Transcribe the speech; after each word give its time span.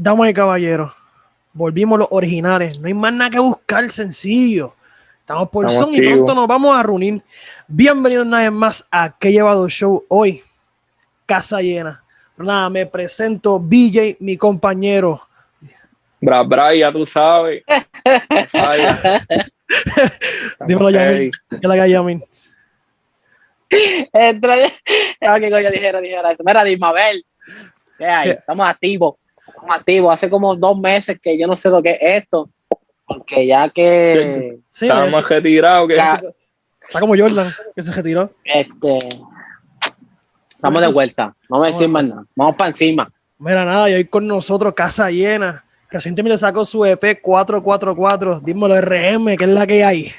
Damas 0.00 0.30
y 0.30 0.32
caballeros, 0.32 0.92
volvimos 1.52 1.98
los 1.98 2.06
originales. 2.12 2.78
No 2.78 2.86
hay 2.86 2.94
más 2.94 3.12
nada 3.12 3.30
que 3.30 3.40
buscar, 3.40 3.90
sencillo. 3.90 4.72
Estamos 5.18 5.48
por 5.48 5.68
son 5.72 5.92
y 5.92 6.00
pronto 6.00 6.36
nos 6.36 6.46
vamos 6.46 6.78
a 6.78 6.84
reunir. 6.84 7.20
Bienvenidos 7.66 8.24
una 8.24 8.38
vez 8.38 8.52
más 8.52 8.86
a 8.92 9.18
Que 9.18 9.32
Llevado 9.32 9.68
Show 9.68 10.04
hoy. 10.06 10.40
Casa 11.26 11.60
llena. 11.60 12.00
Nada, 12.36 12.70
me 12.70 12.86
presento 12.86 13.58
BJ, 13.58 14.18
mi 14.20 14.36
compañero. 14.36 15.20
Bra, 16.20 16.44
bra, 16.44 16.72
ya 16.76 16.92
tú 16.92 17.04
sabes. 17.04 17.64
Dímelo, 20.60 20.90
Yamin. 20.90 21.32
¿Qué 21.60 21.66
la 21.66 21.74
que 21.74 21.90
Yamin? 21.90 22.24
Entra, 24.12 24.54
que 25.40 25.50
coño 25.50 25.70
dijera, 25.72 26.00
dijera 26.00 26.30
eso. 26.30 26.44
Mira, 26.46 26.62
Dismabel. 26.62 27.26
¿Qué 27.98 28.06
hay? 28.06 28.30
Estamos 28.30 28.68
activos. 28.68 29.16
Estamos 29.58 29.76
activos. 29.76 30.14
Hace 30.14 30.30
como 30.30 30.54
dos 30.54 30.78
meses 30.78 31.18
que 31.20 31.38
yo 31.38 31.46
no 31.46 31.56
sé 31.56 31.68
lo 31.68 31.82
que 31.82 31.90
es 31.90 32.22
esto. 32.22 32.48
Porque 33.06 33.46
ya 33.46 33.68
que. 33.70 34.58
Sí, 34.70 34.86
Estamos 34.86 35.28
retirados. 35.28 35.90
Está 35.90 37.00
como 37.00 37.16
Jordan, 37.16 37.50
que 37.74 37.82
se 37.82 37.92
retiró. 37.92 38.30
Este. 38.44 38.98
Estamos 40.50 40.80
de 40.80 40.88
vuelta. 40.88 41.34
No 41.48 41.60
me 41.60 41.68
decimos 41.68 42.04
nada. 42.04 42.24
Vamos 42.34 42.56
para 42.56 42.70
encima. 42.70 43.10
Mira, 43.38 43.64
nada, 43.64 43.88
y 43.88 43.94
hoy 43.94 44.04
con 44.04 44.26
nosotros, 44.26 44.74
casa 44.74 45.10
llena. 45.10 45.64
Recientemente 45.90 46.36
sacó 46.38 46.64
su 46.64 46.84
EP 46.84 47.20
444. 47.22 48.40
Dímelo, 48.40 48.80
RM, 48.80 49.36
¿qué 49.36 49.44
es 49.44 49.50
la 49.50 49.66
que 49.66 49.84
hay? 49.84 50.12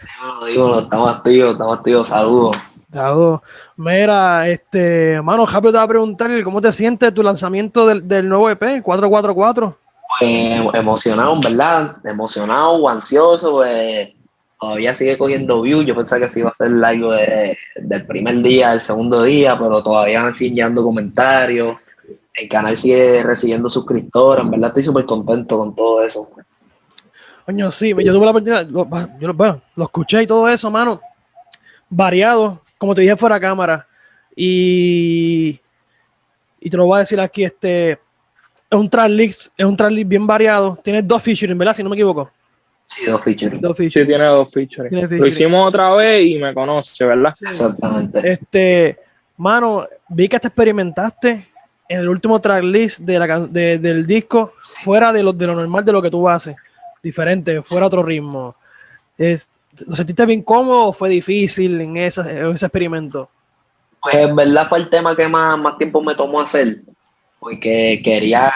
Dímelo, 0.00 0.46
dímelo, 0.46 0.80
estamos 0.80 1.12
activos, 1.12 1.52
estamos 1.52 1.78
activos. 1.78 2.08
Saludos. 2.08 2.56
Saludos. 2.94 3.40
Mira, 3.76 4.48
este, 4.48 5.20
mano, 5.20 5.44
rápido 5.44 5.72
te 5.72 5.78
va 5.78 5.82
a 5.82 5.88
preguntar 5.88 6.30
cómo 6.44 6.60
te 6.60 6.72
sientes 6.72 7.12
tu 7.12 7.24
lanzamiento 7.24 7.88
del, 7.88 8.06
del 8.06 8.28
nuevo 8.28 8.48
EP 8.48 8.80
444. 8.84 9.76
Pues 10.20 10.60
emocionado, 10.74 11.40
¿verdad? 11.40 11.96
Emocionado, 12.04 12.88
ansioso, 12.88 13.54
pues 13.54 14.10
todavía 14.60 14.94
sigue 14.94 15.18
cogiendo 15.18 15.62
views. 15.62 15.84
Yo 15.84 15.96
pensaba 15.96 16.20
que 16.20 16.28
sí 16.28 16.38
iba 16.38 16.50
a 16.50 16.54
ser 16.54 16.70
live 16.70 17.16
de, 17.16 17.58
del 17.82 18.06
primer 18.06 18.36
día, 18.42 18.70
del 18.70 18.80
segundo 18.80 19.24
día, 19.24 19.58
pero 19.58 19.82
todavía 19.82 20.22
me 20.22 20.32
siguen 20.32 20.54
llegando 20.54 20.84
comentarios. 20.84 21.76
El 22.32 22.48
canal 22.48 22.76
sigue 22.76 23.24
recibiendo 23.24 23.68
suscriptores. 23.68 24.44
En 24.44 24.52
verdad 24.52 24.68
estoy 24.68 24.84
súper 24.84 25.04
contento 25.04 25.58
con 25.58 25.74
todo 25.74 26.00
eso. 26.04 26.30
Coño, 27.44 27.72
sí, 27.72 27.88
yo 27.88 28.12
tuve 28.12 28.24
la 28.24 28.30
oportunidad, 28.30 28.68
yo 28.68 29.32
lo, 29.32 29.62
lo 29.74 29.84
escuché 29.84 30.22
y 30.22 30.28
todo 30.28 30.48
eso, 30.48 30.70
mano. 30.70 31.00
Variado, 31.90 32.63
como 32.84 32.94
te 32.94 33.00
dije 33.00 33.16
fuera 33.16 33.40
cámara. 33.40 33.86
Y, 34.36 35.58
y 36.60 36.68
te 36.68 36.76
lo 36.76 36.84
voy 36.84 36.96
a 36.96 36.98
decir 37.00 37.18
aquí, 37.18 37.42
este 37.42 37.92
es 37.92 37.98
un 38.78 38.90
tracklist, 38.90 39.46
es 39.56 39.64
un 39.64 39.74
tracklist 39.74 40.06
bien 40.06 40.26
variado. 40.26 40.78
Tiene 40.84 41.02
dos 41.02 41.22
featuring, 41.22 41.56
¿verdad? 41.56 41.74
Si 41.74 41.82
no 41.82 41.88
me 41.88 41.96
equivoco. 41.96 42.30
Sí, 42.82 43.10
dos 43.10 43.22
features. 43.22 43.58
Dos 43.58 43.74
Sí, 43.78 43.88
tiene 43.88 44.24
dos 44.26 44.50
features. 44.50 44.92
Lo 44.92 45.26
hicimos 45.26 45.66
otra 45.66 45.94
vez 45.94 46.26
y 46.26 46.38
me 46.38 46.52
conoce, 46.52 47.06
¿verdad? 47.06 47.32
Exactamente. 47.40 48.20
Este, 48.30 48.98
mano, 49.38 49.86
vi 50.10 50.28
que 50.28 50.38
te 50.38 50.48
experimentaste 50.48 51.48
en 51.88 52.00
el 52.00 52.08
último 52.10 52.38
tracklist 52.38 53.00
de 53.00 53.18
la, 53.18 53.38
del 53.46 54.06
disco 54.06 54.52
fuera 54.58 55.10
de 55.10 55.22
lo, 55.22 55.32
de 55.32 55.46
lo 55.46 55.54
normal 55.54 55.86
de 55.86 55.92
lo 55.92 56.02
que 56.02 56.10
tú 56.10 56.28
haces. 56.28 56.54
Diferente, 57.02 57.62
fuera 57.62 57.86
otro 57.86 58.02
ritmo. 58.02 58.54
Es, 59.16 59.48
¿Lo 59.86 59.96
sentiste 59.96 60.26
bien 60.26 60.42
cómodo 60.42 60.86
o 60.86 60.92
fue 60.92 61.08
difícil 61.08 61.80
en, 61.80 61.96
ese 61.96 62.20
experimento? 62.50 63.28
Pues 64.02 64.14
en 64.14 64.36
verdad 64.36 64.68
fue 64.68 64.78
el 64.78 64.90
tema 64.90 65.16
que 65.16 65.28
más, 65.28 65.58
más 65.58 65.78
tiempo 65.78 66.02
me 66.02 66.14
tomó 66.14 66.40
hacer, 66.40 66.82
porque 67.40 68.00
quería 68.04 68.52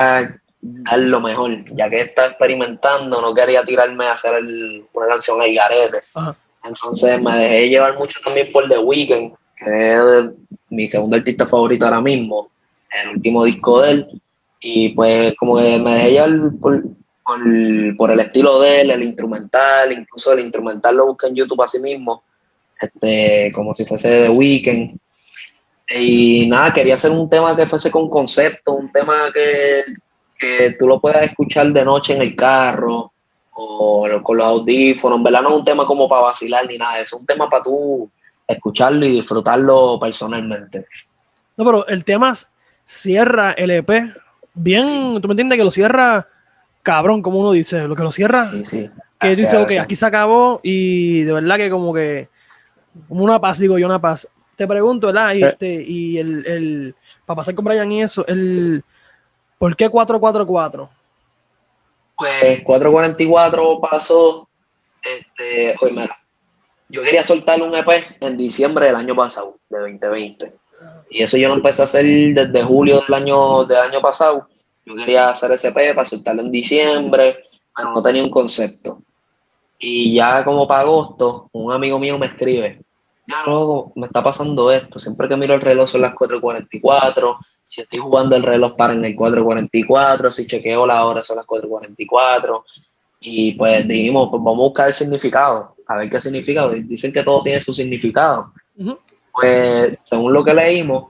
dar 0.61 0.99
lo 0.99 1.21
mejor, 1.21 1.65
ya 1.75 1.89
que 1.89 2.01
estaba 2.01 2.29
experimentando, 2.29 3.21
no 3.21 3.35
quería 3.35 3.63
tirarme 3.65 4.07
a 4.07 4.13
hacer 4.13 4.43
una 4.93 5.07
canción 5.07 5.41
al 5.41 5.55
garete. 5.55 5.99
Entonces 6.65 7.23
me 7.23 7.37
dejé 7.37 7.69
llevar 7.69 7.97
mucho 7.97 8.19
también 8.25 8.51
por 8.53 8.69
The 8.69 8.79
Weeknd, 8.79 9.33
que 9.57 9.93
es 9.93 10.03
mi 10.71 10.89
segundo 10.89 11.17
artista 11.17 11.47
favorito 11.47 11.85
ahora 11.85 12.01
mismo, 12.01 12.51
el 13.03 13.11
último 13.17 13.45
disco 13.45 13.83
de 13.83 13.91
él. 13.93 14.23
Y 14.61 14.91
pues 14.91 15.35
como 15.37 15.57
que 15.57 15.79
me 15.79 15.95
dejé 15.95 16.11
llevar 16.11 16.31
por, 16.61 16.83
por, 17.97 18.11
el 18.11 18.21
estilo 18.21 18.61
de 18.61 18.81
él, 18.81 18.91
el 18.91 19.03
instrumental, 19.03 19.93
incluso 19.93 20.33
el 20.33 20.41
instrumental 20.41 20.97
lo 20.97 21.07
busqué 21.07 21.29
en 21.29 21.37
YouTube 21.37 21.63
así 21.63 21.81
mismo, 21.81 22.23
este, 22.81 23.53
como 23.55 23.75
si 23.75 23.85
fuese 23.85 24.25
The 24.25 24.31
Weeknd. 24.31 24.99
Y 25.91 26.49
nada, 26.49 26.73
quería 26.73 26.95
hacer 26.95 27.11
un 27.11 27.31
tema 27.31 27.57
que 27.57 27.67
fuese 27.67 27.91
con 27.91 28.11
concepto, 28.11 28.75
un 28.75 28.93
tema 28.93 29.31
que 29.33 29.85
que 30.39 30.77
tú 30.79 30.87
lo 30.87 31.01
puedas 31.01 31.23
escuchar 31.23 31.67
de 31.69 31.85
noche 31.85 32.15
en 32.15 32.23
el 32.23 32.37
carro 32.37 33.13
o 33.61 34.09
con 34.23 34.37
los 34.37 34.47
audífonos, 34.47 35.19
en 35.19 35.25
verdad 35.25 35.43
no 35.43 35.51
es 35.51 35.57
un 35.57 35.65
tema 35.65 35.85
como 35.85 36.09
para 36.09 36.23
vacilar 36.23 36.65
ni 36.69 36.79
nada, 36.79 37.01
es 37.01 37.13
un 37.13 37.27
tema 37.27 37.51
para 37.51 37.65
tú 37.65 38.09
escucharlo 38.47 39.05
y 39.05 39.11
disfrutarlo 39.11 39.99
personalmente. 40.01 40.87
No, 41.57 41.65
pero 41.65 41.87
el 41.89 42.05
tema 42.05 42.35
cierra 42.87 43.53
el 43.53 43.73
EP 43.73 43.91
bien, 44.55 45.21
tú 45.21 45.27
me 45.27 45.33
entiendes 45.33 45.59
que 45.59 45.65
lo 45.65 45.73
cierra 45.73 46.29
cabrón, 46.89 47.21
como 47.21 47.41
uno 47.41 47.53
dice, 47.53 47.81
lo 47.81 47.95
que 47.95 48.03
lo 48.03 48.11
cierra, 48.11 48.51
sí, 48.51 48.65
sí. 48.65 48.91
que 49.21 49.29
dice, 49.29 49.59
ok, 49.59 49.73
aquí 49.81 49.95
se 49.95 50.07
acabó 50.07 50.61
y 50.63 51.21
de 51.23 51.33
verdad 51.35 51.57
que 51.57 51.69
como 51.69 51.93
que, 51.93 52.29
como 53.09 53.25
una 53.25 53.39
paz, 53.39 53.59
digo 53.59 53.79
yo, 53.79 53.87
una 53.87 54.01
paz. 54.01 54.27
Te 54.57 54.67
pregunto, 54.67 55.09
¿verdad? 55.09 55.35
Y, 55.35 55.45
este, 55.45 55.83
y 55.83 56.19
el, 56.19 56.47
el, 56.47 56.95
para 57.27 57.37
pasar 57.37 57.55
con 57.55 57.67
Brian 57.67 57.93
y 57.93 58.03
eso, 58.03 58.27
el 58.27 58.83
¿Por 59.59 59.77
qué 59.77 59.91
444? 59.91 60.89
Pues 62.17 62.63
444 62.63 63.81
pasó, 63.81 64.49
este, 65.03 65.77
oye, 65.83 65.93
mira, 65.93 66.19
yo 66.89 67.03
quería 67.03 67.23
soltar 67.23 67.61
un 67.61 67.75
EP 67.75 67.89
en 68.21 68.37
diciembre 68.39 68.87
del 68.87 68.97
año 68.97 69.15
pasado, 69.15 69.59
de 69.69 69.79
2020. 69.79 70.55
Y 71.11 71.23
eso 71.23 71.37
yo 71.37 71.49
no 71.49 71.57
empecé 71.57 71.83
a 71.83 71.85
hacer 71.85 72.05
desde 72.05 72.63
julio 72.63 73.03
del 73.07 73.15
año, 73.15 73.65
del 73.65 73.79
año 73.79 74.01
pasado. 74.01 74.49
Yo 74.89 74.95
quería 74.95 75.29
hacer 75.29 75.53
ese 75.53 75.69
EP 75.69 75.95
para 75.95 76.09
soltarlo 76.09 76.41
en 76.41 76.51
diciembre, 76.51 77.45
pero 77.77 77.93
no 77.93 78.03
tenía 78.03 78.25
un 78.25 78.31
concepto. 78.31 79.03
Y 79.79 80.15
ya 80.15 80.43
como 80.45 80.67
para 80.67 80.81
agosto, 80.81 81.51
un 81.53 81.71
amigo 81.71 81.99
mío 81.99 82.19
me 82.19 82.27
escribe, 82.27 82.81
ya 83.27 83.43
luego 83.45 83.93
me 83.95 84.07
está 84.07 84.25
pasando 84.25 84.73
esto, 84.73 84.99
siempre 84.99 85.29
que 85.29 85.37
miro 85.37 85.55
el 85.55 85.61
reloj 85.61 85.91
son 85.91 86.01
las 86.01 86.15
4.44, 86.15 87.37
si 87.63 87.83
estoy 87.83 87.99
jugando 87.99 88.35
el 88.35 88.43
reloj 88.43 88.75
para 88.77 88.95
en 88.95 89.05
el 89.05 89.15
4.44, 89.15 90.33
si 90.33 90.47
chequeo 90.47 90.87
la 90.87 91.05
hora 91.05 91.23
son 91.23 91.37
las 91.37 91.47
4.44. 91.47 92.65
Y 93.21 93.53
pues 93.53 93.87
dijimos, 93.87 94.29
pues 94.31 94.43
vamos 94.43 94.59
a 94.59 94.63
buscar 94.63 94.89
el 94.89 94.95
significado, 94.95 95.77
a 95.87 95.97
ver 95.97 96.09
qué 96.09 96.21
significa. 96.21 96.67
Dicen 96.69 97.13
que 97.13 97.23
todo 97.23 97.43
tiene 97.43 97.61
su 97.61 97.75
significado. 97.75 98.53
Pues 99.33 99.99
según 100.03 100.33
lo 100.33 100.43
que 100.43 100.55
leímos, 100.55 101.09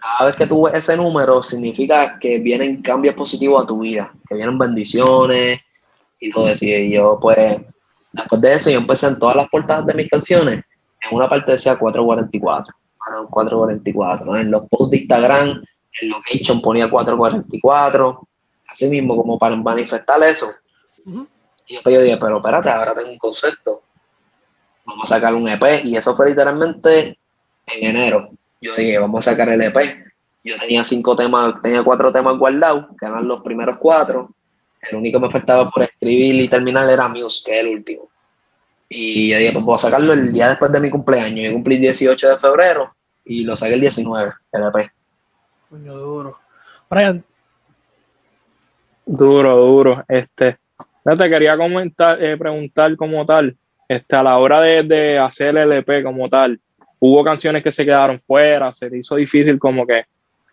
cada 0.00 0.30
vez 0.30 0.36
que 0.36 0.46
tú 0.46 0.62
ves 0.62 0.74
ese 0.74 0.96
número, 0.96 1.42
significa 1.42 2.18
que 2.18 2.38
vienen 2.38 2.82
cambios 2.82 3.14
positivos 3.14 3.64
a 3.64 3.66
tu 3.66 3.80
vida, 3.80 4.12
que 4.28 4.34
vienen 4.34 4.58
bendiciones 4.58 5.60
y 6.18 6.30
todo 6.30 6.48
eso. 6.48 6.64
Y 6.64 6.92
yo, 6.92 7.18
pues, 7.20 7.60
después 8.12 8.40
de 8.40 8.54
eso, 8.54 8.70
yo 8.70 8.78
empecé 8.78 9.06
en 9.08 9.18
todas 9.18 9.36
las 9.36 9.48
portadas 9.48 9.86
de 9.86 9.94
mis 9.94 10.08
canciones, 10.08 10.64
en 11.02 11.16
una 11.16 11.28
parte 11.28 11.52
decía 11.52 11.76
444, 11.76 12.74
444, 12.98 14.36
en 14.36 14.50
los 14.50 14.62
posts 14.68 14.90
de 14.90 14.96
Instagram 14.98 15.62
el 16.00 16.08
location 16.08 16.60
ponía 16.60 16.88
444, 16.88 18.28
así 18.68 18.88
mismo 18.88 19.16
como 19.16 19.38
para 19.38 19.56
manifestar 19.56 20.22
eso. 20.22 20.50
Y 21.66 21.74
después 21.74 21.94
yo 21.94 22.02
dije, 22.02 22.16
pero 22.16 22.36
espérate, 22.38 22.70
ahora 22.70 22.94
tengo 22.94 23.10
un 23.10 23.18
concepto. 23.18 23.82
Vamos 24.84 25.10
a 25.10 25.14
sacar 25.14 25.34
un 25.34 25.48
EP. 25.48 25.84
Y 25.84 25.96
eso 25.96 26.14
fue 26.14 26.30
literalmente 26.30 27.18
en 27.66 27.96
enero. 27.96 28.30
Yo 28.60 28.74
dije, 28.74 28.98
vamos 28.98 29.26
a 29.26 29.30
sacar 29.30 29.48
el 29.48 29.62
EP. 29.62 29.76
Yo 30.44 30.56
tenía 30.58 30.84
cinco 30.84 31.16
temas, 31.16 31.54
tenía 31.62 31.82
cuatro 31.82 32.12
temas 32.12 32.36
guardados, 32.38 32.86
que 32.98 33.06
eran 33.06 33.26
los 33.26 33.40
primeros 33.40 33.78
cuatro. 33.78 34.34
El 34.82 34.96
único 34.96 35.18
que 35.18 35.26
me 35.26 35.30
faltaba 35.30 35.70
por 35.70 35.82
escribir 35.82 36.34
y 36.40 36.48
terminar 36.48 36.88
era 36.88 37.08
Muse, 37.08 37.42
que 37.44 37.58
es 37.58 37.64
el 37.64 37.76
último. 37.76 38.08
Y 38.88 39.30
yo 39.30 39.38
dije, 39.38 39.52
pues 39.52 39.64
voy 39.64 39.74
a 39.76 39.78
sacarlo 39.78 40.12
el 40.12 40.32
día 40.32 40.48
después 40.48 40.72
de 40.72 40.80
mi 40.80 40.90
cumpleaños. 40.90 41.44
Yo 41.44 41.52
cumplí 41.52 41.76
el 41.76 41.82
18 41.82 42.28
de 42.30 42.38
febrero 42.38 42.94
y 43.24 43.44
lo 43.44 43.56
saqué 43.56 43.74
el 43.74 43.80
19, 43.80 44.32
el 44.52 44.62
EP. 44.62 44.90
Coño, 45.68 45.96
duro. 45.96 46.38
Brian. 46.88 47.24
Duro, 49.06 49.56
duro. 49.56 50.04
Este, 50.08 50.58
no 51.04 51.16
te 51.16 51.30
quería 51.30 51.56
comentar, 51.56 52.22
eh, 52.22 52.36
preguntar 52.36 52.96
como 52.96 53.24
tal, 53.24 53.56
este, 53.88 54.16
a 54.16 54.22
la 54.22 54.38
hora 54.38 54.60
de, 54.60 55.18
hacer 55.18 55.56
el 55.56 55.72
EP 55.72 56.02
como 56.02 56.28
tal, 56.28 56.60
hubo 57.00 57.24
canciones 57.24 57.62
que 57.62 57.72
se 57.72 57.84
quedaron 57.84 58.20
fuera, 58.20 58.72
se 58.72 58.88
hizo 58.96 59.16
difícil 59.16 59.58
como 59.58 59.86
que 59.86 60.04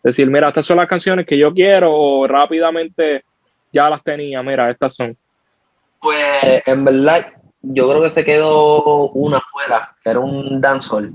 decir, 0.01 0.27
mira, 0.29 0.47
estas 0.47 0.65
son 0.65 0.77
las 0.77 0.87
canciones 0.87 1.25
que 1.25 1.37
yo 1.37 1.53
quiero, 1.53 1.93
o 1.93 2.27
rápidamente 2.27 3.23
ya 3.71 3.89
las 3.89 4.03
tenía, 4.03 4.41
mira, 4.41 4.71
estas 4.71 4.95
son. 4.95 5.15
Pues 6.01 6.63
en 6.65 6.85
verdad, 6.85 7.27
yo 7.61 7.89
creo 7.89 8.01
que 8.01 8.09
se 8.09 8.23
quedó 8.23 9.09
una 9.09 9.39
fuera, 9.51 9.95
que 10.03 10.09
era 10.09 10.19
un 10.19 10.61
dancehall. 10.61 11.13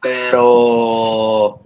Pero 0.00 1.60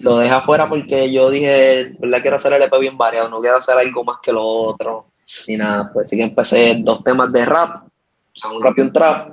lo 0.00 0.18
dejé 0.18 0.34
afuera 0.34 0.68
porque 0.68 1.10
yo 1.10 1.30
dije, 1.30 1.96
¿verdad? 1.98 2.20
Quiero 2.20 2.36
hacer 2.36 2.52
el 2.52 2.62
EP 2.62 2.78
bien 2.80 2.98
variado, 2.98 3.30
no 3.30 3.40
quiero 3.40 3.56
hacer 3.56 3.78
algo 3.78 4.04
más 4.04 4.18
que 4.22 4.32
lo 4.32 4.44
otro, 4.44 5.06
ni 5.46 5.56
nada. 5.56 5.90
Pues 5.92 6.10
sí 6.10 6.16
que 6.16 6.24
empecé 6.24 6.76
dos 6.80 7.02
temas 7.04 7.32
de 7.32 7.44
rap, 7.44 7.84
o 7.84 7.90
sea, 8.34 8.50
un 8.50 8.62
rap 8.62 8.76
y 8.76 8.80
un 8.82 8.92
trap, 8.92 9.32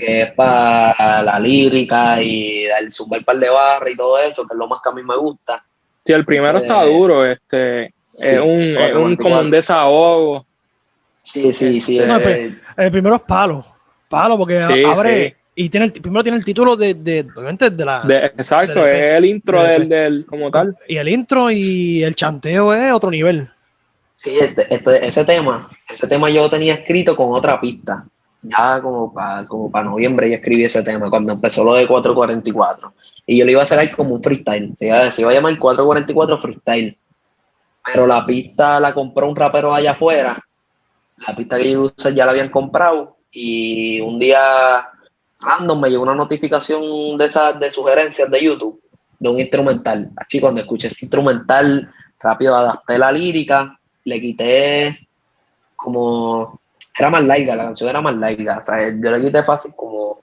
que 0.00 0.22
es 0.22 0.32
para 0.32 1.22
la 1.22 1.38
lírica 1.38 2.20
y 2.22 2.64
el 2.64 2.90
zumbar 2.92 3.24
par 3.24 3.36
de 3.36 3.48
barra 3.50 3.88
y 3.90 3.94
todo 3.96 4.18
eso, 4.18 4.46
que 4.46 4.54
es 4.54 4.58
lo 4.58 4.66
más 4.66 4.80
que 4.82 4.88
a 4.90 4.92
mí 4.92 5.02
me 5.02 5.16
gusta. 5.16 5.64
Sí, 6.04 6.12
el 6.12 6.24
primero 6.24 6.58
está 6.58 6.84
Eh, 6.84 6.92
duro, 6.92 7.24
este, 7.26 7.92
Sí, 7.98 8.26
es 8.26 8.38
un, 8.40 8.48
es 8.76 8.94
un 8.96 9.14
444. 9.16 9.22
como 9.22 9.40
un 9.40 9.50
desahogo. 9.50 10.46
Sí, 11.22 11.52
sí, 11.52 11.80
sí. 11.80 12.00
No, 12.06 12.16
eh, 12.16 12.20
pues, 12.22 12.52
El 12.76 12.90
primero 12.90 13.16
es 13.16 13.22
palo. 13.22 13.64
Palo, 14.08 14.36
porque 14.38 14.64
Sí, 14.66 14.82
abre. 14.84 15.28
sí. 15.30 15.36
Y 15.54 15.68
tiene 15.68 15.86
el, 15.86 15.92
primero 15.92 16.22
tiene 16.22 16.38
el 16.38 16.44
título 16.44 16.74
de, 16.74 16.94
de, 16.94 17.26
obviamente, 17.36 17.68
de 17.70 17.84
la. 17.84 18.00
De- 18.02 18.26
exacto, 18.26 18.82
del 18.82 18.96
es 18.96 19.18
el 19.18 19.24
intro 19.26 19.62
Del 19.62 19.88
del, 19.88 20.26
como 20.26 20.50
tal. 20.50 20.74
y 20.88 20.96
el 20.96 21.08
intro 21.08 21.50
y 21.50 22.02
el 22.02 22.14
chanteo 22.14 22.72
es 22.72 22.90
otro 22.92 23.10
nivel. 23.10 23.48
Sí, 24.14 24.36
este- 24.40 24.74
este- 24.74 25.06
ese 25.06 25.24
tema, 25.24 25.68
ese 25.88 26.08
tema 26.08 26.30
yo 26.30 26.42
lo 26.42 26.50
tenía 26.50 26.74
escrito 26.74 27.14
con 27.14 27.28
otra 27.32 27.60
pista. 27.60 28.04
Ya 28.42 28.80
como 28.80 29.12
para 29.12 29.46
como 29.46 29.70
pa 29.70 29.82
noviembre 29.82 30.30
yo 30.30 30.36
escribí 30.36 30.64
ese 30.64 30.82
tema, 30.82 31.10
cuando 31.10 31.32
empezó 31.32 31.64
lo 31.64 31.74
de 31.74 31.86
444. 31.86 32.92
Y 33.26 33.38
yo 33.38 33.44
le 33.44 33.52
iba 33.52 33.62
a 33.62 33.78
ahí 33.78 33.90
como 33.90 34.14
un 34.14 34.22
freestyle. 34.22 34.74
Se 34.76 34.86
iba, 34.86 35.10
se 35.12 35.22
iba 35.22 35.30
a 35.30 35.34
llamar 35.34 35.58
444 35.58 36.38
freestyle. 36.38 36.98
Pero 37.84 38.06
la 38.06 38.24
pista 38.24 38.80
la 38.80 38.92
compró 38.92 39.28
un 39.28 39.36
rapero 39.36 39.74
allá 39.74 39.92
afuera. 39.92 40.38
La 41.26 41.36
pista 41.36 41.58
que 41.58 41.72
yo 41.72 41.82
usé 41.82 42.14
ya 42.14 42.24
la 42.24 42.32
habían 42.32 42.48
comprado. 42.48 43.16
Y 43.30 44.00
un 44.00 44.18
día 44.18 44.40
random 45.40 45.80
me 45.80 45.90
llegó 45.90 46.02
una 46.02 46.14
notificación 46.14 47.18
de 47.18 47.24
esas 47.24 47.58
de 47.58 47.70
sugerencias 47.70 48.30
de 48.30 48.42
YouTube 48.42 48.80
de 49.18 49.28
un 49.28 49.38
instrumental. 49.38 50.10
Aquí 50.16 50.40
cuando 50.40 50.60
escuché 50.60 50.88
ese 50.88 51.04
instrumental, 51.04 51.92
rápido 52.18 52.56
adapté 52.56 52.98
la 52.98 53.12
lírica, 53.12 53.78
le 54.04 54.20
quité 54.20 55.08
como 55.76 56.59
era 56.96 57.10
más 57.10 57.24
larga, 57.24 57.56
la 57.56 57.64
canción 57.64 57.88
era 57.90 58.00
más 58.00 58.16
larga, 58.16 58.58
o 58.58 58.62
sea, 58.62 58.88
yo 58.88 59.10
le 59.10 59.20
quité 59.20 59.42
fácil 59.42 59.72
como 59.76 60.20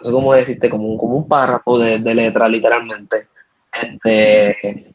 no 0.00 0.06
sé 0.06 0.12
cómo 0.12 0.32
decirte, 0.32 0.70
como 0.70 0.88
un, 0.88 0.98
como 0.98 1.16
un 1.16 1.28
párrafo 1.28 1.78
de, 1.78 1.98
de 1.98 2.14
letra, 2.14 2.48
literalmente. 2.48 3.28
Este, 3.72 4.94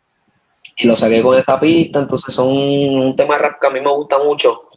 y 0.77 0.87
lo 0.87 0.95
saqué 0.95 1.21
con 1.21 1.37
esa 1.37 1.59
pista, 1.59 1.99
entonces 1.99 2.33
son 2.33 2.47
un 2.47 3.15
tema 3.15 3.35
de 3.35 3.41
rap 3.41 3.59
que 3.61 3.67
a 3.67 3.69
mí 3.69 3.79
me 3.79 3.91
gusta 3.91 4.17
mucho, 4.19 4.69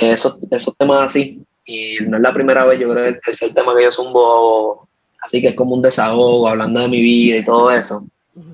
eh, 0.00 0.12
esos, 0.12 0.38
esos 0.50 0.76
temas 0.76 1.02
así, 1.02 1.44
y 1.64 1.98
no 2.08 2.16
es 2.16 2.22
la 2.22 2.32
primera 2.32 2.64
vez, 2.64 2.78
yo 2.78 2.88
creo 2.90 3.04
que 3.04 3.10
el 3.10 3.20
tercer 3.20 3.54
tema 3.54 3.76
que 3.76 3.84
yo 3.84 3.92
zumbo, 3.92 4.88
así 5.20 5.40
que 5.40 5.48
es 5.48 5.54
como 5.54 5.74
un 5.74 5.82
desahogo, 5.82 6.48
hablando 6.48 6.80
de 6.80 6.88
mi 6.88 7.00
vida 7.00 7.38
y 7.38 7.44
todo 7.44 7.70
eso. 7.70 8.04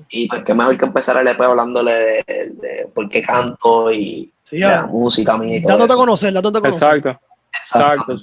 Y 0.09 0.27
pues 0.27 0.43
qué 0.43 0.53
mejor 0.53 0.77
que 0.77 0.85
empezar 0.85 1.17
el 1.17 1.27
EP 1.27 1.41
hablándole 1.41 1.91
de, 1.91 2.23
de 2.27 2.87
por 2.93 3.09
qué 3.09 3.21
canto 3.21 3.91
y 3.91 4.32
Sí, 4.43 4.57
de 4.57 4.61
la 4.63 4.69
ya. 4.81 4.83
música 4.83 5.37
todo 5.61 5.71
Dándote 5.71 5.83
a 5.83 5.95
eso. 5.95 5.97
conocer, 5.97 6.33
dándote 6.33 6.57
a 6.57 6.61
conocer. 6.61 6.89
Exacto. 6.97 7.19
exacto, 7.53 8.17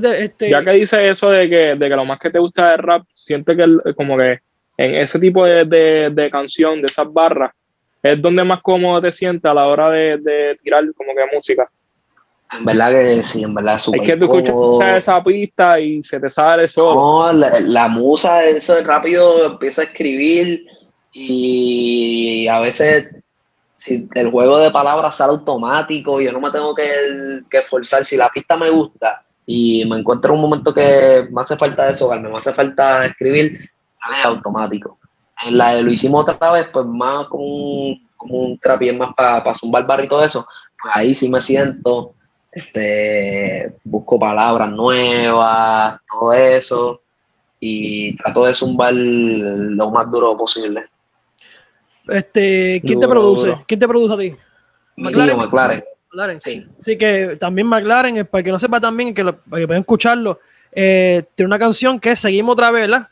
te- 0.00 0.24
este, 0.24 0.50
Ya 0.50 0.62
que 0.64 0.70
dice 0.70 1.08
eso 1.10 1.30
de 1.30 1.48
que, 1.48 1.56
de 1.74 1.88
que 1.88 1.96
lo 1.96 2.04
más 2.04 2.18
que 2.20 2.30
te 2.30 2.38
gusta 2.38 2.70
del 2.70 2.78
rap, 2.78 3.02
siente 3.12 3.56
que 3.56 3.62
el- 3.62 3.80
como 3.96 4.16
que 4.16 4.38
en 4.76 4.94
ese 4.94 5.18
tipo 5.18 5.44
de, 5.44 5.64
de, 5.64 6.10
de 6.10 6.30
canción, 6.30 6.80
de 6.80 6.86
esas 6.86 7.12
barras, 7.12 7.52
es 8.02 8.20
donde 8.22 8.42
más 8.44 8.62
cómodo 8.62 9.00
te 9.02 9.12
sientes 9.12 9.44
a 9.50 9.54
la 9.54 9.66
hora 9.66 9.90
de, 9.90 10.18
de 10.18 10.58
tirar 10.62 10.84
como 10.96 11.10
que 11.14 11.34
música. 11.36 11.68
En 12.58 12.64
verdad 12.64 12.90
que 12.90 13.22
sí, 13.22 13.42
en 13.44 13.54
verdad 13.54 13.74
es 13.74 13.78
Es 13.80 13.84
súper 13.84 14.02
que 14.02 14.16
tú 14.16 14.26
cómodo. 14.28 14.44
escuchas 14.44 14.98
esa 14.98 15.22
pista 15.24 15.80
y 15.80 16.02
se 16.02 16.20
te 16.20 16.30
sale 16.30 16.68
solo. 16.68 16.94
No, 16.94 17.32
la, 17.32 17.52
la 17.66 17.88
musa, 17.88 18.44
eso 18.44 18.74
de 18.74 18.82
rápido 18.82 19.46
empieza 19.46 19.82
a 19.82 19.84
escribir 19.84 20.64
y 21.12 22.46
a 22.48 22.60
veces 22.60 23.08
si 23.82 24.08
el 24.14 24.30
juego 24.30 24.58
de 24.58 24.70
palabras 24.70 25.16
sale 25.16 25.32
automático, 25.32 26.20
yo 26.20 26.30
no 26.30 26.40
me 26.40 26.52
tengo 26.52 26.72
que, 26.72 26.84
que 27.50 27.58
esforzar. 27.58 28.04
Si 28.04 28.16
la 28.16 28.28
pista 28.28 28.56
me 28.56 28.70
gusta 28.70 29.24
y 29.44 29.84
me 29.86 29.98
encuentro 29.98 30.32
en 30.32 30.36
un 30.36 30.42
momento 30.42 30.72
que 30.72 31.26
me 31.32 31.42
hace 31.42 31.56
falta 31.56 31.86
desahogarme, 31.86 32.28
me 32.28 32.38
hace 32.38 32.52
falta 32.54 33.04
escribir, 33.04 33.68
sale 34.00 34.22
automático. 34.22 34.98
En 35.44 35.58
la 35.58 35.74
de 35.74 35.82
lo 35.82 35.90
hicimos 35.90 36.28
otra 36.28 36.52
vez, 36.52 36.68
pues 36.72 36.86
más 36.86 37.26
como 37.26 37.44
un, 37.44 38.08
un 38.20 38.58
trap 38.58 38.82
y 38.82 38.90
es 38.90 38.96
más 38.96 39.14
para 39.16 39.52
zumbar 39.52 39.84
barrio 39.84 40.06
y 40.06 40.08
todo 40.08 40.24
eso, 40.24 40.46
pues 40.80 40.96
ahí 40.96 41.12
sí 41.12 41.28
me 41.28 41.42
siento, 41.42 42.14
este, 42.52 43.74
busco 43.82 44.16
palabras 44.16 44.70
nuevas, 44.70 45.98
todo 46.08 46.32
eso, 46.32 47.00
y 47.58 48.14
trato 48.14 48.44
de 48.44 48.54
zumbar 48.54 48.92
lo 48.94 49.90
más 49.90 50.08
duro 50.08 50.36
posible. 50.36 50.91
Este, 52.08 52.80
¿Quién 52.84 53.00
te 53.00 53.08
produce? 53.08 53.48
duro. 53.48 53.64
¿Quién 53.66 53.80
te 53.80 53.88
produce 53.88 54.14
a 54.14 54.16
ti? 54.18 54.36
McLaren. 54.96 55.34
tío 55.36 55.36
McLaren, 55.46 55.84
McLaren. 56.10 56.40
sí. 56.40 56.66
Así 56.78 56.96
que 56.98 57.36
también 57.40 57.66
McLaren, 57.66 58.16
eh, 58.18 58.24
para 58.24 58.40
el 58.40 58.44
que 58.44 58.50
no 58.52 58.58
sepa 58.58 58.80
también, 58.80 59.14
que, 59.14 59.22
lo, 59.24 59.36
para 59.36 59.60
que 59.60 59.66
puedan 59.66 59.80
escucharlo, 59.82 60.38
eh, 60.72 61.24
tiene 61.34 61.46
una 61.48 61.58
canción 61.58 61.98
que 62.00 62.12
es 62.12 62.18
Seguimos 62.20 62.52
otra 62.54 62.70
vez, 62.70 62.82
¿verdad? 62.88 63.08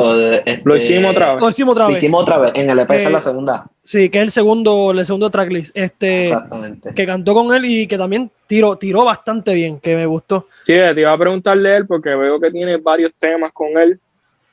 Lo, 0.00 0.16
de- 0.16 0.42
este, 0.44 0.62
Lo 0.64 0.76
hicimos 0.76 1.12
otra 1.12 1.34
vez. 1.34 1.42
Lo 1.42 1.48
hicimos 1.50 1.72
otra 1.72 1.84
Lo 1.84 1.90
vez. 1.90 1.98
hicimos 2.02 2.22
otra 2.22 2.38
vez, 2.38 2.52
en 2.56 2.68
el 2.70 2.78
EP 2.80 2.90
Eh, 2.90 2.96
es 3.04 3.10
la 3.10 3.20
segunda. 3.20 3.66
Sí, 3.84 4.08
que 4.10 4.18
es 4.18 4.24
el 4.24 4.30
segundo, 4.32 4.90
el 4.90 5.06
segundo 5.06 5.30
tracklist. 5.30 5.70
Este, 5.76 6.22
Exactamente. 6.22 6.92
que 6.92 7.06
cantó 7.06 7.34
con 7.34 7.54
él 7.54 7.64
y 7.66 7.86
que 7.86 7.96
también 7.96 8.28
tiró, 8.48 8.76
tiró 8.76 9.04
bastante 9.04 9.54
bien, 9.54 9.78
que 9.78 9.94
me 9.94 10.04
gustó. 10.06 10.48
Sí, 10.64 10.72
te 10.74 11.00
iba 11.00 11.12
a 11.12 11.16
preguntarle 11.16 11.72
a 11.72 11.76
él 11.76 11.86
porque 11.86 12.14
veo 12.16 12.40
que 12.40 12.50
tiene 12.50 12.78
varios 12.78 13.12
temas 13.16 13.52
con 13.52 13.78
él. 13.78 14.00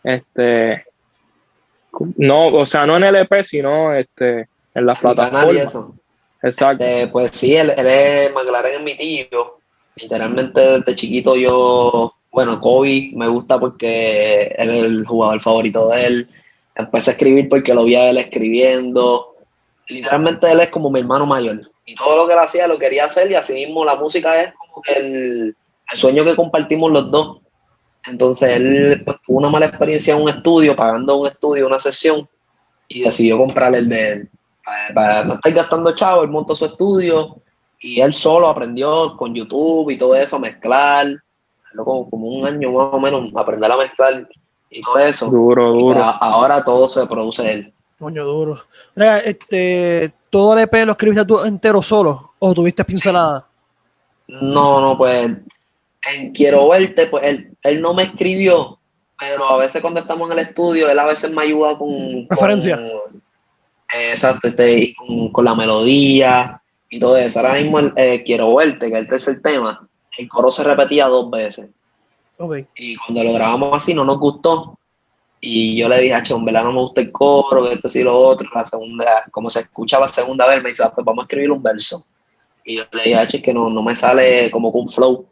Este, 0.04 0.84
no, 2.18 2.48
o 2.48 2.66
sea, 2.66 2.86
no 2.86 2.98
en 2.98 3.04
el 3.04 3.16
EP, 3.16 3.44
sino 3.44 3.94
este, 3.94 4.48
en 4.74 4.86
las 4.86 5.00
plataformas. 5.00 5.78
Exacto. 6.42 6.84
Este, 6.84 7.08
pues 7.08 7.32
sí, 7.34 7.56
él, 7.56 7.72
él 7.78 7.88
es 7.88 8.34
McLaren 8.34 8.76
es 8.76 8.84
mi 8.84 8.96
tío. 8.96 9.58
Literalmente 9.96 10.60
desde 10.60 10.96
chiquito 10.96 11.36
yo, 11.36 12.14
bueno, 12.32 12.60
Kobe 12.60 13.12
me 13.16 13.28
gusta 13.28 13.60
porque 13.60 14.54
él 14.58 14.70
es 14.72 14.86
el 14.86 15.06
jugador 15.06 15.40
favorito 15.40 15.90
de 15.90 16.06
él. 16.06 16.30
Empecé 16.76 17.12
a 17.12 17.14
escribir 17.14 17.48
porque 17.48 17.74
lo 17.74 17.86
vi 17.86 17.96
a 17.96 18.10
él 18.10 18.18
escribiendo. 18.18 19.36
Literalmente 19.88 20.52
él 20.52 20.60
es 20.60 20.70
como 20.70 20.90
mi 20.90 21.00
hermano 21.00 21.26
mayor. 21.26 21.62
Y 21.86 21.96
todo 21.96 22.18
lo 22.18 22.28
que 22.28 22.34
él 22.34 22.40
hacía 22.40 22.68
lo 22.68 22.80
quería 22.80 23.06
hacer 23.06 23.30
y 23.32 23.36
así 23.36 23.54
mismo 23.54 23.86
la 23.86 23.96
música 23.96 24.42
es 24.42 24.54
como 24.54 24.82
el, 24.96 25.56
el 25.92 25.98
sueño 25.98 26.24
que 26.24 26.36
compartimos 26.36 26.92
los 26.92 27.12
dos. 27.12 27.43
Entonces 28.08 28.58
él 28.58 29.02
pues, 29.06 29.18
tuvo 29.26 29.38
una 29.40 29.50
mala 29.50 29.68
experiencia 29.68 30.16
en 30.16 30.22
un 30.22 30.30
estudio, 30.30 30.76
pagando 30.76 31.18
un 31.18 31.28
estudio, 31.28 31.68
una 31.68 31.80
sesión, 31.80 32.28
y 32.88 33.02
decidió 33.02 33.38
comprar 33.38 33.74
el 33.76 33.88
de 33.90 34.12
él 34.12 34.30
para, 34.64 34.94
para 34.94 35.24
no 35.24 35.34
estar 35.36 35.52
gastando 35.54 35.96
chavo, 35.96 36.24
él 36.24 36.30
montó 36.30 36.56
su 36.56 36.66
estudio 36.66 37.38
y 37.80 38.00
él 38.02 38.14
solo 38.14 38.48
aprendió 38.48 39.16
con 39.18 39.34
YouTube 39.34 39.90
y 39.90 39.98
todo 39.98 40.16
eso, 40.16 40.36
a 40.36 40.40
mezclar, 40.40 41.08
como, 41.76 42.10
como 42.10 42.28
un 42.28 42.46
año 42.46 42.72
más 42.72 42.94
o 42.94 43.00
menos, 43.00 43.32
aprender 43.36 43.72
a 43.72 43.78
mezclar 43.78 44.28
y 44.70 44.82
todo 44.82 45.00
eso. 45.00 45.30
Duro, 45.30 45.74
duro. 45.74 46.00
a- 46.02 46.18
ahora 46.18 46.64
todo 46.64 46.88
se 46.88 47.06
produce 47.08 47.52
él. 47.52 47.74
Coño, 48.00 48.26
duro. 48.26 48.62
Mira, 48.96 49.20
este, 49.20 50.14
¿todo 50.30 50.54
el 50.54 50.60
EP 50.60 50.86
lo 50.86 50.92
escribiste 50.92 51.26
tú 51.26 51.40
entero 51.44 51.82
solo? 51.82 52.34
¿O 52.40 52.54
tuviste 52.54 52.84
pincelada? 52.84 53.48
No, 54.28 54.80
no, 54.82 54.98
pues 54.98 55.38
en 56.12 56.32
Quiero 56.32 56.68
Verte, 56.70 57.08
pues 57.08 57.24
él, 57.24 57.56
él 57.64 57.82
no 57.82 57.94
me 57.94 58.04
escribió, 58.04 58.80
pero 59.20 59.48
a 59.50 59.58
veces 59.58 59.82
cuando 59.82 60.00
estamos 60.02 60.30
en 60.32 60.38
el 60.40 60.46
estudio, 60.48 60.90
él 60.90 61.00
a 61.00 61.06
veces 61.06 61.32
me 61.32 61.44
ayuda 61.44 61.78
con... 61.78 62.28
Referencia. 62.30 62.76
con- 62.78 63.22
exacto, 64.12 64.48
este, 64.48 64.78
y 64.80 64.94
con, 64.96 65.30
con 65.32 65.46
la 65.46 65.56
melodía 65.56 66.62
y 66.90 67.00
todo 67.00 67.16
eso. 67.18 67.40
Ahora 67.40 67.54
mismo 67.56 67.80
el, 67.80 67.94
eh, 67.96 68.24
Quiero 68.26 68.54
Verte, 68.56 68.88
que 68.90 68.94
es 68.96 69.00
el 69.02 69.08
tercer 69.08 69.42
tema, 69.42 69.88
el 70.18 70.28
coro 70.28 70.52
se 70.52 70.64
repetía 70.64 71.08
dos 71.08 71.30
veces. 71.32 71.70
Ok. 72.38 72.56
Y 72.76 72.96
cuando 72.98 73.24
lo 73.24 73.34
grabamos 73.34 73.70
así 73.74 73.94
no 73.94 74.04
nos 74.04 74.18
gustó. 74.20 74.78
Y 75.46 75.76
yo 75.78 75.90
le 75.90 76.00
dije, 76.00 76.14
"Acho, 76.14 76.36
en 76.38 76.46
verdad 76.46 76.64
no 76.64 76.72
me 76.72 76.80
gusta 76.80 77.02
el 77.02 77.12
coro, 77.12 77.64
que 77.64 77.74
esto 77.74 77.90
sí 77.90 78.02
lo 78.02 78.18
otro. 78.18 78.50
La 78.56 78.64
segunda, 78.64 79.06
como 79.32 79.50
se 79.50 79.60
escucha 79.60 80.00
la 80.00 80.08
segunda 80.08 80.48
vez, 80.48 80.64
me 80.64 80.70
dice, 80.70 80.84
"Ah, 80.86 80.92
pues 80.94 81.04
vamos 81.06 81.24
a 81.24 81.26
escribir 81.26 81.52
un 81.52 81.62
verso. 81.62 82.06
Y 82.64 82.78
yo 82.78 82.84
le 82.94 83.04
dije, 83.04 83.16
"Acho, 83.16 83.38
es 83.38 83.44
que 83.44 83.54
no, 83.54 83.70
no 83.70 83.84
me 83.84 83.94
sale 83.96 84.50
como 84.52 84.72
con 84.72 84.88
flow. 84.88 85.26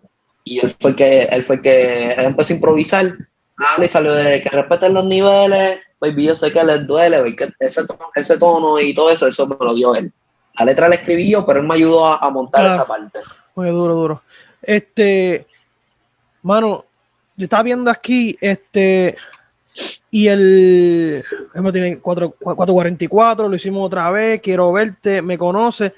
Y 0.43 0.59
él 0.59 0.73
fue 0.79 0.91
el 0.91 0.95
que, 0.95 1.23
él 1.23 1.43
fue 1.43 1.57
el 1.57 1.61
que, 1.61 2.11
él 2.13 2.25
empezó 2.25 2.53
a 2.53 2.55
improvisar. 2.55 3.17
Dale, 3.57 3.85
y 3.85 3.89
salió 3.89 4.13
de 4.13 4.41
que 4.41 4.49
respeten 4.49 4.93
los 4.93 5.05
niveles, 5.05 5.79
baby, 5.99 6.25
yo 6.25 6.35
sé 6.35 6.51
que 6.51 6.63
les 6.63 6.87
duele, 6.87 7.19
baby, 7.19 7.35
que 7.35 7.49
ese, 7.59 7.85
tono, 7.85 8.09
ese 8.15 8.39
tono 8.39 8.79
y 8.79 8.93
todo 8.93 9.11
eso, 9.11 9.27
eso 9.27 9.47
me 9.47 9.55
lo 9.59 9.75
dio 9.75 9.93
él. 9.93 10.11
La 10.57 10.65
letra 10.65 10.89
la 10.89 10.95
escribí 10.95 11.29
yo, 11.29 11.45
pero 11.45 11.59
él 11.59 11.67
me 11.67 11.75
ayudó 11.75 12.07
a, 12.07 12.17
a 12.17 12.29
montar 12.29 12.65
esa 12.65 12.85
parte. 12.85 13.19
Muy 13.55 13.69
duro, 13.69 13.93
duro. 13.93 14.23
Este, 14.61 15.45
mano, 16.41 16.85
yo 17.35 17.43
estaba 17.43 17.63
viendo 17.63 17.89
aquí, 17.89 18.37
este, 18.41 19.15
y 20.09 20.27
el, 20.27 21.23
ejemplo, 21.51 21.71
tiene 21.71 21.99
4, 21.99 22.31
444, 22.39 23.47
lo 23.47 23.55
hicimos 23.55 23.85
otra 23.85 24.11
vez, 24.11 24.41
quiero 24.41 24.71
verte, 24.71 25.21
me 25.21 25.37
conoce, 25.37 25.93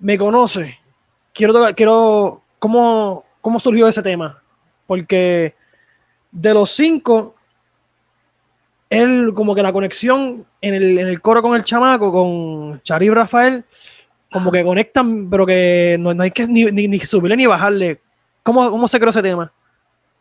me 0.00 0.16
conoce, 0.16 0.78
quiero 1.32 1.52
tocar, 1.52 1.74
quiero, 1.74 2.42
¿cómo, 2.58 3.24
cómo 3.44 3.60
surgió 3.60 3.86
ese 3.86 4.02
tema? 4.02 4.42
Porque 4.86 5.54
de 6.32 6.54
los 6.54 6.70
cinco, 6.70 7.34
él, 8.88 9.32
como 9.34 9.54
que 9.54 9.62
la 9.62 9.70
conexión 9.70 10.46
en 10.62 10.74
el, 10.74 10.98
en 10.98 11.06
el 11.06 11.20
coro 11.20 11.42
con 11.42 11.54
el 11.54 11.62
chamaco, 11.62 12.10
con 12.10 12.80
Chari 12.82 13.04
y 13.04 13.10
Rafael, 13.10 13.62
como 14.32 14.50
que 14.50 14.64
conectan, 14.64 15.28
pero 15.28 15.44
que 15.44 15.98
no, 16.00 16.10
hay 16.22 16.30
que 16.30 16.46
ni, 16.46 16.64
ni, 16.64 16.98
subirle 17.00 17.36
ni 17.36 17.44
bajarle. 17.44 18.00
¿Cómo, 18.42 18.70
¿Cómo 18.70 18.88
se 18.88 18.98
creó 18.98 19.10
ese 19.10 19.20
tema? 19.20 19.52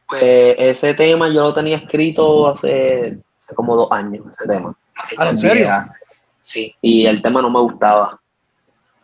Pues 0.10 0.56
ese 0.60 0.94
tema 0.94 1.30
yo 1.30 1.44
lo 1.44 1.54
tenía 1.54 1.78
escrito 1.78 2.50
hace, 2.50 3.20
como 3.56 3.78
dos 3.78 3.88
años, 3.92 4.26
ese 4.32 4.50
tema. 4.50 4.76
¿Ah, 5.18 5.30
¿En 5.30 5.38
serio? 5.38 5.70
Sí, 6.42 6.76
y 6.82 7.06
el 7.06 7.22
tema 7.22 7.42
no 7.42 7.50
me 7.50 7.60
gustaba. 7.62 8.20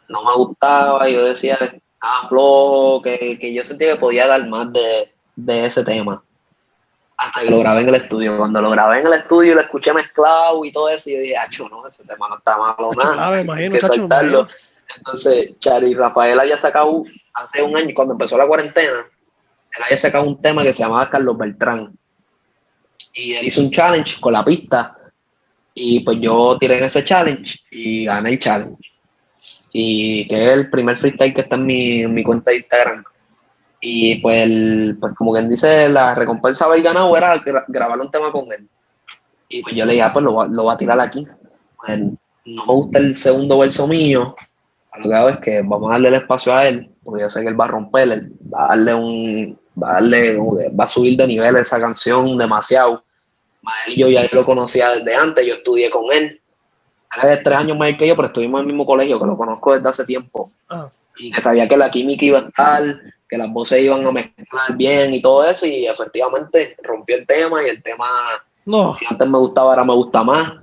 No 0.09 0.25
me 0.25 0.35
gustaba, 0.35 1.07
yo 1.07 1.23
decía, 1.23 1.57
ah, 2.01 2.27
flojo, 2.27 3.01
que, 3.01 3.37
que 3.39 3.53
yo 3.53 3.63
sentía 3.63 3.93
que 3.93 3.99
podía 3.99 4.27
dar 4.27 4.47
más 4.47 4.71
de, 4.71 5.13
de 5.35 5.65
ese 5.65 5.83
tema 5.83 6.23
hasta 7.19 7.41
que 7.41 7.51
lo 7.51 7.59
grabé 7.59 7.81
en 7.81 7.89
el 7.89 7.95
estudio. 7.95 8.37
Cuando 8.37 8.61
lo 8.61 8.71
grabé 8.71 9.01
en 9.01 9.07
el 9.07 9.13
estudio, 9.13 9.55
lo 9.55 9.61
escuché 9.61 9.93
mezclado 9.93 10.63
y 10.63 10.71
todo 10.71 10.89
eso, 10.89 11.09
y 11.09 11.13
yo 11.13 11.19
dije, 11.19 11.37
acho, 11.37 11.67
no, 11.67 11.85
ese 11.85 12.05
tema 12.05 12.29
no 12.29 12.37
está 12.37 12.57
malo 12.57 12.91
nada. 12.95 13.41
imagino, 13.41 13.75
que 13.75 13.81
soltarlo. 13.81 14.47
Entonces, 14.95 15.51
Chari 15.59 15.93
Rafael 15.93 16.39
había 16.39 16.57
sacado 16.57 17.03
hace 17.33 17.61
un 17.61 17.75
año, 17.75 17.93
cuando 17.93 18.13
empezó 18.13 18.37
la 18.37 18.47
cuarentena, 18.47 18.99
él 19.71 19.83
había 19.83 19.97
sacado 19.97 20.23
un 20.23 20.41
tema 20.41 20.63
que 20.63 20.73
se 20.73 20.81
llamaba 20.83 21.09
Carlos 21.09 21.37
Beltrán. 21.37 21.93
Y 23.13 23.33
él 23.33 23.45
hizo 23.45 23.61
un 23.61 23.71
challenge 23.71 24.19
con 24.21 24.31
la 24.33 24.45
pista. 24.45 24.97
Y 25.73 25.99
pues 25.99 26.19
yo 26.21 26.57
tiré 26.57 26.77
en 26.77 26.85
ese 26.85 27.03
challenge 27.03 27.59
y 27.69 28.05
gané 28.05 28.31
el 28.31 28.39
challenge. 28.39 28.88
Y 29.71 30.27
que 30.27 30.35
es 30.35 30.49
el 30.51 30.69
primer 30.69 30.97
freestyle 30.97 31.33
que 31.33 31.41
está 31.41 31.55
en 31.55 31.65
mi, 31.65 32.07
mi 32.07 32.23
cuenta 32.23 32.51
de 32.51 32.57
Instagram. 32.57 33.03
Y 33.81 34.15
pues, 34.15 34.49
pues 34.99 35.13
como 35.13 35.33
quien 35.33 35.49
dice, 35.49 35.89
la 35.89 36.15
recompensa 36.15 36.65
haber 36.65 36.81
ganado 36.81 37.15
era 37.15 37.41
grabar 37.67 37.99
un 37.99 38.11
tema 38.11 38.31
con 38.31 38.51
él. 38.51 38.67
Y 39.47 39.61
pues 39.61 39.75
yo 39.75 39.85
le 39.85 39.93
dije, 39.93 40.03
ah, 40.03 40.13
pues 40.13 40.25
lo, 40.25 40.45
lo 40.47 40.63
voy 40.63 40.73
a 40.73 40.77
tirar 40.77 40.99
aquí. 40.99 41.27
Pues, 41.77 41.99
no 41.99 42.65
me 42.65 42.73
gusta 42.73 42.99
el 42.99 43.15
segundo 43.15 43.59
verso 43.59 43.87
mío. 43.87 44.35
Lo 44.97 45.09
que 45.09 45.15
hago 45.15 45.29
es 45.29 45.37
que 45.37 45.61
vamos 45.61 45.89
a 45.89 45.93
darle 45.93 46.09
el 46.09 46.15
espacio 46.15 46.53
a 46.53 46.67
él, 46.67 46.91
porque 47.03 47.21
yo 47.21 47.29
sé 47.29 47.41
que 47.41 47.47
él 47.47 47.59
va 47.59 47.65
a 47.65 47.69
romper, 47.69 48.31
va 48.53 48.65
a 48.65 48.67
darle 48.69 48.93
un, 48.93 49.59
va 49.81 49.91
a 49.91 49.93
darle, 49.93 50.37
va 50.37 50.83
a 50.83 50.87
subir 50.87 51.17
de 51.17 51.27
nivel 51.27 51.55
esa 51.55 51.79
canción 51.79 52.37
demasiado. 52.37 53.03
Él 53.87 53.95
yo 53.95 54.09
ya 54.09 54.27
lo 54.31 54.45
conocía 54.45 54.89
desde 54.89 55.15
antes, 55.15 55.45
yo 55.45 55.53
estudié 55.53 55.89
con 55.89 56.05
él. 56.11 56.41
Él 57.23 57.29
es 57.29 57.43
tres 57.43 57.57
años 57.57 57.77
más 57.77 57.95
que 57.95 58.07
yo, 58.07 58.15
pero 58.15 58.27
estuvimos 58.27 58.59
en 58.59 58.67
el 58.67 58.73
mismo 58.73 58.85
colegio, 58.85 59.19
que 59.19 59.25
lo 59.25 59.37
conozco 59.37 59.73
desde 59.73 59.89
hace 59.89 60.05
tiempo. 60.05 60.51
Ah. 60.69 60.89
Y 61.17 61.31
que 61.31 61.41
sabía 61.41 61.67
que 61.67 61.75
la 61.75 61.89
química 61.89 62.25
iba 62.25 62.39
a 62.39 62.41
estar, 62.41 62.83
que 63.27 63.37
las 63.37 63.51
voces 63.51 63.81
iban 63.81 64.05
a 64.05 64.11
mezclar 64.11 64.77
bien 64.77 65.13
y 65.13 65.21
todo 65.21 65.43
eso, 65.43 65.65
y 65.65 65.85
efectivamente 65.85 66.77
rompió 66.83 67.17
el 67.17 67.25
tema 67.25 67.63
y 67.63 67.69
el 67.69 67.81
tema, 67.81 68.05
no. 68.65 68.93
si 68.93 69.05
antes 69.09 69.27
me 69.27 69.37
gustaba, 69.37 69.71
ahora 69.71 69.83
me 69.83 69.93
gusta 69.93 70.23
más. 70.23 70.53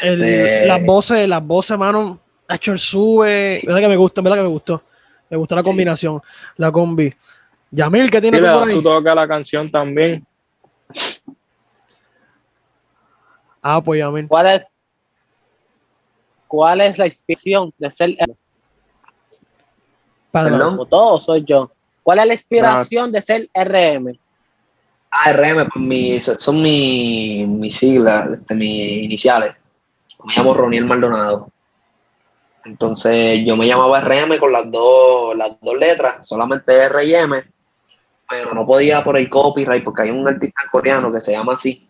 Este, 0.00 0.66
las 0.66 0.84
voces, 0.84 1.28
las 1.28 1.46
voces, 1.46 1.70
hermano, 1.72 2.18
hecho 2.48 2.72
el 2.72 2.78
sube, 2.78 3.60
verdad 3.64 3.80
que 3.80 3.88
me 3.88 3.96
gusta, 3.96 4.20
verdad 4.20 4.38
que 4.38 4.42
me 4.42 4.48
gustó. 4.48 4.82
Me 5.30 5.36
gustó 5.36 5.56
la 5.56 5.62
combinación, 5.62 6.20
la 6.56 6.70
combi. 6.70 7.14
Yamil, 7.70 8.10
¿qué 8.10 8.20
tiene 8.20 8.38
que 8.38 8.46
por 8.46 8.68
ahí? 8.68 8.74
su 8.74 8.82
toca 8.82 9.14
la 9.14 9.26
canción 9.26 9.70
también. 9.70 10.26
Ah, 13.62 13.80
pues 13.80 14.00
Yamil. 14.00 14.28
¿Cuál 14.28 14.46
es, 14.48 14.62
cuál 16.52 16.82
es 16.82 16.98
la 16.98 17.06
inspiración 17.06 17.72
de 17.78 17.90
ser 17.90 18.14
Perdón. 20.30 20.86
todo 20.90 21.18
soy 21.18 21.46
yo. 21.48 21.72
¿Cuál 22.02 22.18
es 22.18 22.26
la 22.26 22.34
inspiración 22.34 23.10
de 23.10 23.22
ser 23.22 23.48
RM? 23.54 24.18
Ah, 25.10 25.32
RM, 25.32 25.70
pues 25.72 26.24
son 26.38 26.60
mis 26.60 27.74
siglas, 27.74 28.32
este, 28.32 28.54
mis 28.54 29.02
iniciales. 29.02 29.54
Me 30.24 30.34
llamo 30.36 30.52
Roniel 30.52 30.84
Maldonado. 30.84 31.48
Entonces 32.66 33.42
yo 33.46 33.56
me 33.56 33.66
llamaba 33.66 34.00
RM 34.00 34.36
con 34.38 34.52
las 34.52 34.70
dos, 34.70 35.34
las 35.34 35.58
dos 35.58 35.78
letras, 35.78 36.26
solamente 36.26 36.76
R 36.76 37.02
y 37.02 37.14
M, 37.14 37.44
pero 38.28 38.52
no 38.52 38.66
podía 38.66 39.02
por 39.02 39.16
el 39.16 39.30
copyright 39.30 39.82
porque 39.82 40.02
hay 40.02 40.10
un 40.10 40.28
artista 40.28 40.64
coreano 40.70 41.10
que 41.10 41.22
se 41.22 41.32
llama 41.32 41.54
así. 41.54 41.88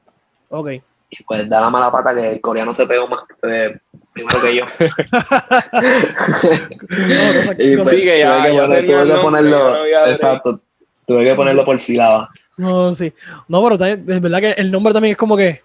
Ok. 0.50 0.68
Y 1.14 1.22
pues 1.24 1.46
da 1.48 1.60
la 1.60 1.68
mala 1.68 1.92
pata 1.92 2.14
que 2.14 2.32
el 2.32 2.40
coreano 2.40 2.72
se 2.72 2.86
pegó 2.86 3.06
más 3.06 3.20
eh, 3.42 3.76
primero 4.14 4.40
que 4.40 4.56
yo. 4.56 4.64
y 7.58 7.76
pues, 7.76 7.88
sí, 7.88 7.96
que 7.96 8.18
ya, 8.18 8.46
tuve 8.48 8.86
que, 8.86 9.18
ponerlo, 9.20 9.84
exacto, 10.06 10.62
tuve 11.06 11.24
que 11.24 11.34
ponerlo 11.34 11.66
por 11.66 11.78
sílaba. 11.78 12.30
No, 12.56 12.94
sí. 12.94 13.12
No, 13.46 13.62
pero 13.62 13.74
es 13.84 14.22
verdad 14.22 14.40
que 14.40 14.52
el 14.52 14.70
nombre 14.70 14.94
también 14.94 15.12
es 15.12 15.18
como 15.18 15.36
que, 15.36 15.60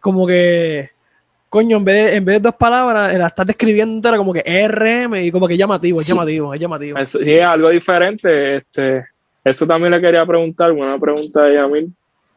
como 0.00 0.26
que, 0.26 0.90
coño, 1.48 1.78
en 1.78 1.84
vez 1.84 2.10
de, 2.10 2.16
en 2.16 2.24
vez 2.26 2.34
de 2.34 2.40
dos 2.40 2.56
palabras, 2.56 3.16
la 3.16 3.28
estás 3.28 3.46
describiendo 3.46 4.06
era 4.06 4.18
como 4.18 4.34
que 4.34 4.68
RM 4.68 5.16
y 5.16 5.30
como 5.30 5.48
que 5.48 5.56
llamativo, 5.56 6.02
es 6.02 6.06
llamativo, 6.06 6.52
es 6.52 6.60
llamativo. 6.60 6.98
sí, 7.06 7.36
es 7.36 7.46
algo 7.46 7.70
diferente. 7.70 8.56
Este, 8.56 9.06
eso 9.44 9.66
también 9.66 9.92
le 9.92 10.00
quería 10.00 10.26
preguntar, 10.26 10.72
buena 10.72 10.98
pregunta 10.98 11.44
de 11.44 11.54
Yamil, 11.54 11.92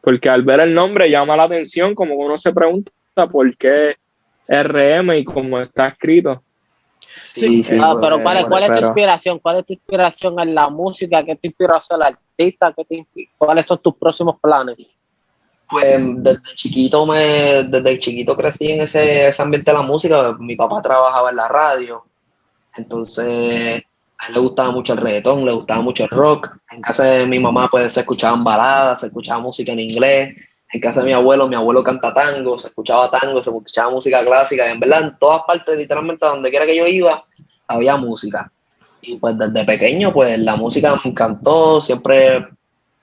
porque 0.08 0.30
al 0.30 0.42
ver 0.42 0.60
el 0.60 0.74
nombre 0.74 1.10
llama 1.10 1.36
la 1.36 1.42
atención, 1.42 1.94
como 1.94 2.14
uno 2.14 2.38
se 2.38 2.50
pregunta 2.50 2.90
por 3.30 3.54
qué 3.58 3.94
RM 4.48 5.18
y 5.18 5.24
cómo 5.26 5.60
está 5.60 5.88
escrito. 5.88 6.42
Sí, 7.20 7.62
sí, 7.62 7.78
ah, 7.78 7.94
pero 8.00 8.18
¿cuál, 8.18 8.48
cuál 8.48 8.62
es 8.62 8.72
tu 8.72 8.86
inspiración? 8.86 9.38
¿Cuál 9.38 9.58
es 9.58 9.66
tu 9.66 9.74
inspiración 9.74 10.40
en 10.40 10.54
la 10.54 10.70
música? 10.70 11.22
¿Qué 11.22 11.36
te 11.36 11.48
inspira 11.48 11.76
a 11.76 11.94
el 11.94 12.02
artista? 12.02 12.74
¿Qué 12.74 13.04
¿Cuáles 13.36 13.66
son 13.66 13.82
tus 13.82 13.96
próximos 13.96 14.36
planes? 14.40 14.78
Pues 15.68 16.00
desde 16.00 16.54
chiquito 16.54 17.04
me, 17.04 17.64
desde 17.64 17.98
chiquito 17.98 18.34
crecí 18.34 18.72
en 18.72 18.80
ese, 18.80 19.28
ese 19.28 19.42
ambiente 19.42 19.70
de 19.70 19.76
la 19.76 19.82
música. 19.82 20.34
Mi 20.38 20.56
papá 20.56 20.80
trabajaba 20.80 21.28
en 21.28 21.36
la 21.36 21.48
radio. 21.48 22.02
Entonces, 22.78 23.82
a 24.18 24.26
él 24.28 24.34
le 24.34 24.40
gustaba 24.40 24.70
mucho 24.70 24.92
el 24.92 25.00
reggaetón, 25.00 25.44
le 25.44 25.52
gustaba 25.52 25.80
mucho 25.80 26.04
el 26.04 26.10
rock. 26.10 26.56
En 26.70 26.80
casa 26.80 27.04
de 27.04 27.26
mi 27.26 27.38
mamá, 27.38 27.68
pues 27.70 27.92
se 27.92 28.00
escuchaban 28.00 28.44
baladas, 28.44 29.00
se 29.00 29.06
escuchaba 29.06 29.40
música 29.40 29.72
en 29.72 29.80
inglés 29.80 30.34
en 30.72 30.80
casa 30.80 31.00
de 31.00 31.06
mi 31.06 31.12
abuelo, 31.12 31.48
mi 31.48 31.56
abuelo 31.56 31.82
canta 31.82 32.12
tango, 32.12 32.58
se 32.58 32.68
escuchaba 32.68 33.10
tango, 33.10 33.40
se 33.40 33.50
escuchaba 33.50 33.90
música 33.90 34.24
clásica, 34.24 34.70
en 34.70 34.78
verdad 34.78 35.02
en 35.02 35.18
todas 35.18 35.42
partes, 35.46 35.76
literalmente 35.76 36.26
donde 36.26 36.50
quiera 36.50 36.66
que 36.66 36.76
yo 36.76 36.86
iba, 36.86 37.24
había 37.66 37.96
música. 37.96 38.52
Y 39.00 39.16
pues 39.16 39.38
desde 39.38 39.64
pequeño, 39.64 40.12
pues 40.12 40.38
la 40.38 40.56
música 40.56 41.00
me 41.02 41.10
encantó, 41.10 41.80
siempre, 41.80 42.46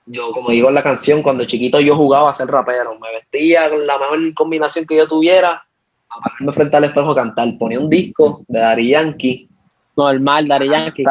yo 0.06 0.30
como 0.30 0.50
digo 0.50 0.68
en 0.68 0.74
la 0.74 0.82
canción, 0.82 1.22
cuando 1.22 1.44
chiquito 1.44 1.80
yo 1.80 1.96
jugaba 1.96 2.30
a 2.30 2.34
ser 2.34 2.46
rapero, 2.46 2.98
me 3.00 3.10
vestía 3.10 3.68
con 3.68 3.84
la 3.84 3.98
mejor 3.98 4.34
combinación 4.34 4.86
que 4.86 4.96
yo 4.96 5.08
tuviera, 5.08 5.66
a 6.08 6.20
pararme 6.20 6.52
frente 6.52 6.76
al 6.76 6.84
espejo 6.84 7.10
a 7.10 7.16
cantar, 7.16 7.48
ponía 7.58 7.80
un 7.80 7.90
disco 7.90 8.44
de 8.46 8.60
Dari 8.60 8.90
Yankee. 8.90 9.48
Normal, 9.96 10.48
Dari 10.48 10.68
Yankee. 10.68 11.04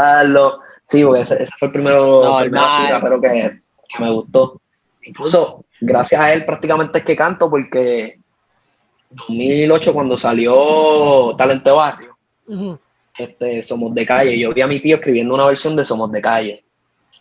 Sí, 0.83 1.03
porque 1.03 1.21
ese, 1.21 1.47
fue 1.57 1.67
el 1.67 1.71
primero, 1.71 2.39
rapero 2.39 3.19
que, 3.19 3.61
que 3.87 4.03
me 4.03 4.11
gustó. 4.11 4.61
Incluso 5.01 5.65
gracias 5.81 6.21
a 6.21 6.33
él 6.33 6.45
prácticamente 6.45 6.99
es 6.99 7.05
que 7.05 7.15
canto 7.15 7.49
porque 7.49 8.19
2008 9.09 9.93
cuando 9.93 10.17
salió 10.17 11.35
Talento 11.37 11.75
Barrio, 11.75 12.17
este, 13.17 13.61
Somos 13.61 13.93
de 13.95 14.05
Calle, 14.05 14.37
yo 14.37 14.53
vi 14.53 14.61
a 14.61 14.67
mi 14.67 14.79
tío 14.79 14.97
escribiendo 14.97 15.33
una 15.33 15.45
versión 15.45 15.75
de 15.75 15.85
Somos 15.85 16.11
de 16.11 16.21
Calle. 16.21 16.63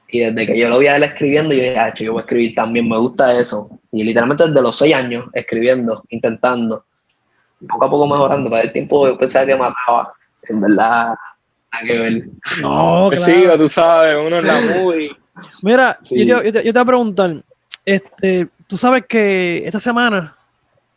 Y 0.09 0.21
desde 0.21 0.47
que 0.47 0.59
yo 0.59 0.69
lo 0.69 0.79
vi 0.79 0.87
a 0.87 0.97
él 0.97 1.03
escribiendo, 1.03 1.55
yo 1.55 1.63
dije, 1.63 1.79
ah, 1.79 1.93
yo 1.95 2.13
voy 2.13 2.21
a 2.21 2.23
escribir 2.23 2.55
también, 2.55 2.89
me 2.89 2.99
gusta 2.99 3.39
eso. 3.39 3.71
Y 3.91 4.05
literalmente 4.05 4.47
desde 4.47 4.63
los 4.63 4.77
seis 4.77 4.95
años 4.95 5.27
escribiendo, 5.33 6.05
intentando, 6.11 6.85
poco 7.69 7.87
a 7.87 7.91
poco 7.91 8.07
mejorando. 8.07 8.51
Para 8.51 8.63
el 8.63 8.73
tiempo 8.73 9.09
yo 9.09 9.17
pensaba 9.17 9.47
que 9.47 9.57
mataba, 9.57 10.13
en 10.43 10.61
verdad, 10.61 11.15
que 11.83 11.99
ver. 11.99 12.25
No, 12.61 13.09
que 13.11 13.19
sí, 13.19 13.45
tú 13.57 13.69
sabes, 13.69 14.17
uno 14.17 14.39
en 14.39 14.47
la 14.47 14.61
movie. 14.61 15.17
Mira, 15.63 15.99
yo, 16.11 16.43
te, 16.43 16.53
yo, 16.53 16.53
te, 16.53 16.73
voy 16.73 16.83
a 16.83 16.85
preguntar, 16.85 17.43
este, 17.85 18.49
tú 18.67 18.77
sabes 18.77 19.05
que 19.07 19.67
esta 19.67 19.81
semana, 19.81 20.37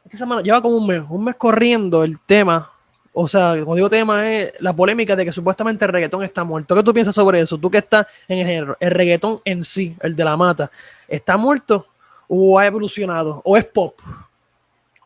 esta 0.05 0.17
semana 0.17 0.41
lleva 0.41 0.61
como 0.61 0.77
un 0.77 0.87
mes, 0.87 1.03
un 1.09 1.23
mes 1.23 1.35
corriendo 1.35 2.03
el 2.03 2.19
tema. 2.19 2.71
O 3.19 3.27
sea, 3.27 3.55
como 3.59 3.75
digo 3.75 3.89
tema, 3.89 4.31
es 4.31 4.53
la 4.59 4.73
polémica 4.73 5.15
de 5.15 5.25
que 5.25 5.33
supuestamente 5.33 5.83
el 5.85 5.91
reggaetón 5.91 6.23
está 6.23 6.43
muerto. 6.43 6.75
¿Qué 6.75 6.83
tú 6.83 6.93
piensas 6.93 7.15
sobre 7.15 7.41
eso? 7.41 7.57
Tú 7.57 7.71
que 7.71 7.79
estás 7.79 8.05
en 8.27 8.39
el 8.39 8.45
género, 8.45 8.77
el 8.79 8.91
reggaetón 8.91 9.41
en 9.43 9.63
sí, 9.63 9.95
el 10.01 10.15
de 10.15 10.23
la 10.23 10.37
mata, 10.37 10.69
¿está 11.07 11.35
muerto 11.35 11.87
o 12.27 12.59
ha 12.59 12.67
evolucionado? 12.67 13.41
¿O 13.43 13.57
es 13.57 13.65
pop? 13.65 13.99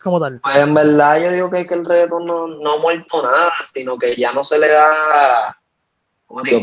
Como 0.04 0.20
tal. 0.20 0.42
Pues 0.44 0.56
en 0.58 0.74
verdad 0.74 1.22
yo 1.22 1.32
digo 1.32 1.50
que, 1.50 1.66
que 1.66 1.74
el 1.74 1.86
reggaetón 1.86 2.26
no, 2.26 2.48
no 2.48 2.74
ha 2.74 2.78
muerto 2.80 3.24
nada, 3.24 3.54
sino 3.74 3.98
que 3.98 4.14
ya 4.16 4.34
no 4.34 4.44
se 4.44 4.60
le 4.60 4.68
da. 4.68 5.58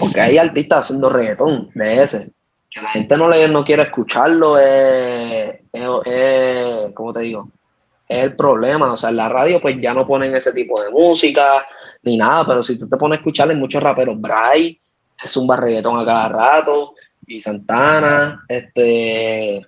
Porque 0.00 0.20
hay 0.20 0.38
artistas 0.38 0.84
haciendo 0.84 1.08
reggaetón 1.08 1.70
de 1.74 2.02
ese. 2.02 2.32
Que 2.70 2.82
la 2.82 2.88
gente 2.88 3.16
no 3.16 3.28
le 3.28 3.48
no 3.48 3.64
quiere 3.64 3.82
escucharlo 3.82 4.58
es, 4.58 5.60
es, 5.72 6.92
¿cómo 6.94 7.12
te 7.12 7.20
digo? 7.20 7.50
Es 8.08 8.24
el 8.24 8.36
problema, 8.36 8.92
o 8.92 8.96
sea, 8.96 9.10
en 9.10 9.16
la 9.16 9.28
radio 9.28 9.60
pues 9.60 9.78
ya 9.80 9.94
no 9.94 10.06
ponen 10.06 10.34
ese 10.34 10.52
tipo 10.52 10.80
de 10.82 10.90
música 10.90 11.66
ni 12.02 12.16
nada, 12.16 12.46
pero 12.46 12.62
si 12.62 12.78
tú 12.78 12.88
te 12.88 12.96
pones 12.96 13.18
a 13.18 13.20
escucharle 13.20 13.54
muchos 13.54 13.82
raperos, 13.82 14.20
Bray, 14.20 14.80
es 15.22 15.36
un 15.36 15.46
barreguetón 15.46 15.98
a 15.98 16.04
cada 16.04 16.28
rato, 16.28 16.94
y 17.26 17.40
Santana, 17.40 18.44
este, 18.48 19.66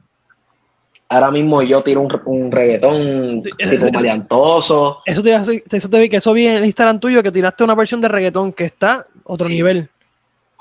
ahora 1.10 1.30
mismo 1.30 1.60
yo 1.62 1.82
tiro 1.82 2.00
un, 2.00 2.22
un 2.24 2.50
reggaetón 2.52 3.40
Sí, 3.42 3.50
tipo 3.58 3.70
eso- 3.74 3.92
maleantoso. 3.92 5.02
Eso 5.04 5.22
te, 5.22 5.34
eso 5.34 5.88
te 5.90 5.98
vi 6.00 6.08
que 6.08 6.16
eso 6.16 6.32
vi 6.32 6.46
en 6.46 6.56
el 6.56 6.64
Instagram 6.64 6.98
tuyo 7.00 7.22
que 7.22 7.30
tiraste 7.32 7.64
una 7.64 7.74
versión 7.74 8.00
de 8.00 8.08
reggaetón 8.08 8.52
que 8.52 8.64
está 8.64 9.06
otro 9.24 9.46
Sí. 9.48 9.54
nivel. 9.54 9.90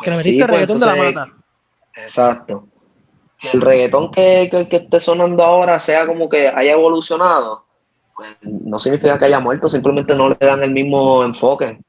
Que 0.01 0.09
le 0.11 0.15
Pues 0.15 0.17
metiste 0.17 0.29
sí, 0.31 0.37
pues 0.39 0.49
reggaetón 0.49 0.79
de 0.79 0.85
la 0.85 0.95
mata. 0.95 1.33
Exacto. 1.95 2.67
Que 3.37 3.49
el 3.53 3.61
reggaetón 3.61 4.11
que, 4.11 4.49
que, 4.51 4.67
que 4.67 4.75
esté 4.77 4.99
sonando 4.99 5.43
ahora 5.43 5.79
sea 5.79 6.05
como 6.05 6.27
que 6.27 6.47
haya 6.49 6.73
evolucionado, 6.73 7.63
pues 8.15 8.37
no 8.41 8.79
significa 8.79 9.17
que 9.17 9.25
haya 9.25 9.39
muerto, 9.39 9.69
simplemente 9.69 10.13
no 10.15 10.29
le 10.29 10.35
dan 10.39 10.61
el 10.63 10.71
mismo 10.71 11.23
enfoque. 11.23 11.79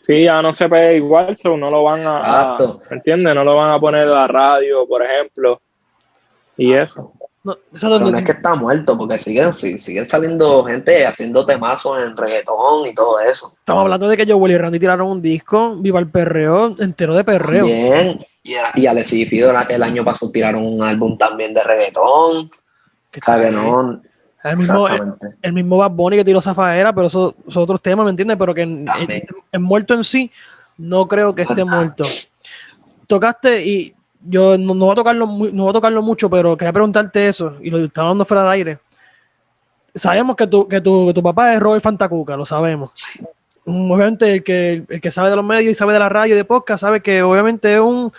Sí, 0.00 0.24
ya 0.24 0.40
no 0.42 0.52
se 0.54 0.66
ve 0.66 0.96
igual, 0.96 1.36
so 1.36 1.56
no 1.56 1.70
lo 1.70 1.84
van 1.84 2.04
a, 2.06 2.10
a- 2.16 2.18
Exacto. 2.54 2.80
¿entiendes? 2.90 3.34
No 3.34 3.44
lo 3.44 3.54
van 3.54 3.70
a 3.70 3.78
poner 3.78 4.02
en 4.04 4.10
la 4.12 4.26
radio, 4.26 4.88
por 4.88 5.04
ejemplo. 5.04 5.60
Y 6.56 6.72
eso. 6.72 7.12
No, 7.42 7.56
Pero 7.72 7.88
donde- 7.88 8.12
no 8.12 8.18
es 8.18 8.24
que 8.24 8.32
está 8.32 8.54
muerto, 8.54 8.98
porque 8.98 9.18
siguen, 9.18 9.54
siguen 9.54 10.06
saliendo 10.06 10.62
gente 10.64 11.06
haciendo 11.06 11.46
temazos 11.46 12.04
en 12.04 12.14
reggaetón 12.16 12.86
y 12.86 12.94
todo 12.94 13.18
eso. 13.20 13.54
Estamos 13.58 13.80
hablando 13.82 14.08
de 14.08 14.16
que 14.16 14.30
Joel 14.30 14.52
y 14.52 14.58
Randy 14.58 14.78
tiraron 14.78 15.06
un 15.08 15.22
disco, 15.22 15.74
Viva 15.76 15.98
el 16.00 16.10
Perreo, 16.10 16.76
entero 16.78 17.14
de 17.14 17.24
perreo. 17.24 17.64
Bien. 17.64 18.20
Y, 18.42 18.54
a- 18.54 18.72
y 18.74 18.86
Alessi 18.86 19.22
y 19.22 19.26
Fido 19.26 19.50
el, 19.68 19.82
año 19.82 20.04
pasado 20.04 20.30
tiraron 20.32 20.66
un 20.66 20.82
álbum 20.82 21.16
también 21.16 21.54
de 21.54 21.62
reggaetón. 21.62 22.50
Que 23.10 23.20
no. 23.50 24.02
El 24.42 24.56
mismo, 24.56 24.88
el, 24.88 25.12
el 25.42 25.52
mismo 25.52 25.76
Bad 25.78 25.90
Bunny 25.90 26.16
que 26.16 26.24
tiró 26.24 26.40
Zafaera, 26.40 26.94
pero 26.94 27.06
eso 27.08 27.34
eso 27.40 27.50
es 27.50 27.56
otro 27.56 27.76
tema, 27.78 28.04
¿me 28.04 28.10
entiendes? 28.10 28.36
Pero 28.38 28.54
que 28.54 28.62
en, 28.62 28.78
en- 28.98 29.26
en 29.52 29.62
muerto 29.62 29.92
en 29.94 30.04
sí, 30.04 30.30
no 30.78 31.06
creo 31.08 31.34
que 31.34 31.42
esté 31.42 31.64
muerto. 31.64 32.04
Tocaste 33.06 33.64
y 33.66 33.94
yo 34.22 34.56
no, 34.58 34.74
no 34.74 34.84
voy 34.86 34.92
a 34.92 34.96
tocarlo 34.96 35.26
no 35.26 35.62
voy 35.64 35.70
a 35.70 35.72
tocarlo 35.72 36.02
mucho, 36.02 36.28
pero 36.30 36.56
quería 36.56 36.72
preguntarte 36.72 37.28
eso, 37.28 37.56
y 37.62 37.70
lo 37.70 37.78
estaba 37.84 38.08
dando 38.08 38.24
fuera 38.24 38.42
del 38.42 38.52
aire. 38.52 38.78
Sabemos 39.94 40.36
que 40.36 40.46
tu, 40.46 40.68
que 40.68 40.80
tu, 40.80 41.08
que 41.08 41.14
tu 41.14 41.22
papá 41.22 41.54
es 41.54 41.60
Robert 41.60 41.82
Fantacuca, 41.82 42.36
lo 42.36 42.46
sabemos. 42.46 42.90
Obviamente 43.66 44.32
el 44.34 44.44
que, 44.44 44.84
el 44.88 45.00
que 45.00 45.10
sabe 45.10 45.30
de 45.30 45.36
los 45.36 45.44
medios 45.44 45.70
y 45.70 45.74
sabe 45.74 45.92
de 45.92 45.98
la 45.98 46.08
radio 46.08 46.34
y 46.34 46.36
de 46.36 46.44
podcast 46.44 46.80
sabe 46.80 47.00
que 47.02 47.22
obviamente 47.22 47.74
es 47.74 47.80
un... 47.80 48.12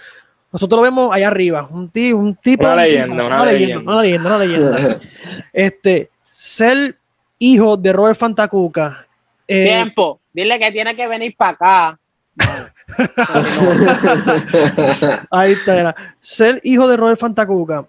Nosotros 0.51 0.79
lo 0.79 0.83
vemos 0.83 1.15
allá 1.15 1.27
arriba, 1.27 1.67
un, 1.71 1.89
ti- 1.89 2.11
un 2.11 2.35
tipo... 2.35 2.65
Una 2.65 2.73
un 2.73 2.79
leyenda, 2.79 3.23
tipazo, 3.23 3.27
una 3.29 3.45
leyenda. 3.51 3.91
Una 3.91 4.01
leyenda, 4.01 4.29
una 4.35 4.39
leyenda. 4.45 4.77
Este, 5.53 6.09
ser 6.29 6.97
hijo 7.39 7.77
de 7.77 7.93
Robert 7.93 8.17
Fantacuca. 8.19 9.07
eh, 9.47 9.63
Tiempo. 9.65 10.19
Dile 10.33 10.59
que 10.59 10.71
tiene 10.73 10.95
que 10.95 11.07
venir 11.07 11.35
para 11.37 11.51
acá. 11.51 11.99
ahí 15.31 15.51
está, 15.53 15.79
era. 15.79 15.95
Ser 16.19 16.59
hijo 16.63 16.87
de 16.87 16.97
Robert 16.97 17.19
Fantacuca. 17.19 17.85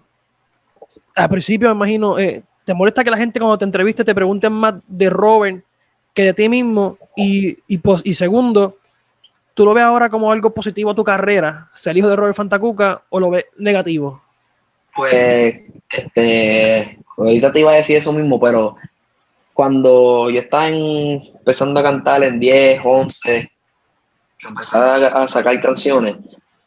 Al 1.15 1.29
principio, 1.29 1.69
me 1.69 1.75
imagino, 1.75 2.17
eh, 2.19 2.43
¿te 2.65 2.73
molesta 2.73 3.03
que 3.03 3.11
la 3.11 3.17
gente 3.17 3.39
cuando 3.39 3.57
te 3.57 3.65
entreviste 3.65 4.03
te 4.03 4.15
pregunten 4.15 4.51
más 4.53 4.75
de 4.87 5.09
Robert 5.09 5.63
que 6.13 6.23
de 6.23 6.33
ti 6.33 6.49
mismo? 6.49 6.97
Y, 7.15 7.57
y, 7.67 7.77
pos- 7.77 8.01
y 8.03 8.13
segundo, 8.15 8.77
¿tú 9.53 9.65
lo 9.65 9.73
ves 9.73 9.83
ahora 9.83 10.09
como 10.09 10.31
algo 10.31 10.53
positivo 10.53 10.91
a 10.91 10.95
tu 10.95 11.03
carrera, 11.03 11.69
ser 11.73 11.95
hijo 11.97 12.09
de 12.09 12.15
Robert 12.15 12.35
Fantacuca, 12.35 13.01
o 13.09 13.19
lo 13.19 13.29
ves 13.29 13.45
negativo? 13.57 14.21
Pues, 14.95 15.61
este, 15.89 16.99
ahorita 17.17 17.51
te 17.51 17.59
iba 17.59 17.71
a 17.71 17.75
decir 17.75 17.97
eso 17.97 18.13
mismo, 18.13 18.39
pero 18.39 18.75
cuando 19.53 20.29
yo 20.31 20.39
estaba 20.39 20.69
empezando 20.69 21.79
a 21.79 21.83
cantar 21.83 22.23
en 22.23 22.39
10, 22.39 22.81
11, 22.83 23.51
empecé 24.49 24.77
a, 24.77 24.95
a 24.95 25.27
sacar 25.27 25.59
canciones, 25.61 26.15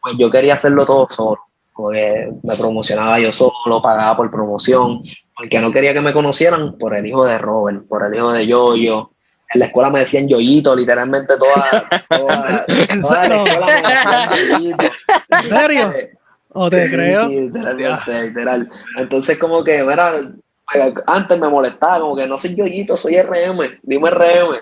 pues 0.03 0.15
yo 0.19 0.31
quería 0.31 0.55
hacerlo 0.55 0.87
todo 0.87 1.07
solo, 1.11 1.41
porque 1.75 2.31
me 2.43 2.57
promocionaba 2.57 3.19
yo 3.19 3.33
solo, 3.33 3.83
pagaba 3.83 4.17
por 4.17 4.31
promoción, 4.31 5.03
porque 5.37 5.61
no 5.61 5.71
quería 5.71 5.93
que 5.93 6.01
me 6.01 6.13
conocieran 6.13 6.79
por 6.79 6.95
el 6.95 7.07
hijo 7.07 7.25
de 7.27 7.39
Robert, 7.39 7.87
por 7.89 8.05
el 8.07 8.15
hijo 8.15 8.33
de 8.33 8.47
Yoyo. 8.47 9.11
En 9.55 9.61
la 9.61 9.67
escuela 9.67 9.91
me 9.91 10.01
decían 10.01 10.27
Yoyito, 10.29 10.75
literalmente 10.75 11.35
toda, 11.39 11.89
toda, 12.09 12.65
¿En 12.67 13.01
toda 13.01 13.15
la 13.15 13.29
serio? 13.29 13.45
escuela 13.47 13.67
me 13.67 13.89
decían 13.89 14.49
Yoyito. 14.51 14.85
¿En 15.29 15.49
serio? 15.49 15.93
¿O 16.59 16.71
te 16.71 16.87
Sí, 16.89 16.95
creo? 16.95 17.29
Sí, 17.29 17.41
literalmente, 17.43 18.23
literal. 18.29 18.71
Entonces, 18.97 19.39
como 19.39 19.63
que, 19.63 19.85
mira, 19.85 20.13
pues, 20.73 20.95
antes 21.07 21.39
me 21.39 21.49
molestaba, 21.49 22.01
como 22.01 22.17
que 22.17 22.27
no 22.27 22.39
soy 22.39 22.55
yoyito, 22.57 22.97
soy 22.97 23.21
RM, 23.21 23.79
dime 23.83 24.11
RM. 24.11 24.57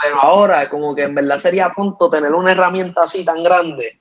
Pero 0.00 0.20
ahora, 0.20 0.68
como 0.68 0.94
que 0.94 1.02
en 1.02 1.14
verdad 1.14 1.38
sería 1.38 1.70
punto 1.70 2.08
tener 2.08 2.32
una 2.32 2.52
herramienta 2.52 3.02
así 3.04 3.24
tan 3.24 3.42
grande 3.42 3.98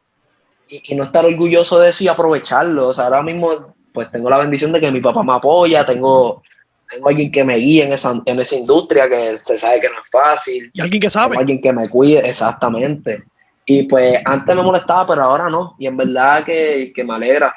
y, 0.69 0.81
y 0.93 0.95
no 0.95 1.03
estar 1.03 1.25
orgulloso 1.25 1.79
de 1.79 1.89
eso 1.89 2.03
y 2.03 2.07
aprovecharlo. 2.07 2.89
O 2.89 2.93
sea, 2.93 3.05
ahora 3.05 3.23
mismo, 3.23 3.73
pues 3.93 4.11
tengo 4.11 4.29
la 4.29 4.39
bendición 4.39 4.71
de 4.71 4.79
que 4.79 4.91
mi 4.91 5.01
papá 5.01 5.23
me 5.23 5.33
apoya, 5.33 5.85
tengo, 5.85 6.43
tengo 6.89 7.09
alguien 7.09 7.31
que 7.31 7.43
me 7.43 7.57
guíe 7.57 7.85
en 7.85 7.93
esa, 7.93 8.21
en 8.25 8.39
esa 8.39 8.55
industria 8.55 9.09
que 9.09 9.37
se 9.37 9.57
sabe 9.57 9.81
que 9.81 9.87
no 9.87 9.95
es 9.95 10.09
fácil. 10.11 10.71
¿Y 10.73 10.81
alguien 10.81 11.01
que 11.01 11.07
Tengo 11.07 11.23
sabe? 11.23 11.37
alguien 11.37 11.61
que 11.61 11.73
me 11.73 11.89
cuide, 11.89 12.29
exactamente. 12.29 13.23
Y 13.65 13.83
pues 13.83 14.21
antes 14.25 14.55
me 14.55 14.63
molestaba, 14.63 15.05
pero 15.05 15.23
ahora 15.23 15.49
no. 15.49 15.75
Y 15.79 15.87
en 15.87 15.97
verdad 15.97 16.43
que, 16.43 16.91
que 16.93 17.03
me 17.03 17.13
alegra 17.13 17.55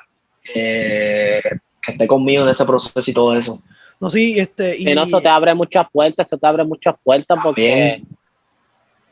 eh, 0.54 1.40
que 1.80 1.92
esté 1.92 2.06
conmigo 2.06 2.44
en 2.44 2.50
ese 2.50 2.64
proceso 2.64 3.10
y 3.10 3.14
todo 3.14 3.34
eso. 3.34 3.62
No, 4.00 4.10
sí, 4.10 4.38
este... 4.38 4.76
Y, 4.76 4.84
no, 4.94 5.04
eso 5.04 5.20
te 5.20 5.28
abre 5.28 5.54
muchas 5.54 5.87
puertas, 5.90 6.26
eso 6.26 6.37
te 6.37 6.46
abre 6.46 6.64
muchas 6.64 6.94
puertas 7.02 7.38
porque. 7.42 8.02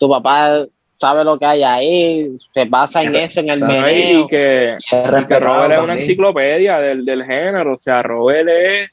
Tu 0.03 0.09
papá 0.09 0.67
sabe 1.01 1.23
lo 1.23 1.38
que 1.38 1.47
hay 1.47 1.62
ahí, 1.62 2.37
se 2.53 2.65
basa 2.65 3.03
en 3.05 3.15
eso, 3.15 3.38
en 3.38 3.51
el 3.51 3.61
meneo. 3.61 4.21
Y 4.23 4.27
que, 4.27 4.77
Y 4.91 4.95
es 4.97 5.11
Robert 5.41 5.73
es 5.75 5.81
una 5.81 5.93
enciclopedia 5.93 6.79
del, 6.81 7.05
del 7.05 7.25
género. 7.25 7.75
O 7.75 7.77
sea, 7.77 8.03
Robert 8.03 8.49
es. 8.49 8.91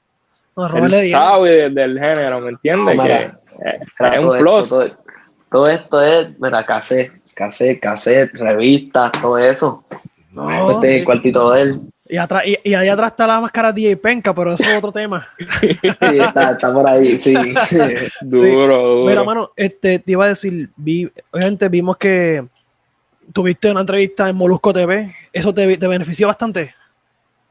no, 0.56 0.67
Robert 0.67 0.93
dio. 0.93 1.10
sabe 1.10 1.50
de- 1.50 1.69
del 1.72 2.00
género, 2.00 2.41
¿me 2.41 2.50
entiendes? 2.50 2.95
No, 2.95 3.04
que 3.04 3.10
mira, 3.10 3.39
eh, 3.65 3.80
es 4.12 4.19
un 4.19 4.26
esto, 4.26 4.38
plus. 4.38 4.69
todo, 4.69 4.88
todo 5.52 5.67
esto 5.67 6.02
es, 6.04 6.39
mira, 6.39 6.63
cassette, 6.63 7.12
cassette, 7.34 7.80
cassette, 7.80 8.34
revistas, 8.36 9.12
todo 9.19 9.39
eso. 9.39 9.84
No, 10.32 10.69
este 10.72 11.00
sí. 11.00 11.04
cuartito 11.06 11.52
de 11.54 11.62
él. 11.63 11.80
Y, 12.10 12.17
atrás, 12.17 12.43
y, 12.45 12.58
y 12.69 12.74
ahí 12.74 12.89
atrás 12.89 13.12
está 13.12 13.28
la 13.28 13.39
máscara 13.39 13.72
DJ 13.72 13.95
Penca, 13.98 14.34
pero 14.34 14.54
eso 14.54 14.63
es 14.63 14.78
otro 14.78 14.91
tema. 14.91 15.28
Sí, 15.62 15.78
está, 15.84 16.52
está 16.52 16.74
por 16.74 16.88
ahí, 16.88 17.17
sí. 17.19 17.34
Duro, 18.22 18.98
duro. 18.98 19.06
Mira, 19.06 19.24
mano, 19.24 19.52
este, 19.56 20.00
te 20.00 20.12
iba 20.12 20.26
a 20.26 20.30
decir, 20.30 20.69
vi, 20.76 21.10
obviamente 21.32 21.69
vimos 21.69 21.98
que 21.98 22.43
tuviste 23.32 23.69
una 23.69 23.82
entrevista 23.82 24.28
en 24.28 24.36
Molusco 24.36 24.74
TV. 24.74 25.15
¿Eso 25.32 25.54
te, 25.54 25.78
te 25.78 25.88
benefició 25.88 26.28
bastante? 26.28 26.74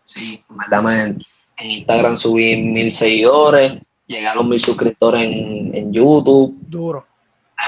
Sí, 0.05 0.43
en 0.73 1.25
en 1.61 1.71
Instagram 1.71 2.17
subí 2.17 2.57
mil 2.63 2.93
seguidores, 2.93 3.75
llegaron 4.07 4.49
mil 4.49 4.61
suscriptores 4.61 5.23
en, 5.23 5.75
en 5.75 5.93
YouTube. 5.93 6.57
Duro. 6.63 7.07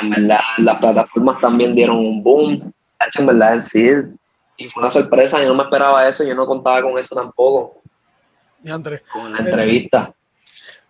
En 0.01 0.11
verdad, 0.11 0.41
las 0.59 0.79
plataformas 0.79 1.41
también 1.41 1.75
dieron 1.75 1.99
un 1.99 2.23
boom. 2.23 2.73
En 3.19 3.27
verdad, 3.27 3.63
sí. 3.63 3.91
Y 4.61 4.69
fue 4.69 4.83
una 4.83 4.93
sorpresa, 4.93 5.43
yo 5.43 5.49
no 5.49 5.55
me 5.55 5.63
esperaba 5.63 6.07
eso, 6.07 6.23
yo 6.23 6.35
no 6.35 6.45
contaba 6.47 6.83
con 6.83 6.99
eso 6.99 7.15
tampoco, 7.15 7.81
Diantre. 8.59 9.03
con 9.13 9.33
la 9.33 9.39
entrevista. 9.39 10.13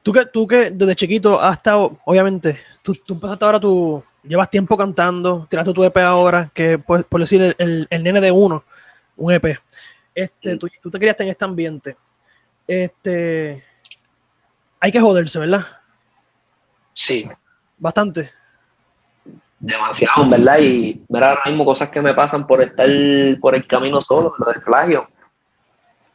Tú 0.02 0.12
que, 0.12 0.26
tú 0.26 0.46
que 0.46 0.70
desde 0.72 0.96
chiquito 0.96 1.40
has 1.40 1.58
estado, 1.58 1.98
obviamente, 2.04 2.58
tú, 2.82 2.92
tú 2.94 3.14
empezaste 3.14 3.44
ahora, 3.44 3.60
tú 3.60 4.02
llevas 4.24 4.50
tiempo 4.50 4.76
cantando, 4.76 5.46
tiraste 5.48 5.72
tu 5.72 5.84
EP 5.84 5.96
ahora, 5.98 6.50
que 6.52 6.78
pues, 6.78 7.04
por 7.04 7.20
decir 7.20 7.40
el, 7.42 7.54
el- 7.58 7.86
el 7.88 8.02
nene 8.02 8.20
de 8.20 8.32
uno, 8.32 8.64
un 9.16 9.32
EP. 9.32 9.58
Este, 10.14 10.56
tú, 10.56 10.68
tú 10.82 10.90
te 10.90 10.98
criaste 10.98 11.22
en 11.22 11.28
este 11.28 11.44
ambiente. 11.44 11.96
Este, 12.66 13.62
hay 14.80 14.90
que 14.90 15.00
joderse, 15.00 15.38
¿verdad? 15.38 15.64
Sí, 16.92 17.28
Bastante. 17.78 18.32
Demasiado, 19.60 20.28
verdad. 20.28 20.58
Y 20.58 21.00
mira 21.08 21.30
ahora 21.30 21.42
mismo 21.46 21.64
cosas 21.64 21.90
que 21.90 22.00
me 22.02 22.14
pasan 22.14 22.46
por 22.46 22.62
estar 22.62 22.88
por 23.40 23.54
el 23.54 23.66
camino 23.66 24.00
solo, 24.00 24.34
lo 24.38 24.46
del 24.50 24.62
plagio. 24.62 25.08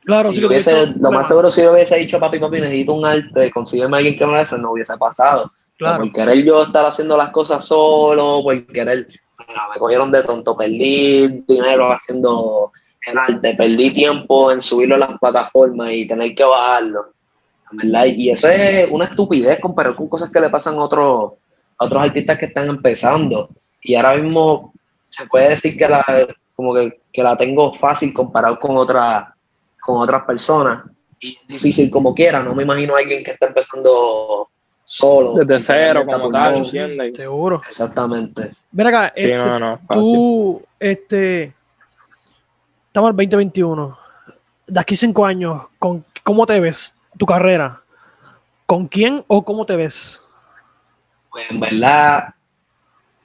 Claro, 0.04 0.30
Si 0.32 0.40
sí 0.40 0.46
hubiese- 0.46 0.94
lo 1.00 1.12
más 1.12 1.28
seguro 1.28 1.50
si 1.50 1.62
yo 1.64 1.72
hubiese 1.74 1.96
dicho, 1.98 2.20
papi, 2.20 2.38
papi, 2.38 2.62
necesito 2.62 2.94
un 2.94 3.06
arte, 3.06 3.50
consígueme 3.52 3.96
a 3.96 4.00
alguien 4.00 4.18
que 4.18 4.26
me 4.28 4.38
haga, 4.38 4.58
no 4.58 4.72
hubiese 4.72 4.96
pasado. 4.98 5.52
Claro. 5.78 6.04
Por 6.04 6.14
querer 6.14 6.44
yo 6.44 6.64
estar 6.64 6.86
haciendo 6.86 7.18
las 7.18 7.30
cosas 7.32 7.66
solo, 7.66 8.42
por 8.44 8.66
querer, 8.68 9.08
me 9.40 9.80
cogieron 9.80 10.12
de 10.12 10.24
tonto, 10.24 10.56
perdí 10.56 11.44
dinero 11.48 11.92
haciendo 11.92 12.72
el 13.08 13.18
arte, 13.18 13.56
perdí 13.56 13.92
tiempo 13.92 14.52
en 14.52 14.62
subirlo 14.62 14.96
a 14.96 15.00
las 15.00 15.20
plataformas 15.20 15.92
y 15.92 16.08
tener 16.08 16.34
que 16.36 16.44
bajarlo. 16.44 17.12
Verdad, 17.72 18.06
y 18.06 18.30
eso 18.30 18.48
es 18.48 18.88
una 18.92 19.06
estupidez 19.06 19.60
comparado 19.60 19.96
con 19.96 20.08
cosas 20.08 20.32
que 20.32 20.40
le 20.40 20.50
pasan 20.50 20.76
a 20.76 20.84
otros, 20.84 21.34
a 21.78 21.86
otros 21.86 22.02
artistas 22.02 22.38
que 22.38 22.46
están 22.46 22.68
empezando. 22.68 23.50
Y 23.82 23.96
ahora 23.96 24.16
mismo 24.16 24.74
se 25.10 25.28
puede 25.28 25.50
decir 25.50 25.78
que 25.78 25.88
la, 25.88 26.06
como 26.56 26.74
que, 26.74 27.00
que 27.12 27.24
la 27.24 27.36
tengo 27.38 27.74
fácil 27.74 28.14
comparado 28.14 28.60
con 28.60 28.78
otras 28.78 29.26
con 29.82 30.02
otras 30.02 30.24
personas. 30.24 30.84
Y 31.20 31.38
es 31.38 31.48
difícil 31.48 31.90
como 31.92 32.14
quiera, 32.14 32.42
no 32.42 32.56
me 32.56 32.64
imagino 32.64 32.96
a 32.96 33.00
alguien 33.00 33.24
que 33.24 33.32
está 33.32 33.48
empezando 33.48 34.50
solo. 34.84 35.34
Desde 35.36 35.64
cero, 35.64 36.02
como 36.06 36.32
tal. 36.32 36.66
Seguro. 37.16 37.62
Exactamente. 37.68 38.52
Ven 38.72 38.88
acá, 38.88 39.14
Sí, 39.16 39.22
este, 39.22 39.38
no, 39.38 39.60
no, 39.60 39.78
fácil. 39.78 40.04
tú, 40.04 40.62
este, 40.80 41.54
estamos 42.88 43.12
en 43.12 43.20
el 43.20 43.30
2021. 43.30 43.98
De 44.68 44.80
aquí 44.80 44.96
cinco 44.96 45.26
años, 45.26 45.62
¿con, 45.78 46.04
¿cómo 46.24 46.46
te 46.46 46.60
ves? 46.60 46.96
tu 47.18 47.26
carrera, 47.26 47.82
¿con 48.66 48.88
quién 48.88 49.24
o 49.28 49.44
cómo 49.44 49.66
te 49.66 49.76
ves? 49.76 50.22
Pues 51.36 51.52
en 51.52 51.60
verdad, 51.60 52.34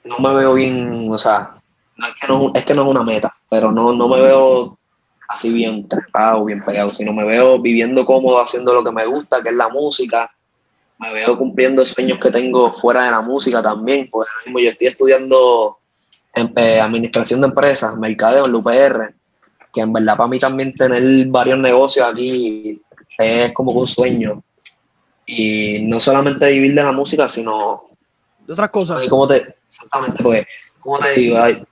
no 0.03 0.19
me 0.19 0.35
veo 0.35 0.53
bien, 0.53 1.07
o 1.09 1.17
sea, 1.17 1.55
no 1.95 2.07
es, 2.07 2.13
que 2.19 2.27
no, 2.27 2.51
es 2.53 2.65
que 2.65 2.73
no 2.73 2.81
es 2.81 2.87
una 2.89 3.03
meta, 3.03 3.33
pero 3.49 3.71
no, 3.71 3.93
no 3.93 4.09
me 4.09 4.19
veo 4.19 4.77
así 5.29 5.53
bien 5.53 5.87
trepado, 5.87 6.43
bien 6.43 6.61
pegado, 6.61 6.91
sino 6.91 7.13
me 7.13 7.23
veo 7.23 7.61
viviendo 7.61 8.05
cómodo, 8.05 8.41
haciendo 8.41 8.73
lo 8.73 8.83
que 8.83 8.91
me 8.91 9.05
gusta, 9.05 9.41
que 9.41 9.47
es 9.47 9.55
la 9.55 9.69
música. 9.69 10.29
Me 10.99 11.13
veo 11.13 11.37
cumpliendo 11.37 11.85
sueños 11.85 12.19
que 12.19 12.31
tengo 12.31 12.73
fuera 12.73 13.05
de 13.05 13.11
la 13.11 13.21
música 13.21 13.63
también, 13.63 14.09
pues 14.11 14.27
ahora 14.27 14.43
mismo 14.45 14.59
yo 14.59 14.71
estoy 14.71 14.87
estudiando 14.87 15.77
en, 16.35 16.51
eh, 16.57 16.81
administración 16.81 17.39
de 17.39 17.47
empresas, 17.47 17.95
mercadeo 17.95 18.45
en 18.45 18.51
la 18.51 18.57
UPR, 18.57 19.15
que 19.73 19.79
en 19.79 19.93
verdad 19.93 20.17
para 20.17 20.27
mí 20.27 20.37
también 20.37 20.75
tener 20.75 21.27
varios 21.27 21.59
negocios 21.59 22.05
aquí 22.05 22.81
es 23.17 23.53
como 23.53 23.71
un 23.71 23.87
sueño. 23.87 24.43
Y 25.25 25.79
no 25.83 26.01
solamente 26.01 26.51
vivir 26.51 26.75
de 26.75 26.83
la 26.83 26.91
música, 26.91 27.29
sino... 27.29 27.90
De 28.51 28.53
otras 28.53 28.69
cosas. 28.69 29.01
Te, 29.29 29.55
exactamente, 29.65 30.21
pues, 30.21 30.45
como 30.81 30.99
te 30.99 31.11
digo, 31.11 31.41
hay, 31.41 31.63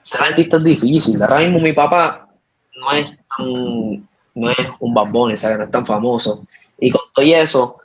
ser 0.00 0.22
artista 0.22 0.56
es 0.56 0.64
difícil. 0.64 1.22
Ahora 1.22 1.38
mismo 1.38 1.60
mi 1.60 1.72
papá 1.72 2.28
no 2.74 2.90
es 2.90 3.16
tan, 3.38 4.08
no 4.34 4.50
es 4.50 4.68
un 4.80 4.92
bambón, 4.92 5.36
¿sabes? 5.36 5.58
no 5.58 5.64
es 5.66 5.70
tan 5.70 5.86
famoso. 5.86 6.44
Y 6.80 6.90
con 6.90 7.00
todo 7.14 7.24
eso, 7.24 7.76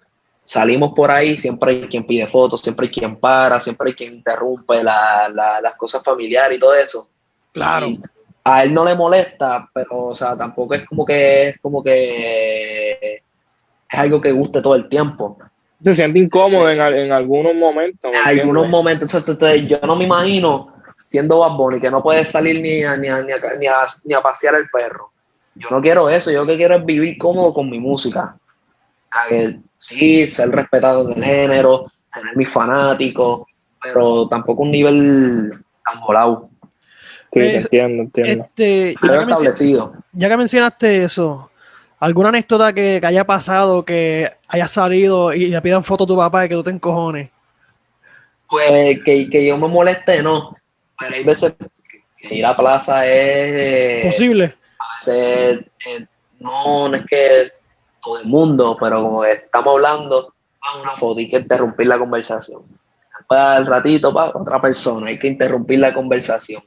salimos 0.43 0.93
por 0.95 1.11
ahí, 1.11 1.37
siempre 1.37 1.69
hay 1.69 1.87
quien 1.87 2.07
pide 2.07 2.25
fotos, 2.25 2.61
siempre 2.61 2.87
hay 2.87 2.91
quien 2.91 3.15
para, 3.15 3.59
siempre 3.59 3.89
hay 3.89 3.93
quien 3.93 4.15
interrumpe 4.15 4.83
la, 4.83 5.29
la, 5.31 5.61
las 5.61 5.75
cosas 5.75 6.01
familiares 6.01 6.57
y 6.57 6.59
todo 6.59 6.73
eso. 6.73 7.07
Claro. 7.51 7.85
Y 7.85 8.01
a 8.43 8.63
él 8.63 8.73
no 8.73 8.85
le 8.85 8.95
molesta, 8.95 9.69
pero 9.71 10.07
o 10.07 10.15
sea, 10.15 10.35
tampoco 10.35 10.73
es 10.73 10.83
como 10.87 11.05
que 11.05 11.49
es 11.49 11.59
como 11.59 11.83
que 11.83 13.21
es 13.87 13.99
algo 13.99 14.19
que 14.19 14.31
guste 14.31 14.63
todo 14.63 14.73
el 14.73 14.89
tiempo. 14.89 15.37
Se 15.81 15.93
siente 15.93 16.19
incómodo 16.19 16.69
en, 16.69 16.79
en 16.81 17.11
algunos 17.11 17.55
momentos. 17.55 18.11
En 18.13 18.21
algunos 18.39 18.67
momentos, 18.67 19.13
entonces, 19.13 19.67
yo 19.67 19.77
no 19.85 19.95
me 19.95 20.05
imagino 20.05 20.73
siendo 20.97 21.39
Bad 21.39 21.55
Bunny 21.55 21.79
que 21.79 21.89
no 21.89 22.03
puede 22.03 22.25
salir 22.25 22.61
ni 22.61 22.83
a, 22.83 22.97
ni, 22.97 23.07
a, 23.07 23.21
ni, 23.21 23.31
a, 23.31 23.37
ni, 23.59 23.65
a, 23.67 23.73
ni 24.03 24.13
a 24.13 24.21
pasear 24.21 24.55
el 24.55 24.67
perro. 24.69 25.11
Yo 25.55 25.69
no 25.71 25.81
quiero 25.81 26.09
eso, 26.09 26.29
yo 26.31 26.41
lo 26.41 26.47
que 26.47 26.57
quiero 26.57 26.75
es 26.75 26.85
vivir 26.85 27.17
cómodo 27.17 27.53
con 27.53 27.69
mi 27.69 27.79
música. 27.79 28.35
Que, 29.29 29.59
sí, 29.77 30.27
ser 30.27 30.49
respetado 30.49 31.09
en 31.11 31.17
el 31.17 31.23
género, 31.23 31.91
tener 32.13 32.35
mis 32.37 32.49
fanáticos, 32.49 33.43
pero 33.81 34.27
tampoco 34.27 34.63
un 34.63 34.71
nivel 34.71 35.51
tan 35.85 36.01
volado. 36.01 36.49
Sí, 37.31 37.39
Es- 37.39 37.63
entiendo, 37.65 38.03
entiendo. 38.03 38.43
Este, 38.45 38.93
ya, 38.93 38.99
Pero 39.01 39.13
que 39.13 39.19
menci- 39.19 39.29
establecido. 39.29 39.93
ya 40.11 40.29
que 40.29 40.37
mencionaste 40.37 41.03
eso, 41.03 41.48
¿alguna 41.99 42.29
anécdota 42.29 42.73
que, 42.73 42.99
que 43.01 43.07
haya 43.07 43.25
pasado, 43.25 43.83
que 43.83 44.31
haya 44.47 44.67
salido 44.67 45.33
y 45.33 45.47
le 45.47 45.61
pidan 45.61 45.83
foto 45.83 46.03
a 46.03 46.07
tu 46.07 46.17
papá 46.17 46.45
y 46.45 46.49
que 46.49 46.55
tú 46.55 46.63
te 46.63 46.71
encojones? 46.71 47.29
Pues 48.49 49.03
que, 49.03 49.29
que 49.29 49.47
yo 49.47 49.57
me 49.57 49.67
moleste, 49.67 50.23
no. 50.23 50.55
Pero 50.99 51.15
hay 51.15 51.23
veces 51.23 51.53
que 52.17 52.35
ir 52.35 52.45
a 52.45 52.55
plaza 52.55 53.05
es. 53.05 54.05
¿Posible? 54.05 54.55
a 54.79 54.95
veces, 54.95 55.65
eh, 55.85 56.05
no, 56.39 56.89
no 56.89 56.95
es 56.95 57.05
que 57.05 57.51
todo 58.01 58.19
el 58.19 58.27
mundo, 58.27 58.77
pero 58.79 59.01
como 59.01 59.21
que 59.21 59.31
estamos 59.33 59.75
hablando, 59.75 60.33
va 60.63 60.81
una 60.81 60.91
foto 60.91 61.19
y 61.19 61.23
hay 61.23 61.29
que 61.29 61.37
interrumpir 61.37 61.87
la 61.87 61.99
conversación. 61.99 62.63
Después 63.17 63.39
al 63.39 63.65
ratito, 63.65 64.13
pa, 64.13 64.31
otra 64.33 64.61
persona, 64.61 65.07
hay 65.07 65.19
que 65.19 65.27
interrumpir 65.27 65.79
la 65.79 65.93
conversación. 65.93 66.63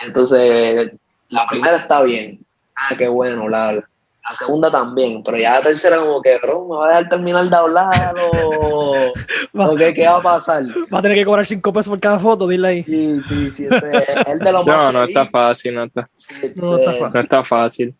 Entonces, 0.00 0.92
la 1.28 1.46
primera 1.46 1.76
está 1.76 2.02
bien. 2.02 2.44
Ah, 2.76 2.94
qué 2.98 3.06
bueno, 3.06 3.48
la, 3.48 3.82
la 4.28 4.34
segunda 4.34 4.70
también, 4.70 5.22
pero 5.22 5.36
ya 5.36 5.54
la 5.54 5.60
tercera 5.62 5.98
como 5.98 6.22
que, 6.22 6.38
bro, 6.42 6.66
me 6.66 6.76
va 6.76 6.86
a 6.86 6.88
dejar 6.88 7.08
terminar 7.10 7.44
de 7.44 7.56
hablar 7.56 8.14
o, 8.32 9.12
Va, 9.58 9.68
o 9.70 9.76
qué, 9.76 9.92
qué 9.92 10.06
va 10.06 10.16
a 10.16 10.22
pasar. 10.22 10.64
va 10.92 10.98
a 10.98 11.02
tener 11.02 11.18
que 11.18 11.24
cobrar 11.24 11.44
cinco 11.46 11.72
pesos 11.72 11.90
por 11.90 12.00
cada 12.00 12.18
foto, 12.18 12.48
dile 12.48 12.68
ahí. 12.68 12.84
Sí, 12.84 13.20
sí, 13.28 13.50
sí, 13.50 13.68
este, 13.70 13.98
es 13.98 14.26
el 14.26 14.38
de 14.38 14.52
los 14.52 14.66
No, 14.66 14.92
no 14.92 15.04
está 15.04 15.26
fácil, 15.26 15.74
no 15.74 15.84
está, 15.84 16.08
Este, 16.42 16.60
No 16.60 16.76
está 16.78 16.92
fácil. 16.92 17.10
no 17.12 17.20
está 17.20 17.44
fácil. 17.44 17.94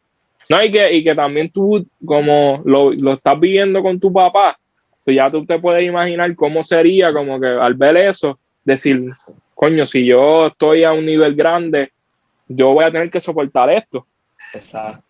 No, 0.48 0.62
y 0.62 0.70
que, 0.72 0.92
y 0.94 1.04
que 1.04 1.14
también 1.14 1.50
tú, 1.50 1.86
como 2.04 2.62
lo, 2.64 2.92
lo 2.92 3.12
estás 3.14 3.38
viviendo 3.38 3.82
con 3.82 3.98
tu 4.00 4.12
papá, 4.12 4.58
pues 5.04 5.16
ya 5.16 5.30
tú 5.30 5.44
te 5.44 5.58
puedes 5.58 5.86
imaginar 5.86 6.34
cómo 6.34 6.64
sería, 6.64 7.12
como 7.12 7.38
que 7.38 7.46
al 7.46 7.74
ver 7.74 7.96
eso, 7.98 8.38
decir, 8.64 9.04
coño, 9.54 9.84
si 9.86 10.04
yo 10.06 10.46
estoy 10.46 10.84
a 10.84 10.92
un 10.92 11.04
nivel 11.04 11.34
grande, 11.34 11.92
yo 12.48 12.72
voy 12.72 12.84
a 12.84 12.90
tener 12.90 13.10
que 13.10 13.20
soportar 13.20 13.70
esto. 13.70 14.06
Exacto. 14.54 15.03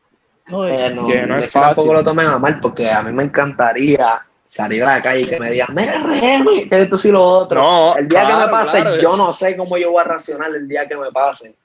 No, 0.46 0.66
Eh, 0.66 0.92
no, 0.94 1.07
que 1.07 1.26
no 1.26 1.38
es 1.38 1.44
que 1.46 1.50
tampoco 1.52 1.88
fácil. 1.88 1.92
lo 1.94 2.04
tomen 2.04 2.26
a 2.26 2.38
mal 2.38 2.61
porque 2.61 2.90
a 2.90 3.02
mí 3.02 3.12
me 3.12 3.22
encantaría 3.24 4.24
salir 4.46 4.83
a 4.85 4.96
la 4.96 5.02
calle 5.02 5.20
y 5.22 5.26
que 5.26 5.40
me 5.40 5.50
digan, 5.50 5.68
mira, 5.74 5.94
Remy, 6.02 6.68
que 6.68 6.83
esto 6.83 6.98
sí 6.98 7.11
lo 7.11 7.22
otro. 7.24 7.62
No, 7.62 7.96
el 7.96 8.09
día 8.09 8.26
que 8.26 8.35
me 8.35 8.48
pase, 8.48 8.80
claro. 8.83 9.00
yo 9.00 9.16
no 9.16 9.33
sé 9.33 9.57
cómo 9.57 9.76
yo 9.78 9.90
voy 9.90 10.02
a 10.02 10.04
reaccionar 10.04 10.50
el 10.54 10.68
día 10.68 10.87
que 10.87 10.96
me 10.96 11.11
pase. 11.12 11.57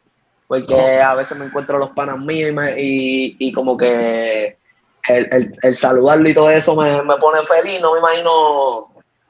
Porque 0.48 1.00
a 1.02 1.14
veces 1.14 1.38
me 1.38 1.46
encuentro 1.46 1.78
los 1.78 1.92
panas 1.92 2.18
míos 2.18 2.50
y, 2.50 2.54
me- 2.54 2.76
y, 2.82 3.36
y 3.38 3.52
como 3.52 3.78
que 3.78 4.58
el, 5.08 5.28
el, 5.34 5.56
el 5.62 5.76
saludarlo 5.76 6.28
y 6.28 6.34
todo 6.34 6.50
eso 6.50 6.76
me, 6.76 7.04
me 7.04 7.18
pone 7.18 7.44
feliz. 7.44 7.80
No 7.82 7.94
me 7.94 8.00
imagino 8.00 8.88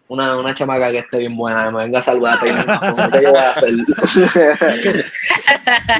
una, 0.09 0.35
una 0.37 0.55
chamaca 0.55 0.89
que 0.89 0.97
esté 0.97 1.19
bien 1.19 1.37
buena, 1.37 1.69
me 1.69 1.83
venga 1.83 1.99
a 1.99 2.03
saludar. 2.03 2.39
¿Qué 2.39 2.49
yo 2.49 3.31
voy 3.31 3.39
a 3.39 3.51
hacer? 3.51 3.69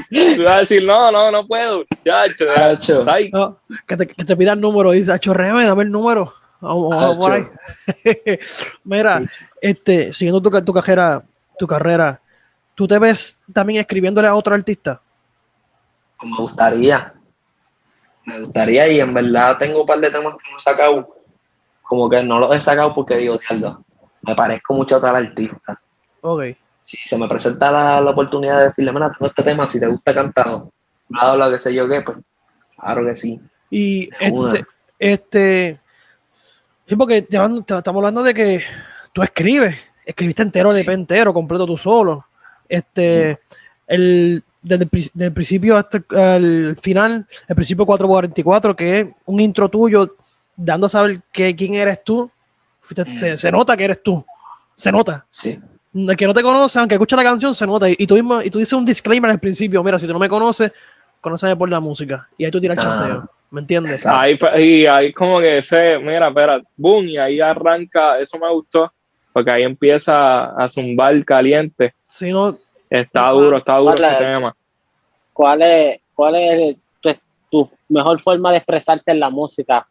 Tú 0.10 0.44
vas 0.44 0.54
a 0.54 0.58
decir, 0.58 0.84
no, 0.84 1.12
no, 1.12 1.32
no 1.32 1.46
puedo. 1.46 1.86
Ya, 2.04 2.24
Tacho. 2.36 3.06
ay, 3.08 3.30
no, 3.32 3.60
que, 3.88 3.96
te, 3.96 4.08
que 4.08 4.26
te 4.26 4.36
pida 4.36 4.54
el 4.54 4.62
número, 4.62 4.92
dice, 4.92 5.12
Acho, 5.12 5.32
Reme, 5.32 5.64
dame 5.64 5.84
el 5.84 5.92
número. 5.92 6.34
Vamos, 6.60 6.90
vamos 6.90 7.18
por 7.18 7.32
ahí. 7.34 7.48
Mira, 8.84 9.22
este, 9.62 10.12
siguiendo 10.12 10.42
tu, 10.42 10.50
tu 10.64 10.74
carrera, 10.74 11.24
tu 11.60 11.68
carrera, 11.68 12.20
¿tú 12.74 12.88
te 12.88 12.98
ves 12.98 13.40
también 13.54 13.80
escribiéndole 13.80 14.28
a 14.28 14.34
otro 14.34 14.56
artista? 14.56 15.00
Me 16.24 16.36
gustaría. 16.36 17.14
Me 18.26 18.40
gustaría 18.40 18.88
y 18.88 19.00
en 19.00 19.14
verdad 19.14 19.56
tengo 19.60 19.82
un 19.82 19.88
par 19.88 20.00
de 20.00 20.10
temas 20.10 20.34
que 20.34 20.50
no 20.50 20.58
he 20.58 20.60
sacado. 20.60 21.16
Como 21.84 22.10
que 22.10 22.24
no 22.24 22.40
los 22.40 22.56
he 22.56 22.60
sacado 22.60 22.94
porque 22.96 23.18
digo, 23.18 23.38
diablo, 23.38 23.84
me 24.22 24.36
parezco 24.36 24.74
mucho 24.74 24.98
a 24.98 25.02
tal 25.02 25.16
artista. 25.16 25.82
Ok. 26.22 26.44
Si 26.82 26.98
se 26.98 27.18
me 27.18 27.28
presenta 27.28 27.72
la, 27.72 28.02
la 28.02 28.12
oportunidad 28.12 28.58
de 28.58 28.64
decirle, 28.66 28.92
mira, 28.92 29.12
tengo 29.12 29.28
este 29.28 29.44
tema, 29.44 29.68
si 29.68 29.80
te 29.80 29.88
gusta 29.88 30.14
cantado, 30.14 30.72
bla, 31.08 31.36
bla, 31.36 31.50
qué 31.50 31.60
sé 31.60 31.74
yo 31.74 31.88
qué, 31.88 32.02
pues 32.02 32.18
claro 32.78 33.06
que 33.06 33.16
sí. 33.16 33.40
Y 33.70 34.10
este, 34.20 34.66
este, 34.98 35.80
sí, 36.88 36.96
porque 36.96 37.22
te 37.22 37.38
estamos 37.38 37.88
hablando 37.88 38.24
de 38.24 38.34
que 38.34 38.64
tú 39.14 39.22
escribes, 39.22 39.76
escribiste 40.06 40.42
entero, 40.42 40.74
de 40.74 40.82
entero, 40.82 41.34
completo 41.34 41.66
tú 41.66 41.78
solo. 41.78 42.26
Este, 42.68 43.40
el, 43.88 44.44
desde 44.62 44.88
el, 44.92 45.12
del 45.14 45.34
principio 45.34 45.78
hasta 45.78 46.02
el 46.36 46.78
final, 46.82 47.28
el 47.48 47.56
principio 47.56 47.86
444, 47.86 48.76
que 48.76 49.00
es 49.00 49.08
un 49.26 49.40
intro 49.40 49.70
tuyo, 49.70 50.16
dando 50.56 50.88
a 50.88 50.90
saber 50.90 51.22
que, 51.32 51.56
quién 51.56 51.76
eres 51.76 52.04
tú. 52.04 52.30
Mm. 52.96 53.16
Se, 53.16 53.38
se 53.38 53.52
nota 53.52 53.76
que 53.78 53.84
eres 53.86 54.04
tú, 54.04 54.24
se 54.76 54.92
nota. 54.92 55.26
Sí. 55.30 55.60
El 55.94 56.16
que 56.16 56.28
no 56.28 56.34
te 56.34 56.42
conoce, 56.44 56.78
aunque 56.80 56.96
escucha 56.96 57.16
la 57.16 57.24
canción, 57.24 57.54
se 57.56 57.66
nota. 57.66 57.90
Y, 57.90 57.96
y 57.98 58.06
tú, 58.08 58.14
mismo, 58.16 58.42
y 58.42 58.50
tú 58.50 58.60
dices 58.60 58.74
un 58.74 58.86
disclaimer 58.86 59.32
al 59.32 59.40
principio, 59.40 59.84
mira, 59.84 59.98
si 59.98 60.06
tú 60.06 60.14
no 60.14 60.20
me 60.20 60.30
conoces, 60.30 60.72
conóceme 61.20 61.56
por 61.56 61.70
la 61.70 61.80
música. 61.80 62.28
Y 62.38 62.46
ahí 62.46 62.52
tú 62.52 62.62
tiras 62.62 62.78
el 62.84 62.88
Ah. 62.88 62.96
chanteo. 63.00 63.30
¿Me 63.52 63.62
entiendes? 63.62 63.94
Exacto. 64.06 64.48
ahí, 64.54 64.64
y 64.82 64.86
ahí 64.86 65.12
como 65.12 65.40
que 65.40 65.58
ese, 65.58 65.98
mira, 65.98 66.28
espera, 66.28 66.62
boom, 66.78 67.08
y 67.08 67.18
ahí 67.18 67.42
arranca, 67.42 68.20
eso 68.20 68.38
me 68.38 68.48
gustó, 68.52 68.94
porque 69.34 69.50
ahí 69.50 69.64
empieza 69.64 70.46
a 70.52 70.70
zumbar 70.70 71.26
caliente. 71.26 71.94
Si 72.08 72.32
no, 72.32 72.58
Está 72.92 73.30
duro, 73.30 73.58
está 73.58 73.78
duro 73.78 73.94
ese 73.94 74.16
tema. 74.16 74.56
¿Cuál 75.34 75.62
es, 75.62 76.02
cuál 76.16 76.36
es 76.36 76.76
tu, 77.00 77.16
tu 77.52 77.70
mejor 77.90 78.20
forma 78.20 78.52
de 78.52 78.58
expresarte 78.58 79.12
en 79.12 79.20
la 79.20 79.30
música? 79.30 79.88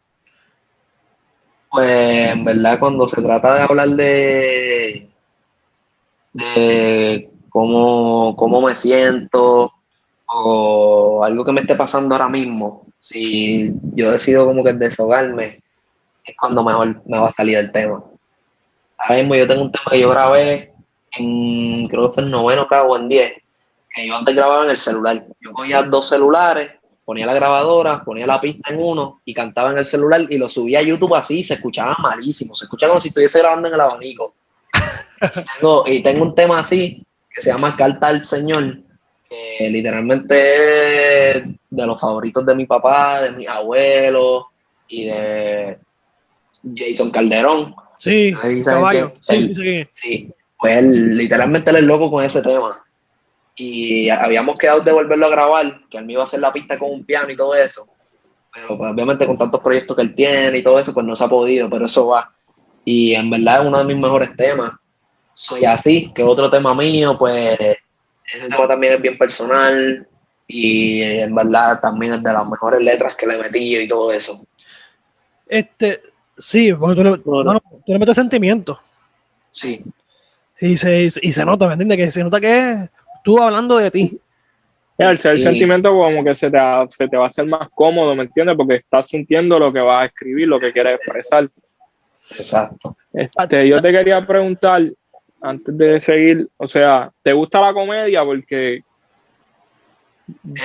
Pues 1.71 2.31
en 2.31 2.43
verdad 2.45 2.79
cuando 2.79 3.07
se 3.07 3.21
trata 3.21 3.55
de 3.55 3.61
hablar 3.61 3.89
de, 3.89 5.09
de 6.33 7.29
cómo, 7.49 8.35
cómo 8.35 8.61
me 8.61 8.75
siento 8.75 9.71
o 10.25 11.23
algo 11.23 11.43
que 11.43 11.51
me 11.51 11.61
esté 11.61 11.75
pasando 11.75 12.15
ahora 12.15 12.29
mismo, 12.29 12.85
si 12.97 13.73
yo 13.95 14.11
decido 14.11 14.45
como 14.45 14.63
que 14.63 14.73
desahogarme, 14.73 15.61
es 16.23 16.35
cuando 16.39 16.63
mejor 16.63 17.01
me 17.05 17.19
va 17.19 17.27
a 17.27 17.31
salir 17.31 17.57
el 17.57 17.71
tema. 17.71 18.03
Ahora 18.97 19.15
mismo 19.21 19.35
yo 19.35 19.47
tengo 19.47 19.63
un 19.63 19.71
tema 19.71 19.85
que 19.91 19.99
yo 19.99 20.09
grabé 20.09 20.73
en, 21.17 21.87
creo 21.87 22.07
que 22.07 22.15
fue 22.15 22.23
en 22.23 22.31
noveno 22.31 22.67
o 22.69 22.97
en 22.97 23.09
10, 23.09 23.33
que 23.95 24.07
yo 24.07 24.15
antes 24.15 24.35
grababa 24.35 24.65
en 24.65 24.71
el 24.71 24.77
celular. 24.77 25.25
Yo 25.39 25.53
cogía 25.53 25.83
dos 25.83 26.09
celulares, 26.09 26.71
ponía 27.09 27.25
la 27.25 27.33
grabadora, 27.33 28.03
ponía 28.03 28.27
la 28.27 28.39
pista 28.39 28.71
en 28.71 28.79
uno 28.79 29.19
y 29.25 29.33
cantaba 29.33 29.71
en 29.71 29.79
el 29.79 29.85
celular 29.87 30.27
y 30.29 30.37
lo 30.37 30.47
subía 30.47 30.77
a 30.77 30.83
YouTube 30.83 31.15
así 31.15 31.39
y 31.39 31.43
se 31.43 31.55
escuchaba 31.55 31.95
malísimo, 31.97 32.53
se 32.53 32.65
escucha 32.65 32.87
como 32.87 33.01
si 33.01 33.07
estuviese 33.07 33.39
grabando 33.39 33.67
en 33.67 33.73
el 33.73 33.81
abanico. 33.81 34.35
y, 35.19 35.43
tengo, 35.59 35.83
y 35.87 36.03
tengo 36.03 36.23
un 36.25 36.35
tema 36.35 36.59
así 36.59 37.03
que 37.33 37.41
se 37.41 37.49
llama 37.49 37.75
Carta 37.75 38.09
al 38.09 38.23
Señor, 38.23 38.77
que 39.27 39.71
literalmente 39.71 41.31
es 41.31 41.45
de 41.67 41.87
los 41.87 41.99
favoritos 41.99 42.45
de 42.45 42.53
mi 42.53 42.67
papá, 42.67 43.23
de 43.23 43.31
mis 43.31 43.47
abuelos 43.47 44.43
y 44.87 45.05
de, 45.05 45.79
Jason 46.75 47.09
Calderón. 47.09 47.73
Sí, 47.97 48.31
caballo. 48.63 49.13
que 49.13 49.33
Sí, 49.33 49.47
sí, 49.47 49.55
sí. 49.55 49.87
Sí, 49.93 50.33
pues 50.59 50.77
él, 50.77 51.17
literalmente 51.17 51.71
él 51.71 51.77
es 51.77 51.83
loco 51.85 52.11
con 52.11 52.23
ese 52.23 52.43
tema. 52.43 52.85
Y 53.61 54.09
habíamos 54.09 54.57
quedado 54.57 54.79
de 54.79 54.91
volverlo 54.93 55.25
a 55.25 55.29
grabar, 55.29 55.81
que 55.89 55.97
él 55.97 56.05
me 56.05 56.13
iba 56.13 56.21
a 56.21 56.25
hacer 56.25 56.39
la 56.39 56.53
pista 56.53 56.79
con 56.79 56.91
un 56.91 57.03
piano 57.03 57.29
y 57.29 57.35
todo 57.35 57.53
eso. 57.55 57.87
Pero 58.53 58.77
pues, 58.77 58.91
obviamente 58.91 59.27
con 59.27 59.37
tantos 59.37 59.61
proyectos 59.61 59.95
que 59.97 60.03
él 60.03 60.15
tiene 60.15 60.57
y 60.57 60.63
todo 60.63 60.79
eso, 60.79 60.93
pues 60.93 61.05
no 61.05 61.15
se 61.15 61.23
ha 61.23 61.27
podido, 61.27 61.69
pero 61.69 61.85
eso 61.85 62.07
va. 62.07 62.33
Y 62.85 63.13
en 63.13 63.29
verdad 63.29 63.61
es 63.61 63.67
uno 63.67 63.77
de 63.79 63.83
mis 63.83 63.97
mejores 63.97 64.35
temas. 64.35 64.71
Soy 65.33 65.65
así, 65.65 66.11
que 66.13 66.23
otro 66.23 66.49
tema 66.49 66.73
mío, 66.73 67.17
pues 67.17 67.59
ese 68.33 68.49
tema 68.49 68.67
también 68.67 68.93
es 68.93 69.01
bien 69.01 69.17
personal 69.17 70.07
y 70.47 71.01
en 71.01 71.35
verdad 71.35 71.79
también 71.81 72.13
es 72.13 72.23
de 72.23 72.33
las 72.33 72.47
mejores 72.47 72.81
letras 72.81 73.15
que 73.17 73.27
le 73.27 73.35
he 73.35 73.41
metido 73.41 73.81
y 73.81 73.87
todo 73.87 74.11
eso. 74.11 74.45
Este, 75.47 76.01
sí, 76.37 76.73
porque 76.73 76.95
tú 76.95 77.03
le, 77.03 77.17
Bueno. 77.17 77.61
tú 77.85 77.91
le 77.93 77.99
metes 77.99 78.15
sentimiento. 78.15 78.79
Sí, 79.51 79.83
Y 80.61 80.77
se, 80.77 81.07
y 81.21 81.31
se 81.31 81.43
nota, 81.45 81.67
¿me 81.67 81.73
entiendes? 81.73 81.97
Que 81.97 82.11
se 82.11 82.23
nota 82.23 82.39
que 82.39 82.71
es 82.71 82.89
tú 83.35 83.41
hablando 83.43 83.77
de 83.77 83.91
ti. 83.91 84.19
El 84.97 85.17
sentimiento 85.17 85.91
como 85.91 86.23
que 86.23 86.35
se 86.35 86.49
te, 86.51 86.57
va- 86.57 86.87
se 86.89 87.07
te 87.07 87.15
va 87.15 87.25
a 87.25 87.27
hacer 87.27 87.45
más 87.45 87.69
cómodo, 87.73 88.13
¿me 88.15 88.23
entiendes? 88.23 88.57
Porque 88.57 88.75
estás 88.75 89.07
sintiendo 89.07 89.57
lo 89.57 89.71
que 89.71 89.79
vas 89.79 90.03
a 90.03 90.05
escribir, 90.05 90.47
lo 90.47 90.59
que 90.59 90.71
quieres 90.71 90.95
expresar. 90.95 91.49
exacto. 92.37 92.97
Este, 93.13 93.67
yo 93.67 93.81
te 93.81 93.91
quería 93.91 94.25
preguntar, 94.25 94.81
antes 95.41 95.77
de 95.77 95.99
seguir, 95.99 96.47
o 96.57 96.67
sea, 96.67 97.11
¿te 97.23 97.31
gusta 97.33 97.61
la 97.61 97.73
comedia? 97.73 98.23
Porque, 98.25 98.81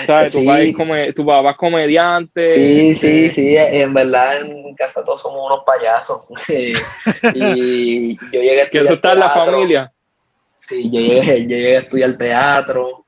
¿sabes? 0.05 0.33
Tu, 0.33 0.39
Sí. 0.41 0.47
papá 0.47 0.61
es 0.61 0.77
come- 0.77 1.13
tu 1.13 1.25
papá 1.25 1.51
es 1.53 1.57
comediante. 1.57 2.45
Sí, 2.45 2.95
sí, 2.97 3.27
este, 3.27 3.31
sí, 3.31 3.57
en 3.57 3.95
verdad 3.95 4.41
en 4.41 4.75
casa 4.75 5.05
todos 5.05 5.23
somos 5.23 5.47
unos 5.47 5.63
payasos. 5.65 6.27
y 7.35 8.17
yo 8.17 8.41
llegué 8.41 8.63
a 8.63 8.69
Que 8.69 8.79
estudiar 8.79 8.85
eso 8.87 8.95
está 8.95 9.13
en 9.13 9.19
la 9.21 9.31
familia. 9.31 9.93
Sí, 10.67 10.91
yo 10.91 10.99
llegué, 11.01 11.43
yo 11.43 11.49
llegué 11.49 11.77
a 11.77 11.81
estudiar 11.81 12.17
teatro. 12.17 13.05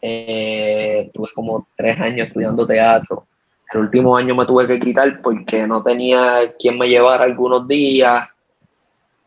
Eh, 0.00 1.10
tuve 1.14 1.28
como 1.34 1.68
tres 1.76 1.98
años 2.00 2.26
estudiando 2.28 2.66
teatro. 2.66 3.26
El 3.72 3.80
último 3.80 4.16
año 4.16 4.34
me 4.34 4.44
tuve 4.44 4.66
que 4.66 4.78
quitar 4.80 5.20
porque 5.22 5.66
no 5.66 5.82
tenía 5.82 6.52
quien 6.58 6.76
me 6.78 6.88
llevara 6.88 7.24
algunos 7.24 7.66
días. 7.68 8.26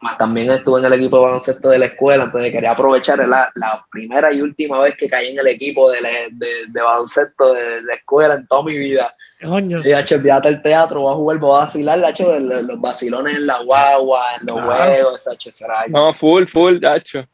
Más 0.01 0.17
también 0.17 0.51
estuve 0.51 0.79
en 0.81 0.85
el 0.85 0.93
equipo 0.93 1.17
de 1.17 1.23
baloncesto 1.23 1.69
de 1.69 1.79
la 1.79 1.85
escuela, 1.85 2.25
entonces 2.25 2.51
quería 2.51 2.71
aprovechar 2.71 3.17
la, 3.27 3.49
la 3.55 3.83
primera 3.89 4.31
y 4.31 4.41
última 4.41 4.79
vez 4.81 4.95
que 4.97 5.07
caí 5.09 5.29
en 5.29 5.39
el 5.39 5.47
equipo 5.47 5.89
de, 5.89 6.01
la- 6.01 6.09
de- 6.31 6.67
de 6.67 6.81
baloncesto 6.81 7.53
de 7.53 7.81
la 7.83 7.95
escuela 7.95 8.35
en 8.35 8.45
toda 8.45 8.63
mi 8.63 8.77
vida. 8.77 9.15
Coño. 9.41 9.81
Y 9.83 9.93
hecho, 9.93 10.15
olvídate 10.15 10.49
el 10.49 10.61
teatro, 10.61 11.01
voy 11.01 11.11
a 11.13 11.15
jugar, 11.15 11.37
voy 11.39 11.57
a 11.57 11.59
vacilar, 11.61 12.03
hecho, 12.07 12.37
los, 12.39 12.63
los 12.63 12.79
vacilones 12.81 13.35
en 13.35 13.47
la 13.47 13.63
guagua, 13.63 14.35
en 14.39 14.45
los 14.47 14.55
juegos, 14.63 15.27
hecho, 15.31 15.51
será. 15.51 15.85
No, 15.87 16.13
full, 16.13 16.45
full, 16.45 16.77
gacho. 16.79 17.25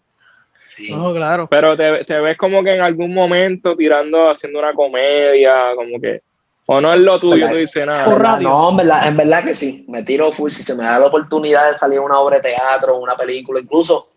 Sí. 0.76 0.90
No, 0.90 1.14
claro. 1.14 1.48
Pero 1.50 1.76
te, 1.76 2.06
te 2.06 2.20
ves 2.20 2.38
como 2.38 2.64
que 2.64 2.76
en 2.76 2.82
algún 2.82 3.14
momento 3.14 3.76
tirando, 3.76 4.30
haciendo 4.30 4.60
una 4.60 4.74
comedia, 4.74 5.76
como 5.76 6.00
que. 6.00 6.22
O 6.68 6.80
no 6.80 6.94
es 6.94 7.00
lo 7.00 7.20
tuyo, 7.20 7.50
tú 7.50 7.56
dices 7.58 7.86
nada. 7.86 8.40
No, 8.40 8.70
en 8.70 8.78
verdad, 8.78 9.08
en 9.08 9.18
verdad 9.18 9.44
que 9.44 9.56
sí, 9.56 9.86
me 9.90 10.04
tiro 10.04 10.32
full. 10.32 10.50
Si 10.50 10.64
se 10.64 10.76
me 10.76 10.86
da 10.86 11.00
la 11.00 11.08
oportunidad 11.08 11.70
de 11.70 11.78
salir 11.78 11.98
a 12.00 12.04
una 12.04 12.20
obra 12.20 12.38
de 12.38 12.44
teatro, 12.44 12.98
una 12.98 13.16
película, 13.16 13.60
incluso 13.60 14.12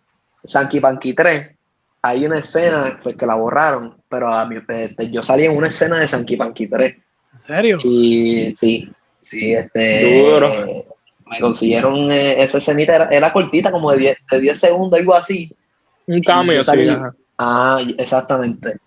Sanky 0.45 0.79
Panky 0.79 1.13
3, 1.13 1.49
hay 2.03 2.25
una 2.25 2.37
escena 2.37 2.99
pues, 3.03 3.17
que 3.17 3.25
la 3.25 3.35
borraron, 3.35 3.97
pero 4.07 4.33
a 4.33 4.45
mí, 4.45 4.55
este, 4.65 5.11
yo 5.11 5.21
salí 5.21 5.45
en 5.45 5.57
una 5.57 5.67
escena 5.67 5.99
de 5.99 6.07
Sanky 6.07 6.37
Panky 6.37 6.67
3. 6.67 6.95
¿En 7.33 7.39
serio? 7.39 7.77
Y 7.83 8.55
sí, 8.57 8.89
sí, 9.19 9.53
este. 9.53 10.23
Duro. 10.23 10.53
Me 11.25 11.39
consiguieron 11.39 12.11
eh, 12.11 12.41
esa 12.41 12.59
escenita, 12.59 12.95
era, 12.95 13.09
era 13.11 13.33
cortita, 13.33 13.71
como 13.71 13.91
de 13.91 13.97
10, 13.97 14.17
de 14.31 14.39
10 14.39 14.59
segundos, 14.59 14.99
algo 14.99 15.15
así. 15.15 15.51
Un 16.07 16.21
cambio, 16.21 16.55
yo 16.55 16.63
sí. 16.63 16.89
ajá. 16.89 17.15
Ah, 17.37 17.79
exactamente. 17.97 18.77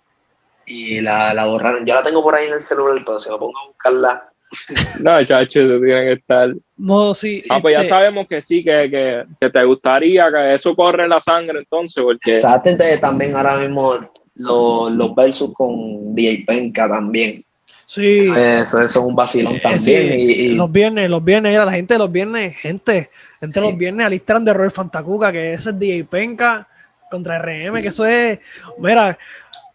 Y 0.67 1.01
la, 1.01 1.33
la 1.35 1.47
borraron. 1.47 1.85
Yo 1.87 1.95
la 1.95 2.03
tengo 2.03 2.23
por 2.23 2.35
ahí 2.35 2.47
en 2.49 2.55
el 2.55 2.63
celular, 2.63 3.03
pero 3.05 3.19
si 3.19 3.31
me 3.31 3.39
pongo 3.39 3.59
a 3.59 3.67
buscarla. 3.69 4.25
No, 5.01 5.23
chacho, 5.27 5.61
eso 5.61 5.79
tiene 5.85 6.05
que 6.05 6.13
estar. 6.13 6.55
No, 6.77 7.13
sí. 7.13 7.43
Ah, 7.51 7.59
pues 7.61 7.75
ya 7.75 7.81
este, 7.83 7.91
sabemos 7.91 8.27
que 8.27 8.43
sí, 8.43 8.65
que, 8.65 8.89
que, 8.91 9.25
que 9.41 9.51
te 9.51 9.65
gustaría, 9.65 10.31
que 10.31 10.55
eso 10.55 10.75
corre 10.75 11.05
en 11.05 11.11
la 11.11 11.21
sangre 11.21 11.59
entonces, 11.59 12.03
porque 12.03 12.37
Exactamente, 12.37 12.97
también 12.99 13.37
ahora 13.37 13.59
mismo 13.59 13.95
los, 14.37 14.91
los 14.93 15.15
versus 15.15 15.53
con 15.53 16.15
DJ 16.15 16.45
Penca 16.47 16.89
también. 16.89 17.45
Sí. 17.85 18.21
Eso, 18.21 18.37
es- 18.37 18.63
eso 18.63 18.81
es 18.83 18.97
un 18.97 19.15
vacilón 19.17 19.57
Eh, 19.57 19.61
también. 19.63 19.81
sí, 19.81 19.93
y, 20.19 20.33
y- 20.53 20.55
Los 20.57 20.71
viernes, 20.73 21.11
los 21.11 21.23
viernes, 21.25 21.55
era 21.55 21.65
la 21.67 21.73
gente 21.73 21.95
de 21.95 21.99
los 21.99 22.11
viernes, 22.13 22.57
gente, 22.57 23.11
entre 23.43 23.61
Sí. 23.63 23.69
los 23.69 23.77
viernes 23.79 24.07
alistan 24.07 24.45
de 24.45 24.55
Roy 24.55 24.71
Fantacuca, 24.71 25.31
que 25.33 25.53
ese 25.55 25.71
es 25.71 25.79
DJ 25.79 26.05
Penca 26.05 26.67
contra 27.11 27.39
RM, 27.39 27.81
que 27.83 27.89
eso 27.89 28.07
es, 28.07 28.39
mira, 28.79 29.19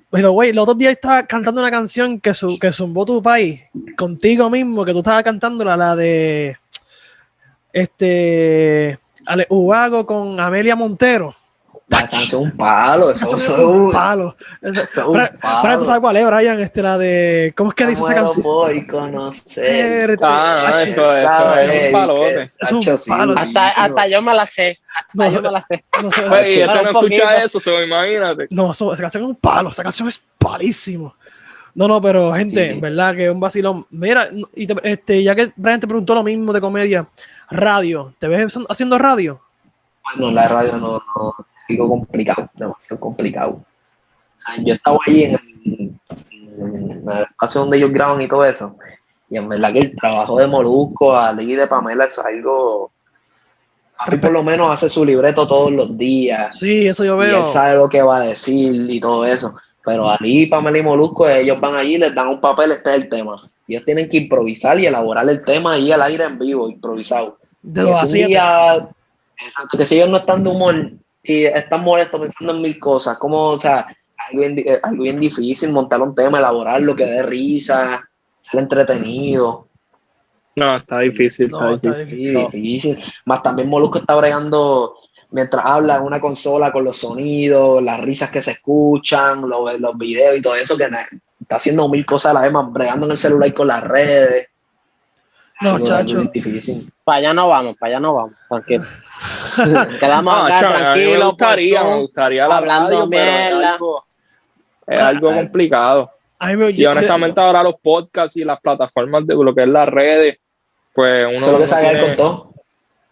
pero 0.09 0.31
güey, 0.31 0.53
los 0.53 0.63
otros 0.63 0.77
días 0.77 0.91
estaba 0.91 1.25
cantando 1.25 1.59
una 1.59 1.71
canción 1.71 2.19
que, 2.19 2.33
su, 2.33 2.59
que 2.59 2.71
zumbó 2.71 3.05
tu 3.05 3.21
país, 3.21 3.61
contigo 3.97 4.49
mismo, 4.49 4.85
que 4.85 4.91
tú 4.91 4.99
estabas 4.99 5.23
cantando 5.23 5.65
la 5.65 5.95
de 5.95 6.55
este 7.71 8.99
Ale 9.25 9.47
Ubago 9.49 10.05
con 10.05 10.39
Amelia 10.39 10.75
Montero. 10.75 11.35
Canción 11.99 12.21
es 12.21 12.33
un 12.33 12.51
palo. 12.57 13.09
Eso, 13.11 13.37
es 13.37 13.49
un 13.49 13.91
palo. 13.91 14.35
Brian, 14.61 15.79
¿tú 15.79 15.85
sabes 15.85 16.01
cuál 16.01 16.17
es, 16.17 16.25
Brian? 16.25 16.59
Este, 16.59 16.81
la 16.81 16.97
de. 16.97 17.53
¿Cómo 17.55 17.69
es 17.69 17.75
que 17.75 17.87
dice 17.87 18.01
esa 18.03 18.13
canción? 18.15 18.43
por 18.43 18.87
conocer. 18.87 20.17
Ah, 20.21 20.67
no, 20.71 20.79
Este, 20.79 20.91
eso, 20.91 21.11
eso 21.17 21.55
es 21.59 21.85
un 21.87 21.91
palote. 21.91 22.43
Es 22.43 22.71
un 22.71 22.81
palo. 23.17 23.35
Hasta, 23.37 23.67
hasta 23.69 24.07
yo 24.07 24.21
me 24.21 24.33
la 24.33 24.45
sé. 24.45 24.79
Hasta 24.95 25.09
No, 25.13 25.31
yo 25.31 25.41
me 25.41 25.51
la 25.51 25.63
sé. 25.63 25.83
no 26.03 26.11
sé, 26.11 26.21
Oye, 26.29 26.47
y 26.49 26.61
este 26.61 26.65
Bueno, 26.65 26.91
no 26.91 26.99
escucha 27.01 27.43
eso, 27.43 27.59
se 27.59 27.83
imagínate. 27.83 28.47
No, 28.49 28.71
esa 28.71 28.85
canción 28.95 29.23
es 29.23 29.29
un 29.29 29.35
palo, 29.35 29.69
esa 29.69 29.83
canción 29.83 30.07
es 30.07 30.21
palísimo. 30.37 31.15
No, 31.75 31.87
no, 31.87 31.99
pero 32.01 32.33
gente, 32.33 32.77
verdad 32.79 33.15
que 33.15 33.25
es 33.25 33.31
un 33.31 33.39
vacilón. 33.39 33.85
Mira, 33.89 34.29
y 34.55 34.67
te- 34.67 34.75
este, 34.91 35.23
ya 35.23 35.33
que 35.33 35.51
Brian 35.55 35.79
te 35.79 35.87
preguntó 35.87 36.13
lo 36.13 36.21
mismo 36.23 36.53
de 36.53 36.61
comedia, 36.61 37.07
radio, 37.49 38.13
¿te 38.19 38.27
ves 38.27 38.55
haciendo 38.69 38.97
radio? 38.99 39.39
Bueno, 40.17 40.33
la 40.33 40.47
radio 40.47 40.77
no, 40.77 41.01
no 41.15 41.35
complicado, 41.77 42.49
demasiado 42.55 42.99
complicado. 42.99 43.51
O 43.51 43.65
sea, 44.37 44.63
yo 44.63 44.73
estaba 44.73 44.97
ahí 45.07 45.23
en 45.23 45.31
el, 45.33 45.91
en 46.59 47.09
el 47.09 47.21
espacio 47.23 47.61
donde 47.61 47.77
ellos 47.77 47.91
graban 47.91 48.21
y 48.21 48.27
todo 48.27 48.45
eso. 48.45 48.75
Y 49.29 49.37
en 49.37 49.49
verdad 49.49 49.73
que 49.73 49.79
el 49.79 49.95
trabajo 49.95 50.37
de 50.37 50.47
Molusco, 50.47 51.15
Ali 51.15 51.51
y 51.51 51.55
de 51.55 51.67
Pamela, 51.67 52.05
es 52.05 52.19
algo. 52.19 52.91
Papi 53.97 54.17
por 54.17 54.31
lo 54.31 54.43
menos 54.43 54.69
hace 54.71 54.89
su 54.89 55.05
libreto 55.05 55.47
todos 55.47 55.71
los 55.71 55.97
días. 55.97 56.57
Sí, 56.59 56.87
eso 56.87 57.05
yo 57.05 57.15
Y 57.15 57.27
veo. 57.27 57.39
él 57.39 57.45
sabe 57.45 57.75
lo 57.77 57.87
que 57.87 58.01
va 58.01 58.17
a 58.17 58.21
decir 58.21 58.89
y 58.89 58.99
todo 58.99 59.25
eso. 59.25 59.55
Pero 59.85 60.09
Ali, 60.09 60.47
Pamela 60.47 60.77
y 60.77 60.83
Molusco, 60.83 61.27
ellos 61.27 61.59
van 61.59 61.75
allí, 61.75 61.97
les 61.97 62.13
dan 62.13 62.27
un 62.27 62.41
papel, 62.41 62.71
este 62.71 62.89
es 62.91 62.95
el 63.03 63.09
tema. 63.09 63.49
Ellos 63.67 63.83
tienen 63.85 64.09
que 64.09 64.17
improvisar 64.17 64.79
y 64.79 64.85
elaborar 64.85 65.27
el 65.29 65.43
tema 65.43 65.73
ahí 65.73 65.91
al 65.91 66.01
aire 66.01 66.25
en 66.25 66.37
vivo, 66.37 66.69
improvisado. 66.69 67.37
De 67.61 67.81
Y 67.81 67.85
los 67.85 67.91
si 67.91 67.95
un 67.95 68.03
asientos. 68.09 68.29
día- 68.29 68.89
exacto, 69.45 69.77
que 69.77 69.85
si 69.85 69.95
ellos 69.95 70.09
no 70.09 70.17
están 70.17 70.43
de 70.43 70.49
humor 70.49 70.91
y 71.23 71.45
están 71.45 71.81
molestos 71.83 72.19
pensando 72.19 72.53
en 72.53 72.61
mil 72.61 72.79
cosas, 72.79 73.17
como, 73.17 73.51
o 73.51 73.59
sea, 73.59 73.87
algo 74.29 74.41
bien, 74.41 74.59
eh, 74.59 74.79
algo 74.83 75.03
bien 75.03 75.19
difícil, 75.19 75.71
montar 75.71 76.01
un 76.01 76.13
tema, 76.13 76.39
elaborarlo, 76.39 76.95
que 76.95 77.05
dé 77.05 77.23
risa, 77.23 78.07
ser 78.39 78.61
entretenido. 78.61 79.67
No, 80.55 80.75
está 80.75 80.99
difícil, 80.99 81.45
está 81.45 81.59
No, 81.59 81.75
está 81.75 81.95
difícil. 81.95 82.37
Difícil. 82.37 83.03
Más 83.25 83.41
también 83.41 83.69
Molusco 83.69 83.99
está 83.99 84.15
bregando 84.15 84.95
mientras 85.31 85.65
habla 85.65 85.95
en 85.95 86.03
una 86.03 86.19
consola 86.19 86.71
con 86.71 86.83
los 86.83 86.97
sonidos, 86.97 87.81
las 87.81 87.99
risas 88.01 88.29
que 88.29 88.41
se 88.41 88.51
escuchan, 88.51 89.49
los, 89.49 89.79
los 89.79 89.97
videos 89.97 90.37
y 90.37 90.41
todo 90.41 90.55
eso, 90.55 90.77
que 90.77 90.83
está 90.83 91.55
haciendo 91.55 91.89
mil 91.89 92.05
cosas 92.05 92.31
a 92.31 92.33
la 92.33 92.41
vez, 92.41 92.51
más 92.51 92.71
bregando 92.71 93.07
en 93.07 93.13
el 93.13 93.17
celular 93.17 93.53
con 93.53 93.67
las 93.67 93.83
redes. 93.83 94.47
No, 95.61 95.79
chacho. 95.79 96.19
Para 97.03 97.17
allá 97.19 97.33
no 97.33 97.47
vamos, 97.47 97.77
para 97.77 97.91
allá 97.91 97.99
no 97.99 98.13
vamos. 98.15 98.33
Tranquilo. 98.49 98.83
Quedamos 99.99 100.33
No, 100.33 100.45
acá 100.45 100.69
me 100.69 100.77
tranquilos. 100.77 101.25
gustaría, 101.29 101.81
por 101.81 101.89
me 101.91 101.99
gustaría 102.01 102.47
la 102.47 102.57
hablando 102.57 102.89
radio, 102.89 103.09
pero 103.09 103.31
es 103.31 103.45
mierda. 103.53 103.73
algo, 103.73 104.05
es 104.87 105.01
algo 105.01 105.31
complicado. 105.31 106.11
Me- 106.41 106.71
Y 106.71 106.85
honestamente 106.85 107.39
ahora 107.39 107.63
los 107.63 107.75
podcasts 107.81 108.35
y 108.35 108.43
las 108.43 108.59
plataformas 108.59 109.25
de 109.25 109.35
lo 109.35 109.55
que 109.55 109.61
es 109.63 109.67
las 109.69 109.87
redes, 109.87 110.37
pues 110.93 111.25
uno, 111.27 111.37
Eso 111.37 111.45
es 111.47 111.51
lo 111.53 111.57
que 111.59 111.67
sabe 111.67 111.83
tiene- 111.89 112.01
con 112.07 112.15
todo. 112.17 112.53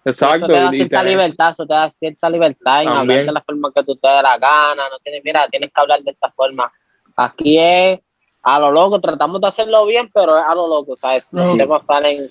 Exacto. 0.03 0.35
Eso 0.37 0.47
te 0.47 0.53
da 0.53 0.71
cierta 0.71 0.97
tener- 0.99 1.11
libertad, 1.13 1.51
eso 1.51 1.65
te 1.67 1.73
da 1.73 1.91
cierta 1.91 2.29
libertad 2.29 2.81
en 2.81 2.87
hablar 2.89 3.25
de 3.25 3.31
la 3.31 3.41
forma 3.41 3.71
que 3.73 3.83
tú 3.83 3.95
te 3.95 4.09
dé 4.09 4.21
la 4.21 4.37
gana. 4.37 4.89
No 4.89 4.97
tienes, 5.03 5.21
mira, 5.23 5.47
tienes 5.47 5.71
que 5.73 5.79
hablar 5.79 6.01
de 6.01 6.11
esta 6.11 6.29
forma. 6.31 6.71
Aquí 7.15 7.57
es 7.59 7.99
a 8.43 8.59
lo 8.59 8.71
loco, 8.71 8.99
tratamos 8.99 9.39
de 9.41 9.47
hacerlo 9.47 9.85
bien, 9.85 10.09
pero 10.13 10.37
es 10.37 10.43
a 10.47 10.55
lo 10.55 10.67
loco, 10.67 10.95
¿sabes? 10.97 11.31
No. 11.31 11.47
Los 11.47 11.57
temas 11.57 11.85
salen, 11.85 12.29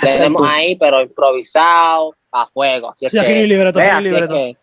tenemos 0.00 0.42
ahí, 0.48 0.76
pero 0.76 1.00
improvisado, 1.02 2.14
a 2.30 2.46
fuego. 2.48 2.90
Así 2.90 3.06
es 3.06 3.12
Sí, 3.12 3.18
aquí 3.18 3.28
que, 3.28 3.34
ve, 3.46 3.90
aquí 3.90 4.08
es 4.08 4.22
que- 4.28 4.56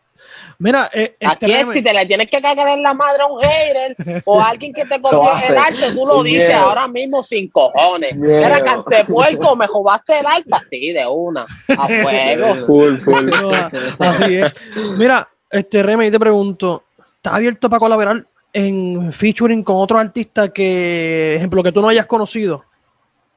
Mira, 0.61 0.89
eh, 0.93 1.15
este, 1.17 1.25
Aquí 1.25 1.51
es 1.53 1.59
Remy, 1.59 1.73
si 1.73 1.81
te 1.81 1.93
le 1.93 2.05
tienes 2.05 2.29
que 2.29 2.41
cagar 2.41 2.67
en 2.67 2.83
la 2.83 2.93
madre 2.93 3.23
a 3.23 3.27
un 3.27 3.39
hater 3.41 3.95
o 4.25 4.41
a 4.41 4.49
alguien 4.49 4.73
que 4.73 4.83
te 4.85 4.99
copió 5.01 5.23
el 5.47 5.57
arte, 5.57 5.93
tú 5.95 6.05
lo 6.05 6.21
dices 6.21 6.49
miedo. 6.49 6.59
ahora 6.61 6.85
mismo 6.89 7.23
sin 7.23 7.49
cojones. 7.49 8.13
Miedo. 8.17 8.45
Era 8.45 8.61
cante 8.61 9.05
puerco, 9.05 9.55
me 9.55 9.67
jobaste 9.67 10.19
el 10.19 10.25
arte 10.25 10.49
así 10.51 10.91
de 10.91 11.07
una, 11.07 11.47
a 11.69 11.87
fuego. 12.03 12.55
Full, 12.67 12.97
full. 12.97 13.25
no, 13.25 13.51
así 13.99 14.35
es. 14.35 14.51
Mira, 14.97 15.29
este 15.49 15.81
Remy, 15.81 16.11
te 16.11 16.19
pregunto, 16.19 16.83
¿estás 17.15 17.35
abierto 17.35 17.69
para 17.69 17.79
colaborar 17.79 18.25
en 18.53 19.11
featuring 19.11 19.63
con 19.63 19.77
otros 19.77 19.99
artistas 19.99 20.51
que, 20.53 21.35
ejemplo, 21.35 21.63
que 21.63 21.71
tú 21.71 21.81
no 21.81 21.89
hayas 21.89 22.05
conocido? 22.05 22.63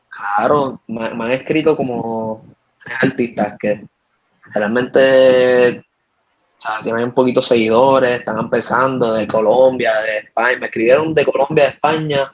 Claro, 0.08 0.80
me, 0.86 1.04
han 1.04 1.30
escrito 1.32 1.76
como 1.76 2.44
tres 2.84 2.96
artistas 3.02 3.54
que 3.58 3.86
realmente 4.54 5.78
o 5.78 6.60
sea, 6.60 6.80
tienen 6.82 7.06
un 7.06 7.12
poquito 7.12 7.42
seguidores, 7.42 8.20
están 8.20 8.38
empezando 8.38 9.14
de 9.14 9.26
Colombia, 9.26 10.00
de 10.02 10.18
España. 10.18 10.58
Me 10.58 10.66
escribieron 10.66 11.14
de 11.14 11.24
Colombia, 11.24 11.64
de 11.64 11.70
España 11.70 12.32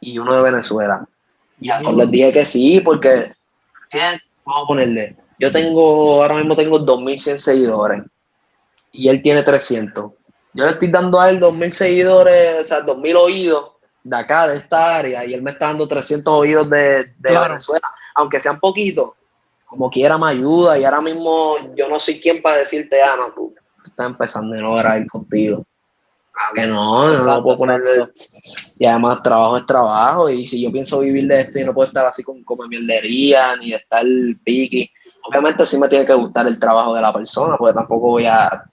y 0.00 0.18
uno 0.18 0.34
de 0.34 0.42
Venezuela. 0.42 1.06
Y 1.60 1.70
a 1.70 1.80
todos 1.80 1.96
les 1.96 2.10
dije 2.10 2.32
que 2.32 2.46
sí, 2.46 2.80
porque 2.80 3.32
¿qué? 3.90 4.18
vamos 4.44 4.64
a 4.64 4.66
ponerle. 4.66 5.16
Yo 5.38 5.50
tengo, 5.50 6.22
ahora 6.22 6.36
mismo 6.36 6.54
tengo 6.54 6.78
2100 6.78 7.38
seguidores 7.38 8.02
y 8.92 9.08
él 9.08 9.22
tiene 9.22 9.42
300. 9.42 10.12
Yo 10.54 10.64
le 10.66 10.72
estoy 10.72 10.88
dando 10.88 11.20
a 11.20 11.30
él 11.30 11.40
2000 11.40 11.72
seguidores, 11.72 12.60
o 12.60 12.64
sea, 12.64 12.80
2000 12.80 13.16
oídos 13.16 13.72
de 14.04 14.16
acá, 14.16 14.46
de 14.46 14.58
esta 14.58 14.96
área, 14.96 15.24
y 15.24 15.34
él 15.34 15.42
me 15.42 15.50
está 15.50 15.66
dando 15.66 15.88
300 15.88 16.32
oídos 16.32 16.70
de, 16.70 17.04
de 17.04 17.12
Claro. 17.30 17.48
Venezuela, 17.48 17.88
aunque 18.14 18.38
sean 18.38 18.60
poquitos, 18.60 19.12
como 19.66 19.90
quiera 19.90 20.16
me 20.18 20.28
ayuda, 20.28 20.78
y 20.78 20.84
ahora 20.84 21.00
mismo 21.00 21.56
yo 21.74 21.88
no 21.88 21.98
soy 21.98 22.20
quien 22.20 22.40
para 22.40 22.58
decirte, 22.58 23.02
ah, 23.02 23.16
no, 23.18 23.32
tú, 23.34 23.54
tú 23.82 23.90
estás 23.90 24.06
empezando 24.06 24.54
no 24.56 24.70
voy 24.70 24.82
a 24.84 24.98
ir 24.98 25.06
contigo. 25.08 25.64
Claro 26.32 26.54
que 26.54 26.66
no, 26.66 27.08
no, 27.08 27.24
no 27.24 27.42
puedo 27.42 27.58
ponerle, 27.58 27.90
y 28.78 28.86
además 28.86 29.22
trabajo 29.22 29.56
es 29.56 29.66
trabajo, 29.66 30.28
y 30.28 30.46
si 30.46 30.62
yo 30.62 30.70
pienso 30.70 31.00
vivir 31.00 31.26
de 31.26 31.40
esto, 31.40 31.58
y 31.58 31.64
no 31.64 31.72
puedo 31.74 31.88
estar 31.88 32.06
así 32.06 32.22
con 32.22 32.44
como 32.44 32.66
mierdería, 32.68 33.56
ni 33.56 33.72
estar 33.72 34.04
piqui, 34.44 34.88
obviamente 35.26 35.64
sí 35.64 35.78
me 35.78 35.88
tiene 35.88 36.04
que 36.04 36.14
gustar 36.14 36.46
el 36.46 36.58
trabajo 36.58 36.94
de 36.94 37.00
la 37.00 37.12
persona, 37.12 37.56
porque 37.56 37.74
tampoco 37.74 38.08
voy 38.08 38.26
a... 38.26 38.70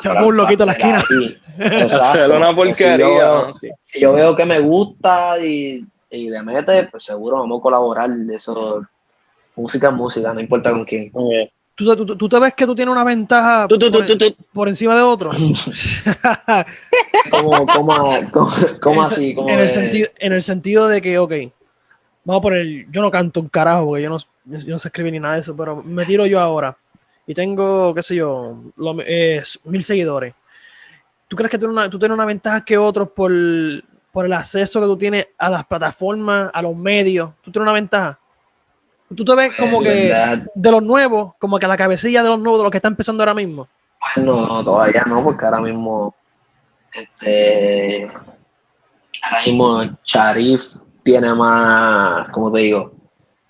Te 0.00 0.08
va 0.08 0.14
como 0.16 0.28
un 0.28 0.36
loquito 0.36 0.62
en 0.64 0.66
la 0.68 0.72
esquina. 0.72 1.04
Exacto. 1.58 2.36
una 2.36 2.54
porque 2.54 2.74
si 2.74 2.84
yo 2.84 2.88
porquería. 2.90 3.06
veo- 3.08 3.46
¿no? 3.48 3.54
Sí. 3.54 3.70
si 3.82 4.00
yo 4.00 4.12
veo 4.12 4.34
que 4.36 4.44
me 4.44 4.58
gusta 4.60 5.38
y, 5.38 5.84
y 6.10 6.30
le 6.30 6.42
mete, 6.42 6.84
pues 6.90 7.02
seguro 7.04 7.38
vamos 7.40 7.60
a 7.60 7.62
colaborar. 7.62 8.10
Eso, 8.34 8.82
música 9.56 9.88
es 9.88 9.94
música, 9.94 10.32
no 10.32 10.40
importa 10.40 10.70
con 10.70 10.84
quién. 10.84 11.10
¿Tú, 11.74 11.96
tú- 11.96 12.16
tú 12.16 12.28
te 12.28 12.38
ves 12.38 12.54
que 12.54 12.66
tú 12.66 12.74
tienes 12.74 12.92
una 12.92 13.02
ventaja 13.02 13.66
Tú, 13.68 13.78
tú, 13.78 13.90
tú, 13.90 13.98
por, 13.98 14.06
tú, 14.06 14.18
tú. 14.18 14.36
por 14.52 14.68
encima 14.68 14.94
de 14.94 15.02
otros? 15.02 15.38
¿Cómo, 17.30 17.66
cómo, 17.66 17.96
cómo, 18.30 18.50
cómo 18.80 19.00
En 19.00 19.06
así? 19.06 19.34
¿Cómo 19.34 19.48
en, 19.48 19.60
el 19.60 19.68
sentido, 19.68 20.08
en 20.18 20.32
el 20.32 20.42
sentido 20.42 20.88
de 20.88 21.00
que, 21.00 21.18
ok, 21.18 21.32
vamos 22.24 22.40
a 22.40 22.42
poner, 22.42 22.86
yo 22.90 23.00
no 23.00 23.10
canto 23.10 23.40
un 23.40 23.48
carajo 23.48 23.86
porque 23.86 24.02
yo 24.02 24.10
no, 24.10 24.18
yo 24.44 24.58
no 24.68 24.78
sé 24.78 24.88
escribir 24.88 25.12
ni 25.12 25.20
nada 25.20 25.34
de 25.34 25.40
eso, 25.40 25.56
pero 25.56 25.82
me 25.82 26.04
tiro 26.04 26.26
yo 26.26 26.40
ahora 26.40 26.76
y 27.26 27.34
tengo, 27.34 27.94
qué 27.94 28.02
sé 28.02 28.16
yo, 28.16 28.56
lo- 28.76 28.96
eh, 29.00 29.42
mil 29.64 29.82
seguidores. 29.84 30.34
¿Tú 31.28 31.36
crees 31.36 31.50
que 31.50 31.56
tú, 31.58 31.66
tienes 31.66 31.76
una- 31.76 31.90
tú 31.90 31.98
tienes 31.98 32.14
una 32.14 32.24
ventaja 32.26 32.64
que 32.64 32.76
otros 32.76 33.08
por, 33.10 33.30
por 34.10 34.26
el 34.26 34.32
acceso 34.32 34.80
que 34.80 34.86
tú 34.86 34.96
tienes 34.98 35.28
a 35.38 35.48
las 35.48 35.64
plataformas, 35.64 36.50
a 36.52 36.60
los 36.62 36.76
medios? 36.76 37.30
¿Tú 37.42 37.50
tienes 37.50 37.64
una 37.64 37.72
ventaja? 37.72 38.18
¿Tú 39.14 39.24
te 39.24 39.34
ves 39.34 39.54
como 39.56 39.78
Pues, 39.78 39.88
que 39.88 40.08
verdad, 40.08 40.38
de 40.54 40.70
los 40.70 40.82
nuevos, 40.82 41.34
como 41.38 41.58
que 41.58 41.66
a 41.66 41.68
la 41.68 41.76
cabecilla 41.76 42.22
de 42.22 42.28
los 42.30 42.38
nuevos, 42.38 42.60
de 42.60 42.64
los 42.64 42.70
que 42.70 42.78
están 42.78 42.92
empezando 42.92 43.22
ahora 43.22 43.34
mismo? 43.34 43.68
no, 44.16 44.46
no, 44.46 44.64
todavía 44.64 45.04
no, 45.06 45.22
porque 45.22 45.44
ahora 45.44 45.60
mismo, 45.60 46.14
este, 46.92 48.10
ahora 49.22 49.42
mismo 49.46 49.82
Sharif 50.04 50.76
tiene 51.02 51.34
más, 51.34 52.28
¿cómo 52.30 52.50
te 52.52 52.60
digo? 52.60 52.92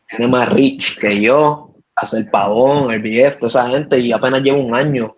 Tiene 0.08 0.28
más 0.28 0.48
reach 0.50 0.98
que 0.98 1.20
yo, 1.20 1.70
hace 2.02 2.18
el 2.18 2.30
pavón, 2.30 2.90
el 2.92 3.00
BF, 3.00 3.38
toda 3.38 3.48
esa 3.48 3.68
gente, 3.70 3.98
y 3.98 4.12
apenas 4.12 4.42
llevo 4.42 4.60
un 4.60 4.74
año. 4.74 5.16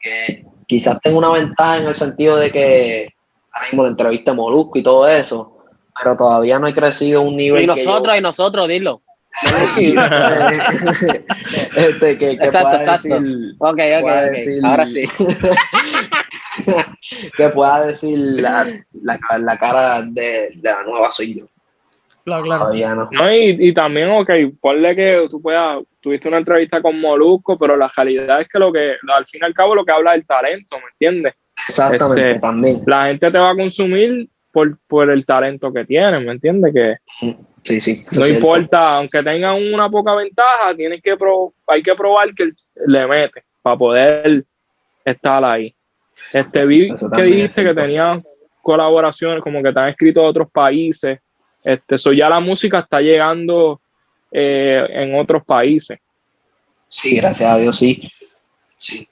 Que 0.00 0.44
quizás 0.66 0.98
tengo 1.02 1.18
una 1.18 1.30
ventaja 1.30 1.78
en 1.78 1.86
el 1.88 1.94
sentido 1.94 2.36
de 2.36 2.50
que 2.50 3.08
ahora 3.52 3.66
mismo 3.68 3.82
la 3.84 3.88
entrevista 3.90 4.32
Molusco 4.34 4.78
y 4.78 4.82
todo 4.82 5.08
eso, 5.08 5.56
pero 6.02 6.16
todavía 6.16 6.58
no 6.58 6.66
he 6.66 6.74
crecido 6.74 7.22
un 7.22 7.36
nivel 7.36 7.64
Y 7.64 7.66
yo- 7.66 7.74
nosotros, 7.74 8.16
y 8.16 8.20
nosotros, 8.20 8.68
dilo. 8.68 9.02
este, 11.76 12.16
que, 12.18 12.38
que 12.38 12.46
Exacto, 12.46 12.68
pueda 12.70 12.80
exacto. 12.80 13.08
decir, 13.20 13.54
Ok, 13.58 13.68
ok, 13.68 14.00
pueda 14.00 14.24
ok. 14.26 14.30
decir- 14.32 14.64
Ahora 14.64 14.86
sí. 14.86 15.02
que 17.36 17.48
pueda 17.50 17.86
decir 17.86 18.18
la, 18.18 18.66
la, 19.02 19.18
la 19.38 19.56
cara 19.58 20.02
de, 20.02 20.50
de 20.56 20.70
la 20.72 20.82
nueva 20.84 21.10
soy 21.10 21.38
yo. 21.38 21.46
Claro, 22.26 22.42
claro. 22.42 22.60
Todavía 22.64 22.94
no. 22.96 23.08
No, 23.12 23.32
y, 23.32 23.56
y 23.68 23.72
también, 23.72 24.10
ok, 24.10 24.30
ponle 24.60 24.96
que 24.96 25.26
tú 25.30 25.40
puedas, 25.40 25.78
tuviste 26.00 26.26
una 26.26 26.38
entrevista 26.38 26.82
con 26.82 27.00
Molusco, 27.00 27.56
pero 27.56 27.76
la 27.76 27.88
realidad 27.96 28.40
es 28.40 28.48
que 28.48 28.58
lo 28.58 28.72
que, 28.72 28.96
al 29.14 29.24
fin 29.26 29.40
y 29.42 29.44
al 29.46 29.54
cabo, 29.54 29.76
lo 29.76 29.84
que 29.84 29.92
habla 29.92 30.14
es 30.14 30.22
el 30.22 30.26
talento, 30.26 30.76
¿me 30.76 30.86
entiendes? 30.92 31.34
Exactamente, 31.68 32.28
Este, 32.28 32.40
también. 32.40 32.76
La 32.84 33.06
gente 33.06 33.30
te 33.30 33.38
va 33.38 33.50
a 33.50 33.54
consumir 33.56 34.28
por, 34.52 34.76
por 34.88 35.08
el 35.08 35.24
talento 35.24 35.72
que 35.72 35.84
tienes, 35.84 36.20
¿me 36.20 36.32
entiendes? 36.32 36.74
Que 36.74 36.96
Sí, 37.62 37.80
sí. 37.80 38.02
no 38.04 38.10
cierto. 38.24 38.34
importa, 38.34 38.96
aunque 38.96 39.22
tengan 39.22 39.62
una 39.72 39.88
poca 39.88 40.14
ventaja, 40.16 40.74
tienes 40.76 41.00
que 41.02 41.16
pro- 41.16 41.52
hay 41.68 41.80
que 41.82 41.94
probar 41.94 42.34
que 42.34 42.50
le 42.86 43.06
mete 43.06 43.44
para 43.62 43.76
poder 43.76 44.44
estar 45.04 45.44
ahí. 45.44 45.72
Este 46.32 46.66
vi 46.66 46.90
Eso 46.92 47.08
que 47.08 47.20
es 47.22 47.26
dijiste 47.26 47.60
que 47.62 47.66
cierto. 47.68 47.80
tenía 47.82 48.20
colaboraciones, 48.62 49.42
como 49.42 49.62
que 49.62 49.72
te 49.72 49.78
han 49.78 49.88
escrito 49.90 50.22
de 50.22 50.26
otros 50.26 50.50
países. 50.50 51.18
Este, 51.66 51.96
ya 52.16 52.28
la 52.28 52.38
música 52.38 52.78
está 52.78 53.00
llegando 53.00 53.80
eh, 54.30 54.86
en 54.88 55.16
otros 55.16 55.44
países. 55.44 55.98
Sí, 56.86 57.16
gracias 57.16 57.50
a 57.50 57.58
Dios, 57.58 57.76
sí. 57.76 58.08
Sí. 58.76 59.08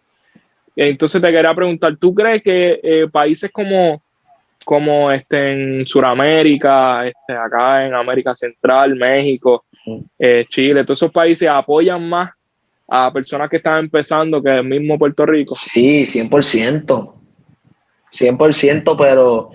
Entonces 0.77 1.21
te 1.21 1.33
quería 1.33 1.53
preguntar, 1.53 1.97
¿tú 1.97 2.15
crees 2.15 2.45
que 2.45 2.79
eh, 2.81 3.09
países 3.11 3.51
como, 3.51 4.01
como 4.65 5.11
este, 5.11 5.81
en 5.81 5.87
Sudamérica, 5.87 7.05
este, 7.09 7.33
acá 7.33 7.87
en 7.87 7.95
América 7.95 8.37
Central, 8.37 8.95
México, 8.95 9.65
eh, 10.17 10.47
Chile, 10.49 10.85
todos 10.85 11.01
esos 11.01 11.11
países 11.11 11.49
apoyan 11.49 12.09
más 12.09 12.31
a 12.87 13.13
personas 13.13 13.51
que 13.51 13.57
están 13.57 13.81
empezando 13.81 14.41
que 14.41 14.51
el 14.51 14.65
mismo 14.65 14.97
Puerto 14.97 15.27
Rico? 15.27 15.57
Sí, 15.57 16.07
100%. 16.07 17.15
100%, 18.13 18.97
pero 18.97 19.51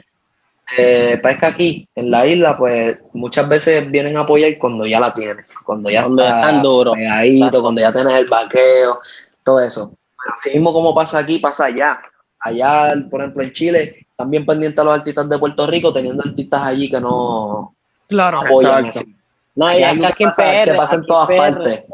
eh, 0.77 1.19
pues 1.21 1.37
que 1.37 1.45
aquí, 1.45 1.89
en 1.95 2.11
la 2.11 2.25
isla, 2.25 2.57
pues 2.57 2.99
muchas 3.13 3.47
veces 3.49 3.89
vienen 3.89 4.17
a 4.17 4.21
apoyar 4.21 4.57
cuando 4.57 4.85
ya 4.85 4.99
la 4.99 5.13
tienen, 5.13 5.45
cuando 5.63 5.89
ya 5.89 6.03
Cuando 6.03 6.23
está 6.23 6.39
están 6.39 6.61
pegadito, 6.61 7.45
Exacto. 7.45 7.61
cuando 7.61 7.81
ya 7.81 7.91
tienes 7.93 8.13
el 8.13 8.27
vaqueo, 8.27 8.99
todo 9.43 9.59
eso. 9.61 9.89
Pero 9.91 10.33
así 10.33 10.49
mismo 10.51 10.73
como 10.73 10.93
pasa 10.93 11.19
aquí, 11.19 11.39
pasa 11.39 11.65
allá. 11.65 12.01
Allá, 12.41 12.93
por 13.09 13.21
ejemplo, 13.21 13.43
en 13.43 13.51
Chile, 13.53 14.07
también 14.15 14.45
pendientes 14.45 14.79
a 14.79 14.83
los 14.83 14.93
artistas 14.93 15.27
de 15.29 15.39
Puerto 15.39 15.65
Rico, 15.65 15.91
teniendo 15.91 16.23
artistas 16.23 16.61
allí 16.61 16.89
que 16.89 16.99
no 16.99 17.75
Claro. 18.07 18.41
apoyan 18.41 18.85
así. 18.85 19.15
No, 19.55 19.71
y 19.71 19.83
aquí 19.83 20.23
en 20.23 20.31
PR, 20.31 20.71
que 20.71 20.77
pasa 20.77 20.95
en 20.95 21.01
aquí 21.01 21.07
todas 21.07 21.27
PR, 21.27 21.37
partes. 21.37 21.87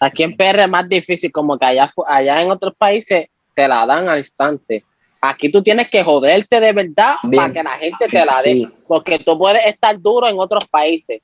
Aquí 0.00 0.22
en 0.22 0.36
PR 0.36 0.62
es 0.64 0.68
más 0.68 0.88
difícil, 0.88 1.32
como 1.32 1.58
que 1.58 1.64
allá, 1.64 1.92
allá 2.06 2.42
en 2.42 2.50
otros 2.50 2.74
países 2.76 3.28
te 3.54 3.66
la 3.66 3.86
dan 3.86 4.08
al 4.08 4.18
instante. 4.18 4.84
Aquí 5.26 5.50
tú 5.50 5.62
tienes 5.62 5.88
que 5.88 6.02
joderte 6.04 6.60
de 6.60 6.72
verdad 6.72 7.14
Bien. 7.22 7.42
para 7.42 7.52
que 7.54 7.62
la 7.62 7.78
gente 7.78 8.08
te 8.08 8.24
la 8.26 8.36
dé. 8.42 8.52
Sí. 8.52 8.68
Porque 8.86 9.18
tú 9.18 9.38
puedes 9.38 9.64
estar 9.66 9.98
duro 10.00 10.28
en 10.28 10.38
otros 10.38 10.66
países. 10.68 11.22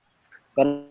Pero 0.54 0.84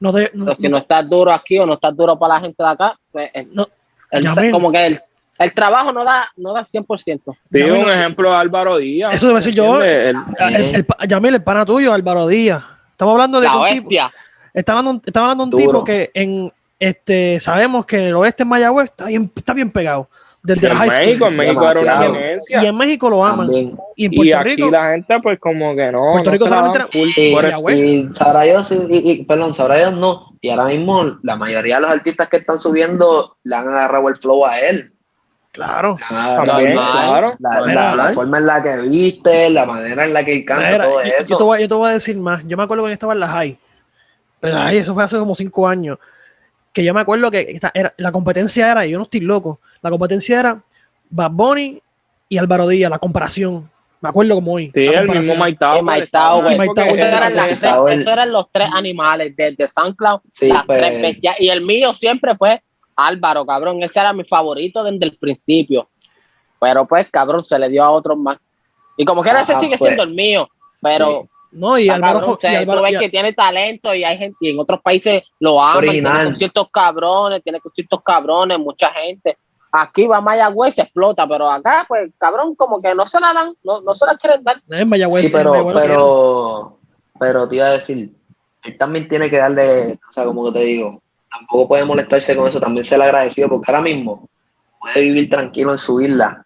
No 0.00 0.12
te, 0.12 0.30
no- 0.34 0.54
si 0.54 0.62
no 0.64 0.70
no 0.70 0.76
estás 0.78 1.08
duro 1.08 1.30
aquí 1.32 1.58
o 1.58 1.66
no 1.66 1.74
estás 1.74 1.94
duro 1.96 2.18
para 2.18 2.34
la 2.34 2.40
gente 2.40 2.62
de 2.62 2.68
acá, 2.68 2.98
pues 3.12 3.30
el- 3.34 3.54
No, 3.54 3.68
el- 4.10 4.50
como 4.50 4.70
que 4.72 4.86
el, 4.86 5.00
el 5.38 5.52
trabajo 5.54 5.92
no 5.92 6.04
da, 6.04 6.30
no 6.36 6.52
da 6.52 6.64
100%. 6.64 7.36
Sí, 7.52 7.58
Ya, 7.58 7.66
un 7.66 7.88
ejemplo 7.88 8.30
de 8.30 8.36
Álvaro 8.36 8.76
Díaz. 8.78 9.14
Eso 9.16 9.28
debe 9.28 9.42
ser 9.42 9.54
yo. 9.54 9.82
El- 9.82 10.16
el, 10.38 10.86
Yamil, 11.08 11.34
el 11.34 11.42
pana 11.42 11.66
tuyo, 11.66 11.92
Álvaro 11.92 12.26
Díaz. 12.28 12.62
Estamos 12.92 13.12
hablando 13.12 13.40
de 13.40 13.46
un 13.48 13.52
tipo, 13.68 13.88
bestia. 13.88 14.12
está 14.52 14.72
hablando, 14.72 15.02
está 15.04 15.20
hablando 15.20 15.44
de 15.44 15.44
un 15.44 15.50
Duro. 15.50 15.78
tipo 15.80 15.84
que 15.84 16.10
en 16.14 16.52
este 16.78 17.40
sabemos 17.40 17.84
que 17.86 17.96
en 17.96 18.02
el 18.04 18.14
oeste 18.16 18.42
en 18.42 18.48
Mayagüez 18.48 18.86
está 18.90 19.06
bien, 19.06 19.30
está 19.34 19.52
bien 19.52 19.70
pegado. 19.70 20.08
Desde 20.46 20.68
high 20.68 20.90
school. 20.90 21.06
México, 21.06 21.26
en 21.28 21.36
México 21.36 21.70
era 21.70 21.80
una 21.80 22.04
eminencia. 22.04 22.62
Y 22.62 22.66
en 22.66 22.76
México 22.76 23.08
lo 23.08 23.24
aman. 23.24 23.46
También. 23.46 23.78
Y 23.96 24.04
en 24.04 24.12
Y 24.12 24.16
Puerto 24.16 24.38
aquí 24.38 24.48
Rico. 24.56 24.70
la 24.70 24.90
gente, 24.90 25.20
pues, 25.22 25.40
como 25.40 25.74
que 25.74 25.90
no. 25.90 26.12
Puerto 26.12 26.24
no 26.30 26.32
Rico 26.32 26.44
dan 26.44 26.52
solamente 26.72 26.98
full 26.98 27.08
Y, 27.16 27.32
por 27.34 27.70
y 27.72 28.12
sabrá 28.12 28.42
Dios, 28.42 28.70
y, 28.70 28.94
y- 28.94 29.10
y- 29.12 29.24
perdón, 29.24 29.54
sabrá 29.54 29.76
Dios 29.78 29.94
no. 29.94 30.36
Y 30.42 30.50
ahora 30.50 30.66
mismo 30.66 31.18
la 31.22 31.36
mayoría 31.36 31.76
de 31.76 31.80
los 31.80 31.90
artistas 31.90 32.28
que 32.28 32.36
están 32.36 32.58
subiendo 32.58 33.38
le 33.42 33.56
han 33.56 33.66
agarrado 33.68 34.06
el 34.10 34.16
flow 34.16 34.44
a 34.44 34.58
él. 34.60 34.92
Claro. 35.52 35.94
También, 36.10 36.74
normal. 36.74 37.36
La, 37.38 38.10
forma 38.12 38.38
en 38.38 38.46
la 38.46 38.62
que 38.62 38.76
viste, 38.82 39.48
la 39.48 39.64
manera 39.64 40.04
en 40.04 40.12
la 40.12 40.24
que 40.24 40.44
canta, 40.44 40.68
Mira, 40.70 40.84
todo 40.84 41.00
yo, 41.02 41.08
yo 41.08 41.14
eso. 41.20 41.36
te 41.38 41.42
voy, 41.44 41.60
yo 41.62 41.68
te 41.68 41.74
voy 41.74 41.88
a 41.88 41.92
decir 41.92 42.16
más. 42.18 42.42
Yo 42.46 42.56
me 42.58 42.64
acuerdo 42.64 42.82
cuando 42.82 42.90
yo 42.90 42.94
estaba 42.94 43.12
en 43.14 43.20
la 43.20 43.28
high. 43.28 43.58
Pero 44.40 44.52
la 44.54 44.62
high, 44.64 44.76
eso 44.78 44.92
fue 44.92 45.04
hace 45.04 45.16
como 45.16 45.34
cinco 45.34 45.66
años. 45.66 45.96
Que 46.74 46.84
yo 46.84 46.92
me 46.92 47.00
acuerdo 47.00 47.30
que 47.30 47.40
esta 47.48 47.70
era, 47.72 47.94
la 47.96 48.12
competencia 48.12 48.70
era, 48.70 48.84
y 48.84 48.90
yo 48.90 48.98
no 48.98 49.04
estoy 49.04 49.20
loco, 49.20 49.60
la 49.80 49.88
competencia 49.90 50.40
era 50.40 50.62
Bad 51.08 51.30
Bunny 51.30 51.80
y 52.28 52.36
Álvaro 52.36 52.68
Díaz, 52.68 52.90
la 52.90 52.98
comparación. 52.98 53.70
Me 54.00 54.10
acuerdo 54.10 54.34
como 54.34 54.52
hoy. 54.52 54.70
Sí, 54.74 54.84
el 54.84 55.08
mismo. 55.08 55.34
Mike 55.42 55.56
Tower. 55.58 55.80
Y 55.80 55.82
Mike 55.82 56.04
estaba- 56.04 56.30
Tower, 56.40 56.52
Y 56.52 56.58
Mike 56.58 56.66
porque 56.66 56.80
Tower. 56.82 56.94
eso 56.94 57.06
eran, 57.06 57.32
tres- 57.32 58.28
los 58.32 58.52
tres 58.52 58.68
animales 58.74 59.34
de, 59.34 59.52
de 59.52 59.68
SoundCloud. 59.68 60.20
Sí, 60.30 60.48
las 60.48 60.66
pues- 60.66 60.78
tres 60.78 61.00
bestias. 61.00 61.40
Y 61.40 61.48
el 61.48 61.62
mío 61.64 61.92
siempre 61.94 62.36
fue 62.36 62.60
Álvaro, 62.96 63.46
cabrón. 63.46 63.82
Ese 63.82 64.00
era 64.00 64.12
mi 64.12 64.24
favorito 64.24 64.84
desde 64.84 65.04
el 65.06 65.16
principio. 65.16 65.88
Pero 66.60 66.86
pues, 66.86 67.06
cabrón, 67.10 67.42
se 67.42 67.58
le 67.58 67.70
dio 67.70 67.82
a 67.82 67.90
otros 67.90 68.18
más. 68.18 68.36
Y 68.96 69.04
como 69.06 69.22
que 69.22 69.30
ese 69.30 69.54
sigue 69.58 69.78
pues. 69.78 69.94
siendo 69.94 70.02
el 70.02 70.14
mío. 70.14 70.48
Pero, 70.82 71.28
No, 71.54 71.78
y 71.78 71.88
Álvaro, 71.88 72.38
y 72.42 72.66
tú 72.66 72.82
ves 72.82 72.98
que 72.98 73.08
tiene 73.08 73.32
talento 73.32 73.94
y 73.94 74.02
hay 74.02 74.18
gente, 74.18 74.36
y 74.40 74.50
en 74.50 74.58
otros 74.58 74.80
países 74.82 75.22
lo 75.38 75.62
aman, 75.62 75.88
tiene 75.88 76.24
conciertos 76.24 76.68
cabrones, 76.72 77.42
tiene 77.42 77.60
conciertos 77.60 78.02
cabrones, 78.02 78.58
mucha 78.58 78.90
gente. 78.90 79.38
Aquí 79.70 80.06
va 80.06 80.20
Mayagüez, 80.20 80.74
se 80.74 80.82
explota, 80.82 81.26
pero 81.28 81.48
acá, 81.48 81.84
pues, 81.88 82.10
cabrón, 82.18 82.54
como 82.54 82.80
que 82.82 82.94
no 82.94 83.06
se 83.06 83.20
la 83.20 83.32
dan, 83.32 83.54
no, 83.62 83.80
no 83.80 83.94
se 83.94 84.06
la 84.06 84.16
quieren 84.16 84.42
dar. 84.42 84.62
en 84.68 84.88
Mayagüez, 84.88 85.26
Sí, 85.26 85.30
pero, 85.32 85.50
Mayagüez 85.50 85.76
pero, 85.80 86.78
pero 87.18 87.48
te 87.48 87.56
iba 87.56 87.66
a 87.66 87.72
decir, 87.72 88.12
él 88.64 88.78
también 88.78 89.08
tiene 89.08 89.30
que 89.30 89.38
darle, 89.38 89.98
o 90.08 90.12
sea, 90.12 90.24
como 90.24 90.44
que 90.46 90.58
te 90.58 90.64
digo, 90.64 91.02
tampoco 91.30 91.68
puede 91.68 91.84
molestarse 91.84 92.36
con 92.36 92.48
eso, 92.48 92.60
también 92.60 92.84
ser 92.84 93.00
agradecido, 93.00 93.48
porque 93.48 93.70
ahora 93.70 93.82
mismo 93.82 94.28
puede 94.80 95.02
vivir 95.02 95.30
tranquilo 95.30 95.72
en 95.72 95.78
su 95.78 96.00
isla. 96.00 96.44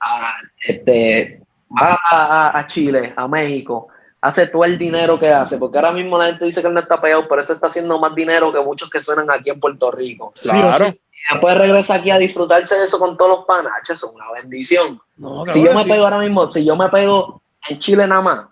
Ahora, 0.00 0.34
este, 0.60 1.40
va 1.70 1.98
a, 2.10 2.58
a 2.58 2.66
Chile, 2.66 3.12
a 3.16 3.28
México, 3.28 3.88
hace 4.20 4.46
todo 4.48 4.64
el 4.64 4.78
dinero 4.78 5.18
que 5.18 5.28
hace, 5.30 5.58
porque 5.58 5.78
ahora 5.78 5.92
mismo 5.92 6.18
la 6.18 6.26
gente 6.26 6.44
dice 6.44 6.60
que 6.60 6.66
él 6.68 6.74
no 6.74 6.80
está 6.80 7.00
pegado, 7.00 7.28
pero 7.28 7.40
eso 7.40 7.52
está 7.52 7.68
haciendo 7.68 7.98
más 7.98 8.14
dinero 8.14 8.52
que 8.52 8.60
muchos 8.60 8.90
que 8.90 9.00
suenan 9.00 9.30
aquí 9.30 9.50
en 9.50 9.60
Puerto 9.60 9.90
Rico. 9.90 10.32
Sí 10.36 10.48
Claro. 10.48 10.86
sí. 10.90 11.00
Y 11.30 11.34
después 11.34 11.58
regresa 11.58 11.94
aquí 11.94 12.10
a 12.10 12.18
disfrutarse 12.18 12.76
de 12.76 12.84
eso 12.84 12.98
con 12.98 13.16
todos 13.16 13.38
los 13.38 13.44
panachos, 13.46 13.90
eso 13.96 14.06
es 14.08 14.12
una 14.14 14.30
bendición. 14.40 15.00
No, 15.16 15.44
Si 15.52 15.62
yo 15.64 15.74
me 15.74 15.82
sí. 15.82 15.88
pego 15.88 16.04
ahora 16.04 16.18
mismo, 16.20 16.46
si 16.46 16.64
yo 16.64 16.76
me 16.76 16.88
pego 16.88 17.42
en 17.68 17.78
Chile 17.80 18.06
nada 18.06 18.22
más, 18.22 18.46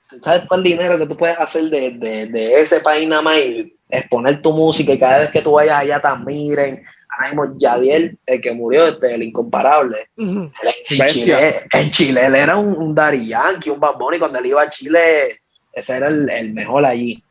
¿sabes 0.00 0.42
cuál 0.48 0.62
dinero 0.62 0.98
que 0.98 1.06
tú 1.06 1.16
puedes 1.16 1.38
hacer 1.38 1.64
de, 1.64 1.92
de- 1.92 2.26
de 2.26 2.60
ese 2.60 2.80
país 2.80 3.08
nada 3.08 3.22
más 3.22 3.38
y 3.38 3.76
exponer 3.90 4.42
tu 4.42 4.52
música 4.52 4.92
y 4.92 4.98
cada 4.98 5.18
vez 5.18 5.30
que 5.30 5.42
tú 5.42 5.52
vayas 5.52 5.78
allá 5.80 6.00
te 6.00 6.08
admiren? 6.08 6.84
Ahora 7.18 7.30
mismo 7.44 7.58
Yadiel, 7.58 8.18
el 8.26 8.40
que 8.40 8.52
murió, 8.52 8.86
este, 8.86 9.14
el 9.14 9.22
incomparable, 9.24 10.08
él 10.16 10.52
en. 10.90 11.06
Chile, 11.08 11.66
en 11.72 11.90
Chile 11.90 12.26
él 12.26 12.34
era 12.36 12.56
un, 12.56 12.76
un 12.76 12.94
Daddy 12.94 13.26
Yankee, 13.26 13.70
un 13.70 13.80
Bad 13.80 13.96
Bunny, 13.98 14.18
cuando 14.18 14.38
él 14.38 14.46
iba 14.46 14.62
a 14.62 14.70
Chile, 14.70 15.40
ese 15.72 15.96
era 15.96 16.06
el, 16.08 16.30
el 16.30 16.52
mejor 16.54 16.84
allí. 16.86 17.22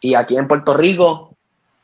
Y 0.00 0.14
aquí 0.14 0.36
en 0.36 0.46
Puerto 0.46 0.74
Rico, 0.74 1.34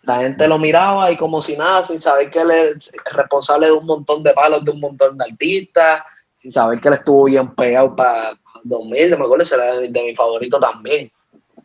la 0.02 0.16
gente 0.16 0.46
lo 0.46 0.59
miraba 0.59 1.11
y 1.11 1.16
como 1.16 1.40
si 1.40 1.57
nada, 1.57 1.82
sin 1.82 1.98
saber 2.00 2.30
que 2.30 2.40
él 2.42 2.50
es 2.50 2.92
responsable 3.12 3.66
de 3.66 3.72
un 3.72 3.86
montón 3.86 4.22
de 4.22 4.32
palos 4.34 4.64
de 4.64 4.70
un 4.70 4.80
montón 4.80 5.16
de 5.16 5.24
artistas, 5.24 6.02
sin 6.34 6.52
saber 6.52 6.78
que 6.80 6.88
él 6.88 6.94
estuvo 6.94 7.24
bien 7.24 7.54
pegado 7.54 7.96
para 7.96 8.32
2000, 8.64 9.11
me 9.18 9.24
acuerdo, 9.24 9.42
ese 9.42 9.54
era 9.54 9.76
de, 9.76 9.88
de 9.88 10.02
mi 10.02 10.14
favorito 10.14 10.61
también. 10.61 11.11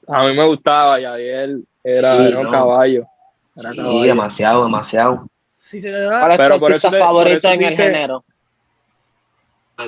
A 0.07 0.25
mí 0.25 0.33
me 0.35 0.45
gustaba, 0.45 0.99
Yadiel 0.99 1.65
era, 1.83 2.15
Sí, 2.17 2.27
era 2.27 2.37
un 2.39 2.43
no. 2.45 2.51
caballo. 2.51 3.05
Era 3.57 3.71
Sí, 3.71 3.77
caballo. 3.77 4.01
demasiado, 4.03 4.63
demasiado. 4.63 5.27
Si 5.71 5.79
se 5.81 5.89
le 5.89 6.01
da, 6.01 6.19
¿Cuál 6.19 6.31
es 6.33 6.37
Pero 6.37 6.53
tu 6.55 6.59
por 6.59 6.73
eso 6.73 6.87
artista 6.87 7.05
por 7.05 7.07
favorito 7.07 7.37
eso 7.37 7.47
en 7.51 7.63
el 7.63 7.69
dice- 7.69 7.83
género? 7.83 8.25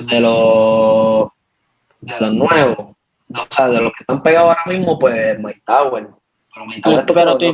De 0.00 0.20
los, 0.20 1.28
de 2.00 2.14
los 2.20 2.32
nuevos, 2.32 2.76
o 2.78 3.46
sea, 3.50 3.68
de 3.68 3.80
los 3.82 3.92
que 3.92 3.98
están 4.00 4.22
pegados 4.22 4.48
ahora 4.56 4.62
mismo, 4.66 4.98
pues 4.98 5.38
Mike 5.38 5.62
Tower. 5.66 6.08
Pero 6.54 6.66
Mike 6.66 6.80
Tower, 6.80 7.04
Pero 7.06 7.36
tu 7.38 7.44
escuchando- 7.44 7.50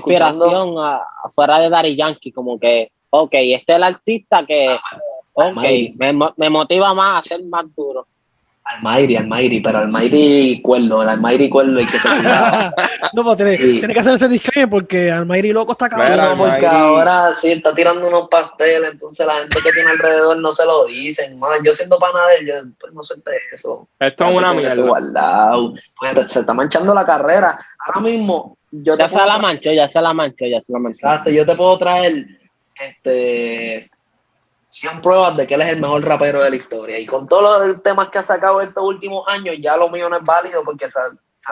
inspiración 0.46 0.78
a- 0.78 1.02
afuera 1.24 1.58
de 1.58 1.68
Daddy 1.68 1.96
Yankee, 1.96 2.32
como 2.32 2.58
que, 2.58 2.92
ok, 3.10 3.30
este 3.32 3.72
es 3.72 3.76
el 3.76 3.82
artista 3.82 4.46
que, 4.46 4.68
ok, 5.34 5.42
Almighty. 5.44 5.94
me, 5.98 6.12
mo- 6.12 6.32
me 6.36 6.48
motiva 6.48 6.94
más 6.94 7.18
a 7.26 7.28
ser 7.28 7.44
más 7.46 7.64
duro. 7.76 8.06
Almighty, 8.76 9.16
Almighty, 9.16 9.60
pero 9.60 9.78
Almighty 9.78 10.60
Cuerdo, 10.62 11.02
el 11.02 11.08
Almighty 11.08 11.48
Cuerdo 11.48 11.78
el 11.78 11.88
que 11.90 11.98
se 11.98 12.08
cuidaba. 12.16 12.74
no, 13.12 13.24
pues 13.24 13.38
tiene, 13.38 13.56
Sí. 13.56 13.78
tiene 13.78 13.94
que 13.94 14.00
hacer 14.00 14.14
ese 14.14 14.28
disclaimer 14.28 14.70
porque 14.70 15.10
Almighty 15.10 15.52
loco 15.52 15.72
está 15.72 15.88
cabrón. 15.88 16.10
Mira, 16.10 16.34
no, 16.34 16.36
porque 16.38 16.66
ahora 16.66 17.34
sí 17.34 17.52
está 17.52 17.74
tirando 17.74 18.06
unos 18.08 18.28
pasteles, 18.28 18.92
entonces 18.92 19.26
la 19.26 19.34
gente 19.34 19.58
que 19.62 19.72
tiene 19.72 19.90
alrededor 19.90 20.38
no 20.38 20.52
se 20.52 20.64
lo 20.64 20.84
dicen. 20.86 21.38
Man, 21.38 21.50
yo 21.64 21.74
siendo 21.74 21.98
pana 21.98 22.20
de 22.28 22.36
él, 22.36 22.46
yo 22.46 22.54
pues 22.80 22.92
no 22.92 23.02
suelte 23.02 23.30
eso. 23.52 23.88
Esto 23.98 24.24
es 24.28 24.34
una 24.36 24.54
mierda. 24.54 24.82
guardado. 24.82 25.74
Pues, 25.98 26.30
se 26.32 26.40
está 26.40 26.54
manchando 26.54 26.94
la 26.94 27.04
carrera. 27.04 27.58
Ahora 27.86 28.00
mismo, 28.00 28.56
yo 28.70 28.96
te 28.96 29.02
Ya 29.02 29.08
se 29.08 29.16
la 29.16 29.38
manchó, 29.38 29.72
ya 29.72 29.88
se 29.88 30.00
la 30.00 30.12
manchó, 30.14 30.46
ya 30.46 30.60
se 30.62 30.72
la 30.72 30.78
manchó. 30.78 30.98
Exacto, 30.98 31.30
yo 31.30 31.44
te 31.46 31.54
puedo 31.54 31.76
traer 31.78 32.26
este 32.74 33.82
100 34.70 35.02
pruebas 35.02 35.36
de 35.36 35.46
que 35.46 35.54
él 35.54 35.60
es 35.62 35.68
el 35.74 35.80
mejor 35.80 36.04
rapero 36.04 36.40
de 36.42 36.50
la 36.50 36.56
historia. 36.56 36.98
Y 36.98 37.04
con 37.06 37.28
todos 37.28 37.66
los 37.66 37.82
temas 37.82 38.08
que 38.08 38.18
ha 38.18 38.22
sacado 38.22 38.60
estos 38.60 38.82
últimos 38.82 39.24
años, 39.28 39.56
ya 39.58 39.76
lo 39.76 39.88
mío 39.90 40.08
no 40.08 40.16
es 40.16 40.24
válido 40.24 40.62
porque 40.64 40.88
se, 40.88 40.98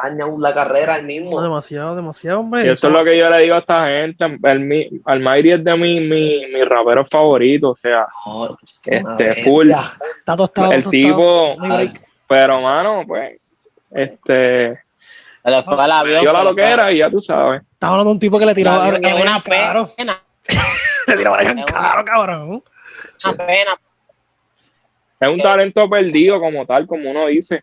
dañado 0.03 0.37
la 0.39 0.55
carrera 0.55 0.97
el 0.97 1.03
No, 1.03 1.07
mismo. 1.09 1.43
demasiado, 1.43 1.97
demasiado, 1.97 2.41
hombre. 2.41 2.65
Y 2.67 2.69
eso 2.69 2.87
es 2.87 2.93
lo 2.93 3.05
que 3.05 3.19
yo 3.19 3.29
le 3.31 3.39
digo 3.43 3.57
a 3.57 3.59
esta 3.59 3.87
gente. 3.87 4.39
El, 4.45 4.61
mi, 4.61 4.89
Almighty 5.05 5.51
es 5.53 5.65
de 5.65 5.77
mi, 5.77 6.01
mi, 6.01 6.47
mi 6.47 6.63
rapero 6.65 7.05
favorito. 7.05 7.71
O 7.71 7.75
sea, 7.75 8.07
No, 8.27 8.57
Este, 8.85 9.43
full. 9.45 9.71
Está 9.71 10.37
tostado. 10.37 10.73
el 10.73 10.83
tostado. 10.85 10.91
tipo- 10.91 11.57
pero 12.29 12.61
mano, 12.61 13.05
pues, 13.07 13.41
este, 13.91 14.67
el 15.45 15.55
avión. 15.91 16.23
yo 16.23 16.33
la 16.33 16.45
lo 16.45 16.55
que 16.55 16.63
fue. 16.63 16.71
era 16.71 16.93
y 16.93 16.99
ya 16.99 17.11
tú 17.11 17.21
sabes. 17.21 17.63
Estaba 17.73 17.93
hablando 17.95 18.11
de 18.11 18.15
un 18.15 18.21
tipo 18.21 18.39
que 18.39 18.47
le 18.47 18.55
tiraba 18.55 18.85
a 18.87 18.89
una 18.89 19.43
pena, 19.43 19.89
Le 21.07 21.17
tiraba 21.17 21.39
a 21.41 21.65
Caro, 21.65 22.05
cabrón. 22.05 22.63
Una 23.25 23.37
pena. 23.47 23.81
Es 25.21 25.29
un 25.29 25.41
talento 25.41 25.89
perdido 25.91 26.39
como 26.41 26.65
tal, 26.67 26.87
como 26.87 27.11
uno 27.11 27.27
dice. 27.27 27.63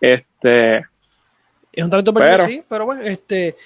Este, 0.00 0.78
Es 1.72 1.84
un 1.84 1.90
talento 1.90 2.12
perdido, 2.12 2.36
Pero- 2.36 2.48
sí, 2.48 2.62
pero 2.68 2.86
bueno, 2.86 3.02
este. 3.02 3.56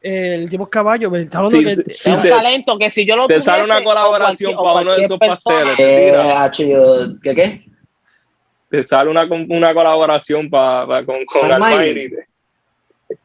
El 0.00 0.50
tipo 0.50 0.64
es 0.64 0.68
caballo, 0.68 1.10
pero 1.10 1.22
estamos 1.24 1.54
hablando 1.54 1.70
Sí, 1.76 1.82
que. 1.84 1.90
sí, 1.90 2.10
Es 2.10 2.24
un 2.24 2.28
talento 2.30 2.78
que 2.78 2.90
si 2.90 3.06
yo 3.06 3.16
lo 3.16 3.26
te 3.26 3.40
sale 3.40 3.64
una 3.64 3.82
colaboración 3.82 4.54
para 4.54 4.80
uno 4.80 4.92
de 4.94 5.04
esos 5.04 5.18
persona, 5.18 5.64
pasteles. 5.64 5.78
Eh, 5.78 7.16
¿Qué 7.22 7.34
qué? 7.34 7.64
te 8.70 8.84
sale 8.84 9.08
una, 9.08 9.24
una 9.24 9.72
colaboración 9.72 10.50
pa, 10.50 10.86
pa- 10.86 11.04
con, 11.06 11.24
con 11.24 11.50
Almighty. 11.50 12.10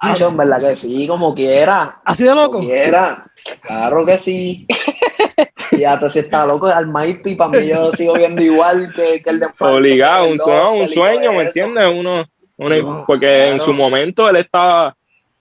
En 0.01 0.37
verdad 0.37 0.61
que 0.61 0.75
sí, 0.77 1.07
como 1.07 1.33
quiera. 1.35 1.99
Así 2.05 2.23
de 2.23 2.33
loco. 2.35 2.53
Como 2.59 2.67
quiera. 2.67 3.25
Claro 3.61 4.05
que 4.05 4.17
sí. 4.17 4.65
Fíjate, 5.79 6.09
si 6.09 6.19
está 6.19 6.45
loco 6.45 6.67
Almighty, 6.67 7.35
para 7.35 7.51
mí 7.51 7.67
yo 7.67 7.89
sigo 7.93 8.15
viendo 8.15 8.43
igual 8.43 8.91
que, 8.93 9.21
que 9.23 9.29
el 9.29 9.39
de 9.39 9.47
Obligado, 9.59 10.27
un, 10.27 10.35
no, 10.35 10.73
un 10.73 10.89
sueño, 10.89 11.31
¿me 11.31 11.43
entiendes? 11.43 11.85
Uno, 11.97 12.25
uno- 12.57 12.75
No, 12.81 13.03
porque 13.07 13.43
en 13.43 13.49
claro. 13.55 13.63
su 13.63 13.73
momento 13.73 14.27
él 14.27 14.35
estaba 14.35 14.93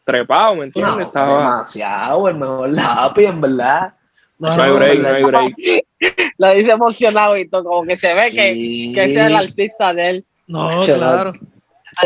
trepado, 0.05 0.55
¿me 0.55 0.67
entiendes? 0.67 0.95
No, 0.97 1.01
estaba, 1.03 1.39
demasiado, 1.39 2.29
el 2.29 2.37
mejor 2.37 2.69
lápiz, 2.71 3.25
en 3.25 3.41
verdad. 3.41 3.95
No, 4.39 4.55
no 4.55 4.63
hay 4.63 4.71
no, 4.71 4.77
break, 4.77 4.99
no, 5.01 5.03
no 5.03 5.09
hay 5.17 5.25
break. 5.25 5.85
Lo 6.39 6.55
dice 6.55 6.71
emocionado 6.71 7.37
y 7.37 7.49
todo, 7.49 7.65
como 7.65 7.83
que 7.85 7.97
se 7.97 8.15
ve 8.15 8.31
que, 8.31 8.55
Sí. 8.55 8.93
que 8.95 9.05
ese 9.07 9.21
es 9.23 9.27
el 9.27 9.35
artista 9.35 9.93
de 9.93 10.09
él. 10.11 10.25
No, 10.47 10.71
claro. 10.85 11.33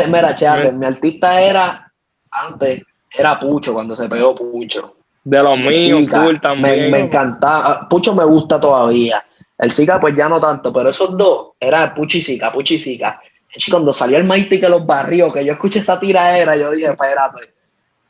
Mira, 0.07 0.35
chate, 0.35 0.63
Pues- 0.63 0.77
mi 0.79 0.87
artista 0.87 1.39
era, 1.39 1.93
antes, 2.31 2.81
era 3.15 3.39
Pucho, 3.39 3.73
cuando 3.75 3.95
se 3.95 4.09
pegó 4.09 4.33
Pucho. 4.33 4.95
De 5.23 5.41
los 5.41 5.57
míos, 5.57 6.09
me, 6.57 6.89
me 6.89 6.99
encantaba. 6.99 7.87
Pucho 7.89 8.13
me 8.13 8.25
gusta 8.25 8.59
todavía. 8.59 9.23
El 9.57 9.71
Zika, 9.71 9.99
pues 9.99 10.15
ya 10.15 10.27
no 10.27 10.41
tanto, 10.41 10.73
pero 10.73 10.89
esos 10.89 11.17
dos, 11.17 11.51
era 11.59 11.93
Pucho 11.93 12.17
y 12.17 12.21
Zika, 12.21 12.51
Pucho 12.51 12.73
y 12.73 12.79
Zika. 12.79 13.21
Cuando 13.69 13.93
salió 13.93 14.17
el 14.17 14.23
Mighty 14.23 14.59
que 14.59 14.67
los 14.67 14.85
barrió, 14.85 15.31
que 15.31 15.45
yo 15.45 15.53
escuché 15.53 15.79
esa 15.79 15.99
tiraera, 15.99 16.55
yo 16.55 16.71
dije, 16.71 16.87
espérate, 16.87 17.53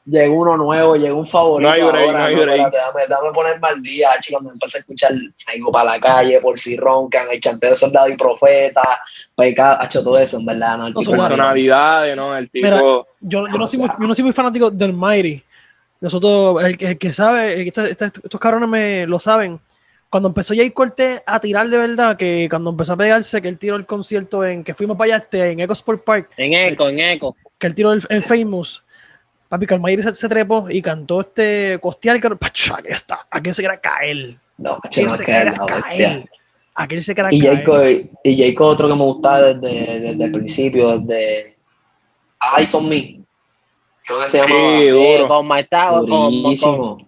llegó 0.05 0.41
uno 0.41 0.55
nuevo, 0.55 0.95
llegó 0.95 1.19
un 1.19 1.27
favorito. 1.27 1.69
No 1.69 1.75
hay 1.75 1.81
break, 1.81 2.07
ahora, 2.07 2.19
no 2.19 2.25
hay 2.25 2.35
no, 2.35 2.41
break. 2.43 2.59
espérate, 2.61 2.77
dame, 2.77 3.01
dame 3.09 3.33
ponerme 3.33 3.67
al 3.67 3.81
día, 3.83 4.09
chico, 4.21 4.37
cuando 4.37 4.53
empecé 4.53 4.77
a 4.77 4.79
escuchar 4.79 5.11
Salgo 5.35 5.71
para 5.71 5.91
la 5.91 5.99
calle, 5.99 6.39
por 6.39 6.57
si 6.57 6.77
roncan, 6.77 7.25
el 7.29 7.41
chanteo 7.41 7.71
de 7.71 7.75
soldado 7.75 8.07
y 8.07 8.15
profeta, 8.15 8.81
pecado, 9.35 9.77
ha 9.81 9.85
hecho 9.85 10.01
todo 10.01 10.17
eso, 10.17 10.39
en 10.39 10.45
verdad, 10.45 10.77
¿no? 10.77 10.87
El 10.87 10.93
No, 10.93 10.99
tipo. 11.01 11.11
Personalidades, 11.11 12.15
¿no? 12.15 12.37
El 12.37 12.49
tipo. 12.49 12.65
Mira, 12.65 12.79
Yo, 12.79 13.05
yo, 13.21 13.47
no 13.57 13.67
soy 13.67 13.79
muy, 13.79 13.89
yo 13.89 14.07
no 14.07 14.15
soy 14.15 14.23
muy 14.23 14.33
fanático 14.33 14.71
del 14.71 14.93
Mighty. 14.93 15.43
Nosotros, 16.03 16.61
el, 16.63 16.77
que- 16.77 16.87
el 16.89 16.97
que 16.97 17.13
sabe, 17.13 17.65
está- 17.67 17.87
estos 17.87 18.39
cabrones 18.39 18.67
me 18.67 19.07
lo 19.07 19.19
saben. 19.19 19.57
Cuando 20.09 20.27
empezó 20.27 20.53
Jay 20.53 20.69
Cortés 20.71 21.23
a 21.25 21.39
tirar 21.39 21.67
de 21.69 21.77
verdad, 21.77 22.17
que 22.17 22.47
cuando 22.49 22.69
empezó 22.71 22.93
a 22.93 22.97
pegarse, 22.97 23.41
que 23.41 23.47
él 23.47 23.57
tiró 23.57 23.77
el 23.77 23.85
concierto 23.85 24.45
en 24.45 24.63
que 24.63 24.73
fuimos 24.75 24.95
para 24.97 25.15
allá 25.15 25.23
este, 25.23 25.51
en 25.51 25.61
Eco 25.61 25.73
Sport 25.73 26.03
Park, 26.03 26.29
En 26.37 26.53
eco, 26.53 26.89
en 26.89 26.99
eco. 26.99 27.35
que 27.57 27.67
él 27.67 27.73
tiró 27.73 27.93
el, 27.93 28.03
el 28.09 28.21
Famous, 28.21 28.83
papi, 29.47 29.65
Mighty 29.79 30.03
se, 30.03 30.13
se 30.13 30.27
trepó 30.29 30.67
y 30.69 30.81
cantó 30.81 31.21
este 31.21 31.79
costear, 31.81 32.19
que 32.19 32.29
pacho, 32.35 32.75
aquí 32.75 32.89
está, 32.89 33.25
aquí 33.31 33.53
se 33.53 33.61
queda 33.63 33.77
caer. 33.77 34.35
No, 34.57 34.77
Aquí 34.83 35.01
se 35.01 35.23
bestia. 35.25 35.55
caer. 35.65 36.29
Aquí 36.75 37.01
se 37.01 37.15
queda 37.15 37.29
Y 37.31 37.41
caer. 37.41 38.09
Y 38.23 38.37
Jacob 38.43 38.67
otro 38.67 38.87
que 38.89 38.95
me 38.95 39.03
gustaba 39.03 39.41
desde, 39.53 39.99
desde 39.99 40.23
el 40.25 40.31
principio, 40.31 40.99
desde 40.99 41.57
Eyes 42.57 42.73
on 42.75 42.87
Me. 42.89 43.22
Creo 44.05 44.19
que 44.19 44.27
se 44.27 44.37
llamaba. 44.39 44.77
Sí, 44.77 44.83
Eh, 44.83 44.89
duro. 44.91 45.27
con 45.27 45.47
con, 45.47 45.47
con, 45.47 46.07
con, 46.09 46.43
Durísimo. 46.43 46.77
con 46.97 47.07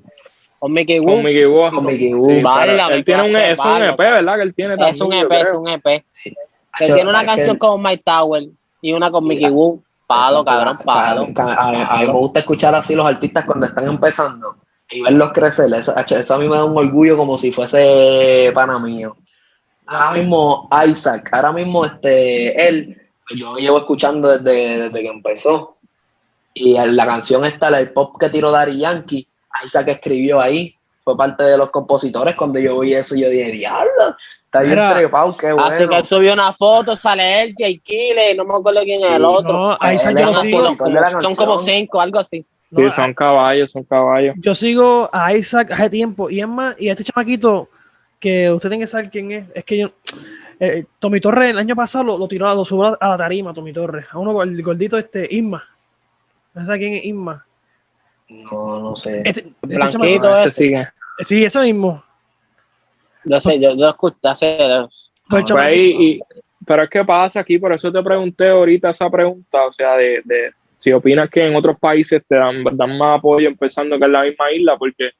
Con 0.59 0.71
Mickey 0.73 0.97
Con 0.99 1.07
Wu. 1.09 1.21
Mickey 1.21 1.45
Wu. 1.45 1.69
Con 1.71 1.85
Mickey 1.85 2.13
Wu. 2.13 2.25
Sí, 2.27 2.31
él 2.91 3.05
tiene 3.05 3.23
un, 3.23 3.29
clase, 3.29 3.51
es 3.51 3.59
un. 3.59 3.83
EP, 3.83 3.97
¿verdad? 3.97 4.35
Que 4.35 4.41
él 4.41 4.53
tiene 4.55 4.73
Es 4.75 5.01
un 5.01 5.09
también, 5.09 5.25
EP, 5.25 5.31
es 5.41 5.53
un 5.53 5.67
EP. 5.69 5.83
Que 5.83 6.83
Hacho, 6.83 6.95
tiene 6.95 7.09
una 7.09 7.25
canción 7.25 7.57
con 7.57 7.81
Mike 7.81 8.03
Tower 8.05 8.43
y 8.81 8.93
una 8.93 9.09
con 9.11 9.23
Sí, 9.23 9.29
Mickey 9.29 9.49
Wu. 9.49 9.81
Palo, 10.07 10.45
cabrón, 10.45 10.77
palo. 10.85 11.27
A, 11.37 11.53
a- 11.53 11.85
a 11.87 11.97
mí 11.99 12.05
me 12.05 12.11
gusta 12.13 12.39
escuchar 12.39 12.75
así 12.75 12.93
los 12.95 13.05
artistas 13.07 13.43
cuando 13.45 13.65
están 13.65 13.85
empezando 13.87 14.55
y 14.91 15.01
verlos 15.01 15.31
crecer. 15.33 15.65
Eso, 15.73 15.95
eso 15.97 16.33
a 16.35 16.37
mí 16.37 16.47
me 16.47 16.55
da 16.57 16.63
un 16.65 16.77
orgullo 16.77 17.17
como 17.17 17.37
si 17.37 17.51
fuese 17.51 18.51
pana 18.53 18.77
mío. 18.79 19.17
Ahora 19.87 20.11
mismo 20.19 20.69
Isaac, 20.87 21.29
ahora 21.31 21.51
mismo 21.53 21.85
este 21.85 22.67
él, 22.67 23.01
yo 23.35 23.55
llevo 23.57 23.79
escuchando 23.79 24.29
desde, 24.37 24.89
desde 24.89 25.01
que 25.01 25.07
empezó. 25.07 25.71
Y 26.57 26.77
en 26.77 26.95
la 26.95 27.05
canción 27.05 27.43
esta, 27.43 27.69
la 27.69 27.77
del 27.79 27.91
pop 27.91 28.15
que 28.17 28.29
tiró 28.29 28.49
Daddy 28.49 28.79
Yankee, 28.79 29.27
Isaac 29.65 29.89
escribió 29.89 30.39
ahí, 30.39 30.73
fue 31.03 31.17
parte 31.17 31.43
de 31.43 31.57
los 31.57 31.69
compositores. 31.69 32.33
Cuando 32.35 32.59
yo 32.59 32.79
vi 32.79 32.93
eso, 32.93 33.13
yo 33.15 33.29
dije, 33.29 33.51
diablo, 33.51 34.15
está 34.45 34.61
bien 34.61 34.71
Mira, 34.71 34.93
trepado, 34.95 35.35
qué 35.35 35.51
bueno. 35.51 35.67
Así 35.67 35.87
que 35.87 35.97
él 35.97 36.07
subió 36.07 36.31
una 36.33 36.53
foto, 36.53 36.95
sale 36.95 37.43
él, 37.43 37.55
Jay 37.57 37.77
Kille, 37.79 38.33
no 38.35 38.45
me 38.45 38.55
acuerdo 38.55 38.81
quién 38.83 39.03
es 39.03 39.11
el 39.11 39.17
Sí, 39.17 39.23
otro. 39.27 39.51
No, 39.53 39.77
a 39.79 39.93
Isaac 39.93 40.15
Él 40.17 40.23
yo 40.23 40.29
es 40.29 40.35
lo 40.35 40.41
un 40.41 40.47
sigo. 40.47 40.61
compositor 40.61 40.87
de 40.87 41.01
la 41.01 41.21
Son 41.21 41.35
como 41.35 41.59
cinco, 41.59 41.99
algo 41.99 42.19
así. 42.19 42.45
Sí, 42.71 42.81
No, 42.81 42.91
son 42.91 43.13
caballos, 43.13 43.71
son 43.71 43.83
caballos. 43.83 44.35
Yo 44.39 44.55
sigo 44.55 45.09
a 45.11 45.33
Isaac 45.35 45.71
hace 45.71 45.89
tiempo 45.89 46.29
y 46.29 46.39
es 46.39 46.47
más, 46.47 46.75
y 46.79 46.87
a 46.87 46.93
este 46.93 47.03
chamaquito 47.03 47.67
que 48.17 48.49
usted 48.49 48.69
tiene 48.69 48.83
que 48.83 48.87
saber 48.87 49.09
quién 49.11 49.31
es, 49.33 49.45
es 49.53 49.63
que 49.65 49.77
yo, 49.77 49.89
eh, 50.59 50.85
Tommy 50.99 51.19
Torres 51.19 51.51
el 51.51 51.57
año 51.59 51.75
pasado 51.75 52.05
lo, 52.05 52.17
lo 52.17 52.27
tiró, 52.29 52.55
lo 52.55 52.63
subió 52.63 52.97
a 52.99 53.07
la 53.09 53.17
tarima, 53.17 53.53
Tommy 53.53 53.73
Torres, 53.73 54.05
a 54.09 54.17
uno, 54.17 54.41
el 54.41 54.63
gordito 54.63 54.97
este, 54.97 55.27
Isma. 55.29 55.61
No 56.55 56.65
sé 56.65 56.77
quién 56.79 56.93
es 56.95 57.05
Isma. 57.05 57.45
No, 58.29 58.79
no 58.79 58.95
sé. 58.95 59.21
Este, 59.25 59.41
este 59.41 59.75
Blanquito, 59.77 60.35
este. 60.37 60.51
sigue. 60.51 60.87
sí, 61.19 61.45
eso 61.45 61.61
mismo. 61.61 62.03
Yo 63.23 63.39
sé, 63.41 63.59
yo, 63.59 63.75
yo 63.75 63.89
escuché 63.89 64.17
hace. 64.23 64.57
Pues 65.29 65.45
Pues 65.51 65.77
y- 65.77 66.19
pero 66.65 66.83
es 66.83 66.89
que 66.89 67.03
pasa 67.05 67.41
aquí, 67.41 67.59
por 67.59 67.73
eso 67.73 67.91
te 67.91 68.01
pregunté 68.01 68.49
ahorita 68.49 68.89
esa 68.89 69.09
pregunta, 69.09 69.67
o 69.67 69.71
sea, 69.73 69.95
de, 69.97 70.21
de 70.25 70.49
si 70.79 70.91
opinas 70.91 71.29
que 71.29 71.45
en 71.45 71.55
otros 71.55 71.77
países 71.79 72.23
te 72.27 72.35
dan, 72.37 72.63
dan 72.63 72.97
más 72.97 73.19
apoyo 73.19 73.47
empezando 73.47 73.99
que 73.99 74.05
en 74.05 74.11
la 74.11 74.23
misma 74.23 74.51
isla, 74.51 74.75
porque 74.77 75.11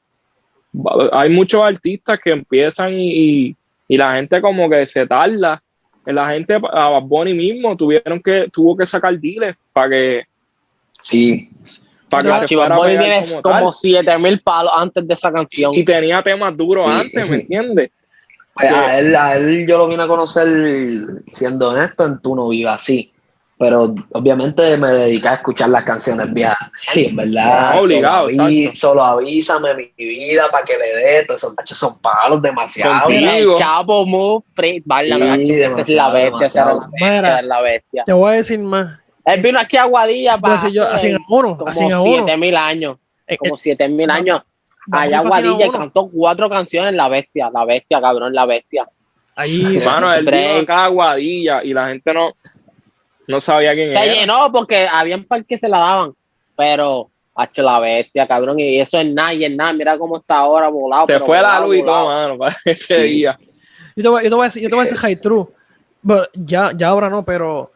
hay 1.12 1.30
muchos 1.30 1.60
artistas 1.62 2.18
que 2.22 2.30
empiezan 2.30 2.98
y, 2.98 3.10
y- 3.48 3.56
y 3.88 3.96
la 3.96 4.10
gente 4.14 4.40
como 4.40 4.68
que 4.68 4.86
se 4.86 5.06
tarda. 5.06 5.62
La 6.04 6.30
gente, 6.30 6.54
a 6.54 6.88
Bad 6.90 7.02
Bunny 7.02 7.34
mismo, 7.34 7.76
tuvieron 7.76 8.20
que, 8.20 8.48
tuvo 8.52 8.76
que 8.76 8.86
sacar 8.86 9.18
deals 9.18 9.56
para 9.72 9.88
que, 9.90 10.24
Sí, 11.08 11.50
para 12.10 12.20
que 12.20 12.26
Claro, 12.26 12.40
se 12.40 12.46
Chivas 12.46 12.76
Boy 12.76 12.88
pegar 12.96 13.04
tiene 13.24 13.42
como 13.42 13.70
tal. 13.72 13.74
7000 13.74 14.40
palos 14.42 14.72
antes 14.76 15.06
de 15.08 15.14
esa 15.14 15.32
canción. 15.32 15.74
Y 15.74 15.84
tenía 15.84 16.22
temas 16.22 16.56
duros 16.56 16.86
Sí. 16.88 17.00
antes, 17.00 17.30
¿me 17.30 17.36
entiendes? 17.36 17.90
Pues 18.54 18.72
a, 18.72 18.98
él, 18.98 19.14
a 19.14 19.36
él 19.36 19.66
yo 19.68 19.76
lo 19.78 19.86
vine 19.88 20.02
a 20.02 20.06
conocer, 20.06 20.46
siendo 21.30 21.70
honesto, 21.70 22.06
en 22.06 22.20
Tu 22.20 22.34
No 22.34 22.48
Viva 22.48 22.74
Así. 22.74 23.12
Pero 23.58 23.94
obviamente 24.12 24.76
me 24.76 24.88
dediqué 24.88 25.28
a 25.28 25.34
escuchar 25.34 25.70
las 25.70 25.82
canciones 25.84 26.30
viejas 26.34 26.58
de 26.94 27.00
él 27.00 27.06
y 27.06 27.08
en 27.10 27.16
verdad. 27.16 27.70
Ah, 27.72 27.80
obligado, 27.80 28.28
solo, 28.30 28.42
aví- 28.44 28.74
solo 28.74 29.02
avísame 29.02 29.74
mi 29.74 29.90
vida 29.96 30.44
para 30.50 30.64
que 30.64 30.74
le 30.76 30.86
dé. 31.02 31.24
Todos 31.24 31.42
esos 31.42 31.56
tachos 31.56 31.78
son 31.78 31.98
palos 32.00 32.42
demasiado. 32.42 33.08
Chapo 33.56 34.44
Pri- 34.54 34.82
vale, 34.84 35.08
Sí, 35.08 35.18
la 35.94 36.08
la 36.08 36.12
bestia, 36.12 37.42
la 37.42 37.60
bestia. 37.62 38.02
Te 38.04 38.12
voy 38.12 38.32
a 38.32 38.36
decir 38.36 38.62
más. 38.62 38.98
Él 39.26 39.42
vino 39.42 39.58
aquí 39.58 39.76
a 39.76 39.82
Aguadilla 39.82 40.38
para 40.38 40.54
así 40.54 40.78
a 40.78 41.18
uno, 41.28 41.58
como 41.58 41.70
a 41.70 42.00
uno. 42.00 42.04
7000 42.04 42.56
años, 42.56 42.96
como 43.38 43.54
eh, 43.56 43.58
7000 43.58 44.06
no, 44.06 44.12
años. 44.14 44.42
Allá 44.90 45.18
Aguadilla 45.18 45.70
cantó 45.72 46.08
cuatro 46.08 46.48
canciones, 46.48 46.94
la 46.94 47.08
bestia, 47.08 47.50
la 47.52 47.64
bestia, 47.64 48.00
cabrón, 48.00 48.32
la 48.32 48.46
bestia. 48.46 48.88
Ahí, 49.34 49.82
Mano, 49.84 50.14
él 50.14 50.24
vino 50.24 50.60
acá 50.60 50.84
a 50.84 50.88
Guadilla 50.88 51.62
y 51.64 51.74
la 51.74 51.88
gente 51.88 52.14
no, 52.14 52.34
no 53.26 53.40
sabía 53.40 53.74
quién 53.74 53.92
Se 53.92 53.98
era. 54.02 54.14
llenó 54.14 54.50
porque 54.52 54.86
habían 54.90 55.24
par 55.24 55.44
que 55.44 55.58
se 55.58 55.68
la 55.68 55.78
daban, 55.78 56.14
pero 56.56 57.10
hecho 57.38 57.62
la 57.62 57.80
bestia, 57.80 58.26
cabrón, 58.26 58.58
y 58.60 58.78
eso 58.80 58.98
es 58.98 59.12
nada, 59.12 59.34
y 59.34 59.44
es 59.44 59.50
nada, 59.54 59.72
mira 59.72 59.98
cómo 59.98 60.18
está 60.18 60.36
ahora 60.36 60.68
volado. 60.68 61.04
Se 61.06 61.14
pero 61.14 61.26
fue 61.26 61.36
la 61.42 61.58
volado, 61.60 61.66
luz 61.66 61.76
y 61.76 61.82
todo, 61.84 62.06
mano, 62.06 62.38
para 62.38 62.56
ese 62.64 63.02
Sí. 63.02 63.08
día. 63.08 63.38
yo 63.96 64.02
te 64.02 64.08
voy, 64.08 64.22
yo 64.22 64.28
te 64.30 64.34
voy 64.36 64.42
a 64.42 64.46
decir, 64.46 64.62
yo 64.62 64.68
te 64.70 64.74
voy 64.74 64.82
a 64.82 64.84
decir 64.84 64.98
high 64.98 65.16
true. 65.20 65.46
Bueno, 66.00 66.22
ya, 66.32 66.70
ya 66.76 66.88
ahora 66.88 67.10
no, 67.10 67.24
pero 67.24 67.72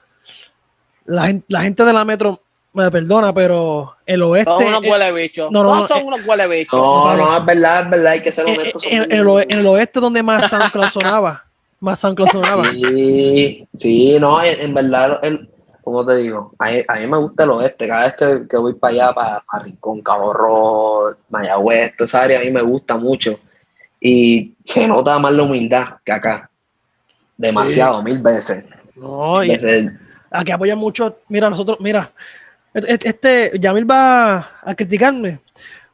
la, 1.10 1.26
gen- 1.26 1.44
la 1.48 1.60
gente 1.62 1.84
de 1.84 1.92
la 1.92 2.04
metro 2.04 2.40
me 2.72 2.90
perdona, 2.90 3.32
pero 3.32 3.96
el 4.06 4.22
oeste. 4.22 4.44
Todos 4.50 4.62
unos 4.62 4.84
eh, 4.84 4.90
huele 4.90 5.12
bichos. 5.12 5.50
no, 5.50 5.62
no, 5.62 5.68
Todos 5.70 5.80
no, 5.82 5.88
son 5.88 5.98
eh, 5.98 6.04
unos 6.04 6.20
huele 6.26 6.46
bichos. 6.48 6.80
No, 6.80 7.16
no, 7.16 7.36
es 7.36 7.44
verdad, 7.44 7.82
es 7.82 7.90
verdad, 7.90 8.12
hay 8.12 8.20
que 8.22 8.32
ser 8.32 8.48
en, 8.48 8.58
honesto. 8.60 8.78
en- 8.84 9.02
en 9.04 9.12
el, 9.12 9.26
oe- 9.26 9.46
en 9.48 9.58
el 9.58 9.66
oeste 9.66 10.00
donde 10.00 10.22
más 10.22 10.48
SoundCloud 10.48 10.88
sonaba. 10.88 11.44
Más 11.80 11.98
SoundCloud 11.98 12.28
sonaba. 12.28 12.70
Sí, 12.70 13.66
sí, 13.78 14.16
no, 14.20 14.42
en, 14.42 14.60
en 14.60 14.74
verdad, 14.74 15.18
el, 15.22 15.50
como 15.82 16.06
te 16.06 16.16
digo, 16.16 16.54
a, 16.58 16.70
mí- 16.70 16.84
a 16.86 16.94
mí 16.96 17.06
me 17.06 17.18
gusta 17.18 17.44
el 17.44 17.50
oeste. 17.50 17.88
Cada 17.88 18.04
vez 18.04 18.14
que, 18.16 18.48
que 18.48 18.56
voy 18.56 18.74
para 18.74 18.92
allá, 18.92 19.12
para, 19.14 19.40
para 19.50 19.64
Rincón, 19.64 20.00
Cabo 20.02 20.32
Rojo, 20.32 21.14
Mayagüez, 21.30 21.96
toda 21.96 22.04
esa 22.06 22.22
área, 22.22 22.40
a 22.40 22.44
mí 22.44 22.50
me 22.52 22.62
gusta 22.62 22.96
mucho. 22.98 23.38
Y 24.00 24.54
se 24.64 24.86
nota 24.86 25.18
más 25.18 25.32
la 25.32 25.42
humildad 25.42 25.84
que 26.04 26.12
acá. 26.12 26.48
Demasiado, 27.36 28.02
mil 28.02 28.18
veces. 28.20 28.64
No, 28.94 29.40
Mil 29.40 29.50
y 29.50 29.52
veces. 29.54 29.92
Aquí 30.30 30.52
apoyan 30.52 30.78
mucho. 30.78 31.18
Mira, 31.28 31.48
nosotros, 31.50 31.78
mira, 31.80 32.10
este, 32.72 33.52
Yamil 33.58 33.90
va 33.90 34.38
a 34.62 34.74
criticarme, 34.76 35.40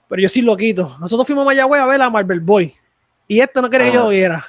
pero 0.09 0.23
yo 0.23 0.29
sí 0.29 0.43
lo 0.43 0.57
quito. 0.57 0.97
Nosotros 1.01 1.27
fuimos 1.27 1.43
a 1.43 1.47
Mayagüez 1.47 1.81
a 1.81 1.87
ver 1.87 2.03
a 2.03 2.11
Marvel 2.11 2.41
Boy 2.41 2.73
y 3.29 3.41
este 3.41 3.61
no 3.63 3.71
quería 3.71 3.89
que 3.89 3.95
yo 3.95 4.03
lo 4.05 4.09
viera. 4.11 4.45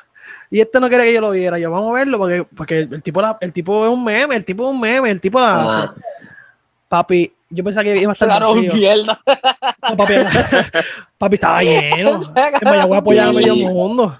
Y 0.49 0.61
este 0.61 0.79
no 0.79 0.88
quiere 0.88 1.03
que 1.03 1.13
yo 1.13 1.19
lo 1.21 1.31
viera. 1.31 1.59
Yo 1.59 1.69
vamos 1.69 1.89
a 1.91 1.99
verlo 1.99 2.17
porque, 2.17 2.45
porque 2.55 2.79
el, 2.79 3.03
tipo 3.03 3.21
la- 3.21 3.38
el 3.41 3.51
tipo 3.51 3.85
es 3.85 3.91
un 3.91 4.01
meme, 4.03 4.33
el 4.35 4.45
tipo 4.45 4.63
es 4.63 4.69
un 4.73 4.79
meme, 4.79 5.09
el 5.11 5.19
tipo 5.19 5.39
la 5.41 5.55
hace. 5.61 5.88
Ah, 5.89 5.93
Papi, 6.88 7.33
yo 7.49 7.63
pensaba 7.65 7.83
que 7.83 7.97
iba 7.97 8.11
a 8.11 8.13
estar 8.13 8.29
Claro, 8.29 8.55
mierda. 8.55 9.19
No, 9.89 9.97
papi, 9.97 10.13
papi, 11.17 11.33
estaba 11.35 11.61
lleno. 11.63 12.21
En 12.61 12.69
Mayagüez 12.69 12.99
apoyaba 12.99 13.29
a 13.29 13.33
medio 13.33 13.55
mundo. 13.57 14.17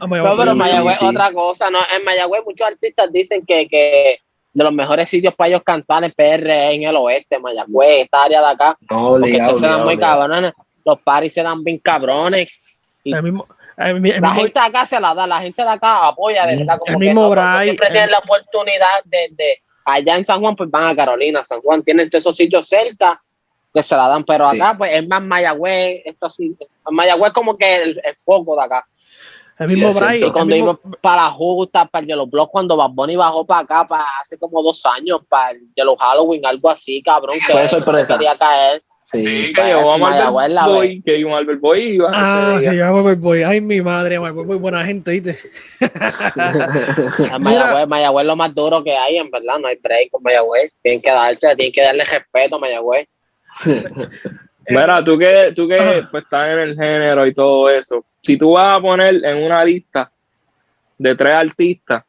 A 0.00 0.06
Mayagüez 0.06 0.30
No, 0.32 0.36
pero 0.36 0.52
Sí, 0.52 0.58
Mayagüez 0.58 0.98
sí. 0.98 1.04
otra 1.06 1.32
cosa, 1.32 1.70
¿no? 1.70 1.78
En 1.96 2.04
Mayagüez 2.04 2.42
muchos 2.44 2.66
artistas 2.66 3.10
dicen 3.10 3.46
que, 3.46 3.66
que 3.66 4.18
de 4.56 4.64
los 4.64 4.72
mejores 4.72 5.08
sitios 5.10 5.34
para 5.34 5.48
ellos 5.48 5.62
cantar 5.62 6.02
en 6.02 6.12
PR 6.12 6.68
es 6.68 6.74
en 6.74 6.82
el 6.84 6.96
oeste, 6.96 7.38
Mayagüez, 7.38 8.04
esta 8.04 8.22
área 8.24 8.40
de 8.40 8.46
acá, 8.46 8.78
no, 8.90 9.16
estos 9.24 9.60
se 9.60 9.66
dan 9.66 9.84
muy 9.84 9.98
cabrones, 9.98 10.54
los 10.84 10.98
paris 11.02 11.34
se 11.34 11.42
dan 11.42 11.62
bien 11.62 11.78
cabrones, 11.78 12.48
El 13.04 13.22
mismo, 13.22 13.46
el, 13.76 14.00
mi- 14.00 14.10
el 14.10 14.20
la 14.22 14.28
mismo- 14.30 14.42
gente 14.44 14.58
de 14.58 14.66
acá 14.66 14.86
se 14.86 14.98
la 14.98 15.14
da, 15.14 15.26
la 15.26 15.40
gente 15.40 15.62
de 15.62 15.68
acá 15.68 16.06
apoya, 16.08 16.46
de 16.46 16.56
verdad, 16.56 16.78
como 16.78 16.92
El 16.94 16.98
que 17.00 17.04
mismo 17.06 17.28
Bray, 17.28 17.64
siempre 17.64 17.86
el- 17.88 17.92
tienen 17.92 18.10
la 18.10 18.18
oportunidad 18.18 19.04
de, 19.04 19.28
de- 19.32 19.62
allá 19.84 20.16
en 20.16 20.24
San 20.24 20.40
Juan, 20.40 20.56
pues 20.56 20.70
van 20.70 20.84
a 20.88 20.96
Carolina, 20.96 21.44
San 21.44 21.60
Juan 21.60 21.82
tienen 21.82 22.08
todos 22.08 22.22
esos 22.22 22.34
sitios 22.36 22.66
cerca 22.66 23.22
que 23.74 23.82
se 23.82 23.94
la 23.94 24.08
dan, 24.08 24.24
pero 24.24 24.50
Sí. 24.50 24.56
acá 24.58 24.74
pues 24.78 24.90
es 24.94 25.06
más 25.06 25.20
Mayagüez, 25.22 26.00
esto 26.06 26.26
así, 26.26 26.56
Mayagüez 26.90 27.32
como 27.34 27.58
que 27.58 27.76
el, 27.76 28.00
el 28.02 28.16
foco 28.24 28.56
de 28.56 28.62
acá. 28.64 28.86
El 29.58 29.68
mismo 29.68 29.92
Sí, 29.92 30.04
el 30.22 30.32
cuando 30.32 30.54
mismo- 30.54 30.78
íbamos 30.82 30.98
para 31.00 31.30
justa, 31.30 31.86
para 31.86 32.02
el 32.02 32.08
Yellow 32.08 32.26
Block, 32.26 32.50
cuando 32.50 32.76
Bad 32.76 32.90
Bunny 32.90 33.16
bajó 33.16 33.46
para 33.46 33.60
acá, 33.60 33.86
para 33.88 34.04
hace 34.22 34.38
como 34.38 34.62
dos 34.62 34.84
años, 34.86 35.20
para 35.28 35.52
el 35.52 35.60
Yellow 35.74 35.96
Halloween, 35.96 36.44
algo 36.46 36.70
así, 36.70 37.02
cabrón. 37.02 37.36
Sí, 37.36 37.52
fue 37.52 37.68
sorpresa. 37.68 38.14
Quería 38.16 38.36
caer. 38.36 38.82
Sí, 39.00 39.24
Sí, 39.24 39.52
que 39.52 39.62
llevó 39.62 39.92
a 39.92 39.98
Marvel 39.98 40.52
la 40.52 40.66
Boy, 40.66 41.00
que 41.00 41.16
iba 41.16 41.30
Marvel 41.30 41.58
Boy 41.58 41.94
iba 41.94 42.10
Ah, 42.12 42.56
sí, 42.58 42.68
día. 42.70 42.74
yo 42.88 42.92
Marvel 42.92 43.14
Boy. 43.14 43.44
Ay, 43.44 43.60
mi 43.60 43.80
madre, 43.80 44.18
Marvel 44.18 44.44
Boy, 44.44 44.58
buena 44.58 44.84
gente, 44.84 45.12
¿viste? 45.12 45.38
Mayagüez, 47.38 47.86
Mayagüez 47.86 48.22
es 48.24 48.26
lo 48.26 48.34
más 48.36 48.52
duro 48.52 48.82
que 48.82 48.96
hay, 48.96 49.18
en 49.18 49.30
verdad, 49.30 49.58
no 49.60 49.68
hay 49.68 49.76
break 49.76 50.10
con 50.10 50.22
Mayagüez. 50.24 50.72
Tienen 50.82 51.00
que 51.00 51.10
darse, 51.12 51.54
tienen 51.54 51.72
que 51.72 51.82
darle 51.82 52.04
respeto 52.04 52.56
a 52.56 52.58
Mayagüez. 52.58 53.06
Mira, 54.68 55.04
tú 55.04 55.18
que, 55.18 55.52
tú 55.54 55.68
que 55.68 56.06
pues, 56.10 56.24
estás 56.24 56.48
en 56.48 56.58
el 56.58 56.74
género 56.74 57.26
y 57.26 57.34
todo 57.34 57.70
eso, 57.70 58.04
si 58.22 58.36
tú 58.36 58.52
vas 58.52 58.78
a 58.78 58.80
poner 58.80 59.24
en 59.24 59.44
una 59.44 59.64
lista 59.64 60.10
de 60.98 61.14
tres 61.14 61.34
artistas, 61.34 62.04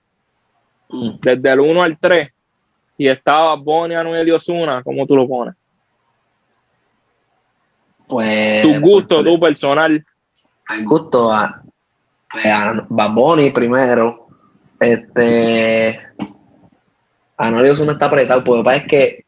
Mm. 0.90 1.20
desde 1.22 1.52
el 1.52 1.60
1 1.60 1.84
al 1.84 1.98
3, 2.00 2.30
y 2.98 3.08
estaba 3.08 3.56
Bonnie, 3.56 3.96
Anuel 3.96 4.28
y 4.28 4.32
Ozuna, 4.32 4.82
¿cómo 4.84 5.06
tú 5.06 5.16
lo 5.16 5.28
pones? 5.28 5.56
Pues. 8.08 8.62
Tu 8.62 8.80
gusto, 8.80 9.16
pues, 9.22 9.26
tu 9.26 9.40
personal. 9.40 10.06
el 10.70 10.86
gusto 10.86 11.32
a, 11.32 11.62
pues, 12.32 12.46
a 12.46 12.86
Bad 12.90 13.14
Bunny 13.14 13.52
primero. 13.52 14.28
Este. 14.80 16.00
Anuel 17.38 17.72
Osuna 17.72 17.94
está 17.94 18.06
apretado, 18.06 18.44
porque 18.44 18.58
lo 18.58 18.64
que 18.64 18.66
pasa 18.66 18.78
es 18.78 18.88
que 18.88 19.26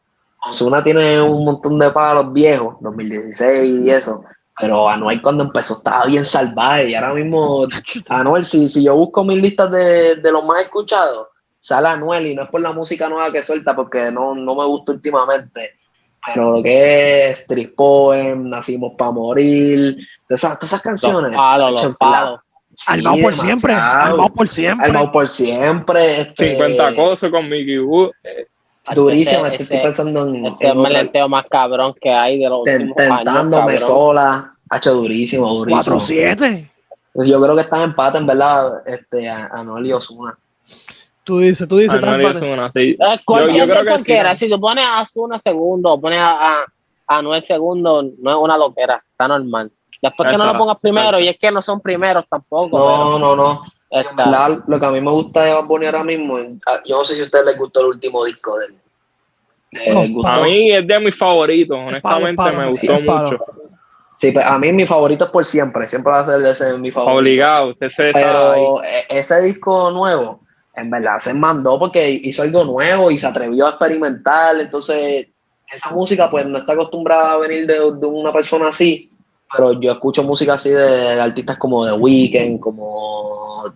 Osuna 0.48 0.82
tiene 0.82 1.20
un 1.20 1.44
montón 1.44 1.78
de 1.78 1.90
palos 1.90 2.32
viejos, 2.32 2.76
2016 2.80 3.86
y 3.86 3.90
eso. 3.90 4.24
Pero 4.58 4.88
Anuel 4.88 5.22
cuando 5.22 5.44
empezó 5.44 5.74
estaba 5.74 6.04
bien 6.04 6.24
salvaje 6.24 6.90
y 6.90 6.94
ahora 6.94 7.14
mismo 7.14 7.66
Anuel, 8.08 8.44
si, 8.44 8.68
si 8.68 8.84
yo 8.84 8.94
busco 8.94 9.24
mis 9.24 9.40
listas 9.40 9.70
de, 9.70 10.16
de 10.16 10.32
los 10.32 10.44
más 10.44 10.62
escuchados, 10.62 11.28
sale 11.58 11.88
Anuel 11.88 12.26
y 12.26 12.34
no 12.34 12.42
es 12.42 12.48
por 12.48 12.60
la 12.60 12.72
música 12.72 13.08
nueva 13.08 13.32
que 13.32 13.42
suelta 13.42 13.74
porque 13.74 14.10
no, 14.10 14.34
no 14.34 14.54
me 14.54 14.64
gusta 14.64 14.92
últimamente. 14.92 15.78
pero 16.26 16.56
lo 16.56 16.62
que 16.62 17.30
es 17.30 17.40
Street 17.40 17.70
Poem, 17.76 18.48
Nacimos 18.50 18.92
para 18.98 19.10
Morir, 19.12 19.96
todas 20.28 20.44
esas, 20.44 20.58
todas 20.58 20.72
esas 20.72 20.82
canciones. 20.82 21.30
Los 21.30 21.36
palos, 21.36 21.82
los 21.82 21.96
palos. 21.96 22.40
sí, 22.74 22.84
Armado 22.88 23.16
por 23.22 23.36
siempre. 23.36 23.72
Armado 23.74 24.34
por 24.34 24.48
siempre. 24.48 24.86
Armado 24.86 25.12
por 25.12 25.28
siempre. 25.28 26.20
Este, 26.20 26.50
50 26.50 26.96
cosas 26.96 27.30
con 27.30 27.48
Mickey 27.48 27.78
Wood. 27.78 28.10
eh, 28.24 28.46
Durísimo, 28.94 29.46
Ese- 29.46 29.62
estoy 29.62 29.78
pensando 29.80 30.26
en, 30.28 30.46
Ese 30.46 30.56
es 30.66 30.70
en 30.72 30.82
melenteo 30.82 31.28
más 31.28 31.44
cabrón 31.50 31.94
que 32.00 32.10
hay 32.12 32.38
de 32.38 32.48
los 32.48 32.64
ten- 32.64 32.88
últimos 32.88 32.98
años, 33.00 33.16
tentándome 33.24 33.78
sola. 33.78 34.54
Ha 34.70 34.76
hecho 34.76 34.94
durísimo, 34.94 35.48
durísimo. 35.52 35.82
4-7. 35.98 36.70
Pues 37.12 37.28
yo 37.28 37.40
creo 37.42 37.54
que 37.56 37.62
están 37.62 37.80
en 37.82 37.90
empate, 37.90 38.18
en 38.18 38.26
verdad, 38.26 38.82
este, 38.86 39.28
a- 39.28 39.46
Anuel 39.52 39.86
y 39.86 39.92
Ozuna. 39.92 40.38
Tú 41.24 41.38
dices, 41.40 41.66
tú 41.68 41.78
dices. 41.78 42.00
Anuel 42.02 42.22
y. 42.22 42.24
Ozuna, 42.26 42.70
sí. 42.72 42.80
Eh, 42.80 42.96
Yo- 42.98 43.06
yo 43.06 43.20
cualquier 43.24 43.64
creo 43.64 43.66
de 43.76 43.82
que 43.82 43.88
cualquiera. 43.88 44.34
sí, 44.36 44.46
Si 44.46 44.50
tú 44.50 44.60
pones 44.60 44.84
a 44.86 45.04
Zuna 45.06 45.38
segundo 45.38 45.92
o 45.92 46.00
pones 46.00 46.18
a, 46.18 46.30
a, 46.32 46.60
a 47.08 47.18
Anuel 47.18 47.42
segundo, 47.42 48.02
no 48.18 48.30
es 48.30 48.36
una 48.36 48.56
loquera, 48.56 49.02
está 49.10 49.26
normal. 49.28 49.70
Después 50.02 50.30
que 50.30 50.36
no 50.38 50.46
lo 50.46 50.56
pongas 50.58 50.78
primero, 50.80 51.08
exacto. 51.18 51.24
y 51.24 51.28
es 51.28 51.38
que 51.38 51.50
no 51.50 51.60
son 51.60 51.80
primeros 51.80 52.24
tampoco. 52.30 52.78
No, 52.78 53.18
no, 53.18 53.36
no. 53.36 53.62
está- 53.90 54.48
lo 54.66 54.78
que 54.80 54.86
a 54.86 54.90
mí 54.92 55.00
me 55.00 55.10
gusta 55.10 55.42
de 55.42 55.52
Bad 55.52 55.64
Bunny 55.64 55.86
ahora 55.86 56.04
mismo, 56.04 56.38
yo 56.86 56.98
no 56.98 57.04
sé 57.04 57.16
si 57.16 57.20
a 57.20 57.24
ustedes 57.24 57.44
les 57.44 57.58
gustó 57.58 57.80
el 57.80 57.86
último 57.88 58.24
disco 58.24 58.56
de 58.58 58.66
él. 58.66 58.74
¿Les 59.70 59.94
No, 59.94 60.08
gustó? 60.08 60.28
A 60.28 60.42
mí 60.42 60.72
es 60.72 60.86
de 60.86 61.00
mis 61.00 61.16
favoritos, 61.16 61.78
honestamente 61.78 62.36
palo, 62.36 62.58
me 62.58 62.70
gustó 62.70 63.00
mucho. 63.00 63.38
Sí, 64.18 64.32
pues 64.32 64.44
a 64.44 64.58
mí 64.58 64.72
mi 64.72 64.84
favorito 64.86 65.24
es 65.24 65.30
por 65.30 65.44
siempre, 65.44 65.88
siempre 65.88 66.12
va 66.12 66.20
a 66.20 66.24
ser 66.24 66.44
ese 66.44 66.76
mi 66.76 66.90
favorito. 66.90 67.18
Obligado, 67.18 67.70
usted 67.70 67.88
se. 67.90 68.10
Pero 68.12 68.82
e- 68.82 69.06
ese 69.18 69.40
disco 69.40 69.90
nuevo, 69.92 70.40
en 70.74 70.90
verdad 70.90 71.18
se 71.20 71.32
mandó 71.32 71.78
porque 71.78 72.10
hizo 72.10 72.42
algo 72.42 72.64
nuevo 72.64 73.10
y 73.10 73.16
se 73.16 73.26
atrevió 73.26 73.66
a 73.66 73.70
experimentar. 73.70 74.60
Entonces, 74.60 75.28
esa 75.72 75.90
música, 75.92 76.30
pues 76.30 76.44
no 76.46 76.58
está 76.58 76.72
acostumbrada 76.74 77.32
a 77.32 77.38
venir 77.38 77.66
de, 77.66 77.76
de 77.76 78.06
una 78.06 78.32
persona 78.32 78.68
así. 78.68 79.10
Pero 79.56 79.80
yo 79.80 79.92
escucho 79.92 80.22
música 80.22 80.54
así 80.54 80.68
de, 80.68 81.20
artistas 81.20 81.56
como 81.56 81.86
The 81.86 81.92
Weeknd, 81.92 82.60
como, 82.60 83.72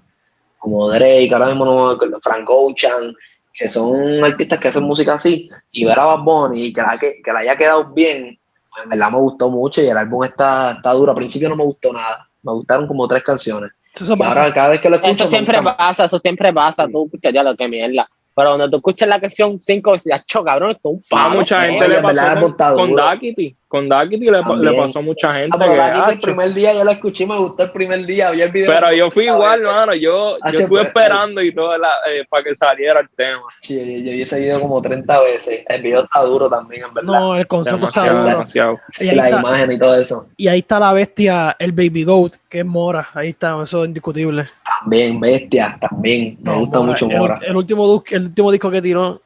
como 0.59 0.91
Drake, 0.91 1.31
ahora 1.33 1.47
mismo 1.47 1.65
no, 1.65 1.99
Frank 2.23 2.49
Ocean, 2.49 3.15
que 3.55 3.69
son 3.69 4.23
artistas 4.25 4.59
que 4.59 4.69
hacen 4.69 4.83
música 4.83 5.15
así. 5.15 5.49
Y 5.73 5.85
ver 5.85 5.99
a 5.99 6.05
Bad 6.07 6.25
Bunny 6.25 6.65
y 6.67 6.73
que 6.73 6.83
la, 6.83 6.99
que, 6.99 7.23
que 7.25 7.33
la 7.33 7.39
haya 7.41 7.57
quedado 7.57 7.93
bien, 7.93 8.39
pues 8.71 8.83
en 8.85 8.91
verdad 8.91 9.11
me 9.13 9.19
gustó 9.19 9.51
mucho 9.51 9.81
y 9.83 9.87
el 9.89 9.97
álbum 9.97 10.25
está, 10.25 10.73
está 10.73 10.93
duro. 10.93 11.13
Al 11.13 11.17
principio 11.19 11.49
no 11.49 11.57
me 11.57 11.65
gustó 11.65 11.93
nada. 11.93 12.29
Me 12.43 12.53
gustaron 12.53 12.87
como 12.89 13.07
tres 13.09 13.23
canciones. 13.23 13.71
Eso 13.95 14.15
Y 14.15 14.17
pasa. 14.17 14.43
ahora 14.43 14.55
cada 14.55 14.69
vez 14.71 14.81
que 14.81 14.91
lo 14.91 14.97
escucho. 14.97 15.13
Eso 15.13 15.29
siempre 15.29 15.63
pasa, 15.63 16.05
eso 16.07 16.19
siempre 16.19 16.53
pasa. 16.53 16.87
Tú 16.93 17.05
escuchas 17.07 17.33
ya 17.33 17.43
lo 17.45 17.57
que 17.57 17.69
mierda. 17.69 18.09
Pero 18.37 18.51
cuando 18.51 18.69
tú 18.69 18.77
escuchas 18.79 19.09
la 19.09 19.21
canción 19.21 19.61
5 19.63 19.93
veces, 19.93 20.11
ya, 20.11 20.25
cho, 20.27 20.43
cabrón, 20.43 20.73
esto 20.73 20.91
es 20.91 21.13
un 21.13 21.19
A 21.19 21.29
palo. 21.29 21.41
mucha 21.41 21.63
gente 21.67 21.89
le 21.89 22.03
pasó 22.03 22.41
con, 22.41 22.75
con 22.77 22.95
Daquiti. 22.97 23.57
Con 23.75 23.89
Daquiti 23.89 24.31
le, 24.31 24.41
pasó 24.41 25.01
a 25.01 25.03
mucha 25.03 25.35
gente. 25.35 25.49
Ah, 25.53 25.59
pero 25.59 25.73
que, 25.73 25.79
la 25.79 25.93
Kika 25.95 26.13
el 26.13 26.21
primer 26.21 26.55
día 26.55 26.75
yo 26.75 26.85
la 26.85 26.93
escuché 26.93 27.27
me 27.27 27.37
gustó 27.37 27.65
el 27.65 27.73
primer 27.73 28.07
día. 28.07 28.31
Vi 28.31 28.41
el 28.41 28.53
video. 28.53 28.71
pero 28.73 28.93
yo 28.95 29.11
fui 29.11 29.25
igual, 29.25 29.63
mano. 29.63 29.95
Yo, 29.95 30.39
yo 30.39 30.45
estuve 30.45 30.69
pues, 30.69 30.87
esperando 30.87 31.43
y 31.43 31.53
todo 31.53 31.77
la, 31.77 31.89
eh, 32.09 32.25
para 32.31 32.45
que 32.45 32.55
saliera 32.55 33.01
el 33.01 33.09
tema. 33.17 33.43
Sí, 33.61 33.75
yo, 33.75 33.83
yo 34.07 34.13
vi 34.13 34.23
ese 34.23 34.39
video 34.39 34.61
como 34.61 34.81
30 34.81 35.21
veces. 35.23 35.65
El 35.69 35.83
video 35.83 36.05
está 36.05 36.21
duro 36.21 36.49
también, 36.49 36.85
en 36.85 36.95
verdad. 36.95 37.19
No, 37.19 37.35
el 37.37 37.49
concepto 37.49 37.89
está 37.89 38.03
Demasiado, 38.05 38.23
duro. 38.23 38.33
demasiado. 38.37 38.81
Y 39.01 39.09
ahí, 39.09 39.17
la 39.17 39.25
está, 39.31 39.41
imagen 39.41 39.73
y 39.73 39.79
todo 39.81 39.95
eso. 39.97 40.29
y 40.37 40.47
ahí 40.47 40.59
está 40.61 40.79
la 40.79 40.93
bestia, 40.93 41.57
el 41.59 41.73
Baby 41.73 42.05
Goat, 42.05 42.35
que 42.49 42.61
es 42.61 42.65
Mora. 42.67 43.09
Ahí 43.13 43.31
está, 43.31 43.61
eso 43.61 43.83
es 43.83 43.89
indiscutible. 43.89 44.47
También, 44.81 45.19
bestia, 45.19 45.77
también. 45.81 46.39
Me 46.45 46.53
No, 46.53 46.61
gusta 46.61 46.79
Mora, 46.79 46.93
mucho 46.93 47.07
el, 47.11 47.19
Mora. 47.19 47.41
el 47.43 47.57
último, 47.57 47.93
disco- 47.93 48.15
el 48.15 48.23
último 48.27 48.53
disco 48.53 48.71
que 48.71 48.81
tiró. 48.83 49.21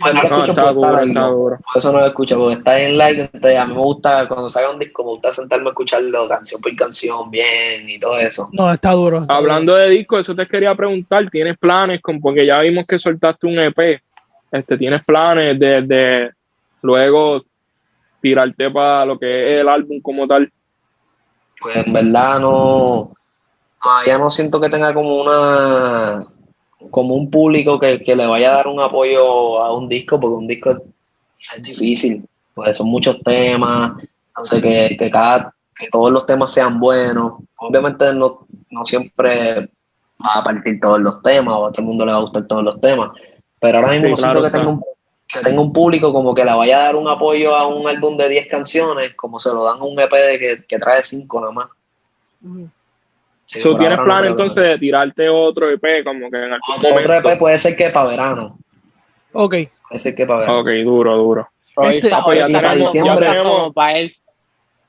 Pues 0.00 0.14
no 0.14 0.22
lo 0.22 0.28
No, 0.28 0.34
escucho 0.36 0.50
está 0.52 0.74
por 0.74 0.98
estar 1.00 1.30
duro. 1.30 1.58
Por 1.58 1.76
eso 1.76 1.92
no 1.92 1.98
lo 1.98 2.06
escucho, 2.06 2.38
porque 2.38 2.54
está 2.54 2.80
en 2.80 2.96
like. 2.96 3.30
Entonces, 3.32 3.58
a 3.58 3.66
mí 3.66 3.74
me 3.74 3.80
gusta, 3.80 4.26
cuando 4.26 4.48
salga 4.48 4.70
un 4.70 4.78
disco, 4.78 5.04
me 5.04 5.10
gusta 5.10 5.34
sentarme 5.34 5.66
a 5.66 5.70
escucharlo 5.70 6.26
canción 6.26 6.60
por 6.60 6.74
canción, 6.74 7.30
bien 7.30 7.86
y 7.86 7.98
todo 7.98 8.18
eso. 8.18 8.48
No, 8.52 8.72
está 8.72 8.92
duro. 8.92 9.22
está 9.22 9.36
Hablando 9.36 9.74
de 9.74 9.90
disco, 9.90 10.18
eso 10.18 10.34
te 10.34 10.46
quería 10.46 10.74
preguntar. 10.74 11.28
¿Tienes 11.28 11.58
planes? 11.58 12.00
Con, 12.00 12.18
porque 12.20 12.46
ya 12.46 12.60
vimos 12.60 12.86
que 12.86 12.98
soltaste 12.98 13.46
un 13.46 13.58
EP. 13.58 14.00
Este, 14.50 14.78
¿Tienes 14.78 15.04
planes 15.04 15.58
de, 15.60 15.82
de 15.82 16.30
luego 16.82 17.42
tirarte 18.22 18.70
para 18.70 19.04
lo 19.04 19.18
que 19.18 19.54
es 19.54 19.60
el 19.60 19.68
álbum 19.68 20.00
como 20.00 20.26
tal? 20.26 20.50
Pues 21.60 21.76
en 21.76 21.92
verdad 21.92 22.40
no. 22.40 23.12
Todavía 23.82 24.18
no 24.18 24.30
siento 24.30 24.60
que 24.60 24.70
tenga 24.70 24.94
como 24.94 25.20
una. 25.20 26.26
Como 26.90 27.14
un 27.14 27.30
público 27.30 27.78
que, 27.78 28.02
que 28.02 28.16
le 28.16 28.26
vaya 28.26 28.52
a 28.52 28.56
dar 28.56 28.68
un 28.68 28.80
apoyo 28.80 29.62
a 29.62 29.74
un 29.74 29.88
disco, 29.88 30.18
porque 30.18 30.36
un 30.36 30.46
disco 30.46 30.70
es, 30.70 30.78
es 31.56 31.62
difícil. 31.62 32.24
Pues 32.54 32.76
son 32.76 32.88
muchos 32.88 33.20
temas. 33.22 33.92
Entonces 34.28 34.62
que, 34.62 34.96
que 34.96 35.10
cada. 35.10 35.54
que 35.76 35.88
todos 35.90 36.10
los 36.10 36.26
temas 36.26 36.52
sean 36.52 36.80
buenos. 36.80 37.34
Obviamente 37.56 38.14
no, 38.14 38.46
no 38.70 38.84
siempre 38.84 39.68
va 40.22 40.34
a 40.36 40.44
partir 40.44 40.80
todos 40.80 41.00
los 41.00 41.22
temas, 41.22 41.54
o 41.54 41.66
a 41.66 41.70
todo 41.70 41.82
el 41.82 41.88
mundo 41.88 42.06
le 42.06 42.12
va 42.12 42.18
a 42.18 42.22
gustar 42.22 42.46
todos 42.46 42.64
los 42.64 42.80
temas. 42.80 43.10
Pero 43.58 43.78
ahora 43.78 43.92
mismo 43.92 44.16
Sí, 44.16 44.22
claro 44.22 44.40
siento 44.40 44.52
que 44.52 44.58
tenga 44.58 44.72
un 44.72 44.82
que 45.32 45.40
tenga 45.40 45.60
un 45.60 45.72
público 45.72 46.12
como 46.12 46.34
que 46.34 46.44
le 46.44 46.52
vaya 46.52 46.80
a 46.80 46.84
dar 46.86 46.96
un 46.96 47.08
apoyo 47.08 47.54
a 47.54 47.66
un 47.66 47.86
álbum 47.86 48.16
de 48.16 48.28
10 48.28 48.48
canciones, 48.48 49.14
como 49.14 49.38
se 49.38 49.50
lo 49.50 49.62
dan 49.62 49.78
a 49.78 49.84
un 49.84 49.98
EP 49.98 50.12
de 50.12 50.38
que, 50.38 50.64
que 50.66 50.78
trae 50.78 51.04
5 51.04 51.40
nada 51.40 51.52
más. 51.52 51.68
Sí, 53.52 53.60
So, 53.60 53.76
¿Tienes 53.76 53.98
no 53.98 54.04
que- 54.22 54.26
entonces 54.28 54.62
de 54.62 54.78
tirarte 54.78 55.28
otro 55.28 55.68
EP 55.68 56.04
como 56.04 56.30
que 56.30 56.36
en 56.36 56.52
algún 56.52 56.60
Otro 56.76 56.90
momento? 56.90 57.12
EP 57.30 57.36
puede 57.38 57.58
ser 57.58 57.76
que 57.76 57.90
para 57.90 58.10
verano. 58.10 58.58
Ok. 59.32 59.54
Puede 59.88 59.98
ser 59.98 60.14
que 60.14 60.24
para 60.24 60.40
verano. 60.40 60.60
Ok, 60.60 60.68
duro, 60.84 61.16
duro. 61.16 61.48
Este- 61.82 62.10
sa- 62.10 62.22
pues 62.22 62.38
ya 62.38 62.46
tenemos- 62.46 62.92
ya 62.92 63.16
tenemos- 63.16 63.74
para 63.74 63.98
él. 63.98 64.14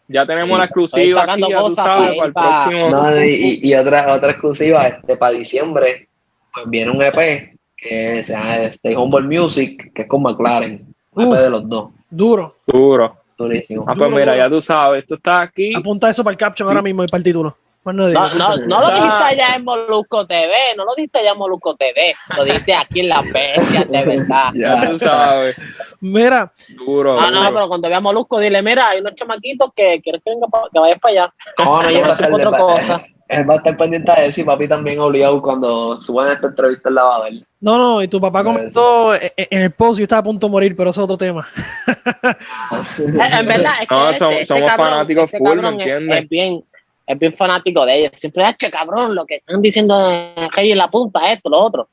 Ya 0.08 0.26
tenemos 0.28 0.50
Sí. 0.52 0.58
la 0.58 0.64
exclusiva 0.66 1.24
aquí, 1.24 1.42
ya 1.42 1.48
tú 1.58 1.64
cosas 1.64 1.86
sabes, 1.86 2.16
para 2.18 2.28
el 2.28 2.34
próximo. 2.34 2.90
No, 2.90 3.24
y, 3.26 3.30
y- 3.64 3.70
y 3.70 3.76
otra, 3.76 4.14
otra 4.14 4.32
exclusiva, 4.32 4.88
este, 4.88 5.18
para 5.18 5.32
diciembre, 5.32 6.08
pues 6.54 6.70
viene 6.70 6.92
un 6.92 7.02
EP 7.02 7.56
que 7.78 8.24
se 8.24 8.34
llama 8.34 8.58
este, 8.58 8.96
Humble 8.96 9.22
Music, 9.40 9.92
que 9.94 10.02
es 10.04 10.08
con 10.08 10.22
McLaren. 10.22 10.86
Un 11.14 11.24
EP 11.24 11.40
de 11.42 11.50
los 11.50 11.68
dos. 11.68 11.90
Duro. 12.10 12.58
Duro. 12.68 13.18
Durísimo. 13.38 13.84
Ah, 13.88 13.96
pues 13.96 14.10
Duro, 14.12 14.20
mira, 14.20 14.34
duro. 14.34 14.38
ya 14.46 14.50
tú 14.50 14.62
sabes, 14.62 15.02
esto 15.02 15.16
está 15.16 15.42
aquí. 15.42 15.74
Apunta 15.76 16.10
eso 16.12 16.24
para 16.24 16.34
el 16.34 16.38
caption 16.38 16.68
ahora 16.70 16.82
mismo 16.84 17.04
y 17.04 17.08
para 17.08 17.18
el 17.20 17.24
título. 17.24 17.56
No 17.84 18.08
digo. 18.08 18.20
No, 18.38 18.56
no, 18.58 18.66
no 18.68 18.80
lo 18.80 18.86
Ah. 18.88 18.94
dijiste 18.94 19.24
allá 19.24 19.56
en 19.56 19.64
Molusco 19.64 20.28
TV, 20.28 20.52
no 20.78 20.86
lo 20.86 20.94
dijiste 20.96 21.18
allá 21.20 21.32
en 21.32 21.38
Molusco 21.40 21.76
TV, 21.76 22.14
lo 22.38 22.44
dijiste 22.44 22.74
aquí 22.76 23.00
en 23.00 23.10
La 23.10 23.22
Bestia, 23.22 23.86
de 23.90 24.04
verdad. 24.28 24.52
Ya 24.54 24.90
tú 24.90 25.00
sabes. 25.00 25.56
Mira, 26.00 26.52
Duro. 26.76 27.14
No, 27.16 27.32
no, 27.32 27.54
pero 27.54 27.68
cuando 27.68 27.90
veas 27.90 28.02
Molusco, 28.02 28.40
dile, 28.40 28.62
mira, 28.62 28.90
hay 28.90 29.00
unos 29.02 29.16
chamaquitos 29.16 29.72
que 29.76 30.00
quieren 30.02 30.22
que, 30.24 30.32
venga 30.32 30.48
pa- 30.48 30.68
que 30.72 30.80
vayas 30.80 31.00
para 31.00 31.12
allá. 31.12 31.34
No, 31.58 31.82
no, 31.84 31.90
yo 31.92 32.06
No, 32.06 32.36
otra 32.36 32.58
cosa. 32.60 33.06
él 33.28 33.50
va 33.50 33.54
a 33.54 33.58
estar 33.58 33.78
pendiente 33.78 34.12
de 34.12 34.26
eso 34.28 34.42
y 34.42 34.44
papi 34.44 34.68
también 34.68 35.00
obligado 35.00 35.42
cuando 35.42 35.98
suban 35.98 36.32
esta 36.32 36.48
entrevista 36.48 36.90
la 36.92 37.04
va 37.04 37.16
a 37.16 37.22
ver. 37.24 37.34
no, 37.62 37.78
no, 37.78 38.04
y 38.04 38.08
tu 38.08 38.20
papá 38.22 38.44
comentó 38.44 39.16
eh, 39.16 39.34
eh, 39.38 39.48
en 39.50 39.62
el 39.64 39.72
post, 39.72 39.98
yo 40.00 40.04
estaba 40.04 40.20
a 40.20 40.24
punto 40.24 40.48
de 40.48 40.52
morir, 40.52 40.76
pero 40.76 40.90
eso 40.92 41.02
es 41.02 41.06
otro 41.06 41.18
tema. 41.18 41.48
Eh, 41.88 43.40
En 43.40 43.46
verdad, 43.48 43.74
es 43.82 43.88
que 43.88 43.96
No, 43.96 44.06
este- 44.10 44.20
somos- 44.20 44.36
este 44.36 44.54
cabrón- 44.54 44.78
fanáticos 44.78 45.24
este 45.26 45.38
full, 45.38 45.60
¿me 45.60 45.68
es- 45.68 45.74
entiendes? 45.74 46.24
Es 46.24 46.30
bien, 46.30 46.64
es 47.12 47.20
bien 47.20 47.34
fanático 47.34 47.86
de 47.86 48.00
ellos. 48.00 48.12
Siempre, 48.16 48.44
"Ache, 48.44 48.70
cabrón, 48.72 49.16
lo 49.16 49.26
que 49.26 49.36
están 49.36 49.62
diciendo 49.62 49.98
de 50.08 50.34
en 50.56 50.78
la 50.78 50.90
punta, 50.90 51.32
esto, 51.32 51.50
lo 51.50 51.60
otro. 51.60 51.90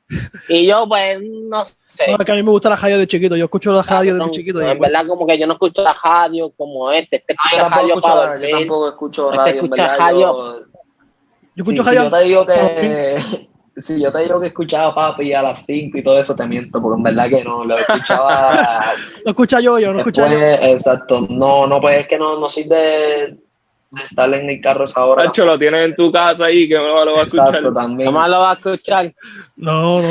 Y 0.47 0.65
yo, 0.67 0.87
pues, 0.87 1.19
no 1.21 1.65
sé. 1.65 2.11
No, 2.11 2.17
es 2.17 2.25
que 2.25 2.31
a 2.31 2.35
mí 2.35 2.43
me 2.43 2.51
gusta 2.51 2.69
la 2.69 2.75
radio 2.75 2.97
de 2.97 3.07
chiquito, 3.07 3.35
yo 3.35 3.45
escucho 3.45 3.71
la 3.71 3.81
radio 3.81 4.15
desde 4.15 4.31
chiquito. 4.31 4.61
y 4.61 4.65
en 4.65 4.77
pues, 4.77 4.91
verdad, 4.91 5.07
como 5.07 5.25
que 5.25 5.37
yo 5.37 5.47
no 5.47 5.53
escucho 5.53 5.81
la 5.81 5.95
radio 6.03 6.51
como 6.57 6.91
este. 6.91 7.17
Este 7.17 7.35
No, 7.35 7.57
yo 7.57 7.63
escucha 7.63 7.69
tampoco 7.69 7.79
radio 7.79 7.93
escucho, 7.95 8.01
para 8.01 8.39
yo 8.49 8.57
tampoco 8.57 8.89
escucho 8.89 9.31
Este 9.31 9.37
radio, 9.37 9.51
en 9.51 9.55
escucha 9.65 9.81
verdad. 9.83 9.97
radio. 9.99 10.65
Yo, 11.55 11.63
escucho 11.63 11.83
radio. 11.83 12.03
si 12.03 12.05
yo 12.05 12.11
te 12.11 12.23
digo 12.23 12.45
que 12.45 13.49
si 13.81 14.01
yo 14.01 14.11
te 14.11 14.19
digo 14.23 14.39
que 14.41 14.47
escuchaba 14.47 14.93
papi 14.95 15.33
a 15.33 15.41
las 15.41 15.65
5 15.65 15.97
y 15.97 16.03
todo 16.03 16.19
eso 16.19 16.35
te 16.35 16.47
miento 16.47 16.81
porque 16.81 16.97
en 16.97 17.03
verdad 17.03 17.29
que 17.29 17.43
no 17.43 17.63
lo 17.65 17.77
escuchaba 17.77 18.93
No 19.25 19.31
escucha 19.31 19.59
yo, 19.59 19.79
yo 19.79 19.91
no 19.93 19.99
escucha 19.99 20.27
yo. 20.29 20.37
exacto 20.37 21.25
no 21.29 21.65
no 21.67 21.79
pues 21.81 21.97
es 21.99 22.07
que 22.07 22.17
no 22.17 22.39
no 22.39 22.49
soy 22.49 22.63
de, 22.63 22.77
de 22.77 23.37
estar 23.95 24.33
en 24.33 24.49
el 24.49 24.61
carro 24.61 24.85
esa 24.85 25.03
hora 25.05 25.23
Nacho, 25.25 25.45
lo 25.45 25.57
tienes 25.57 25.85
en 25.89 25.95
tu 25.95 26.11
casa 26.11 26.45
ahí, 26.45 26.67
que 26.67 26.75
no 26.75 27.03
lo 27.05 27.13
va 27.13 27.19
a 27.19 27.23
escuchar. 27.23 27.47
exacto 27.47 27.73
también 27.73 28.11
Nomás 28.11 28.29
lo 28.29 28.39
va 28.39 28.51
a 28.51 28.53
escuchar. 28.53 29.13
No, 29.55 30.01
no. 30.01 30.07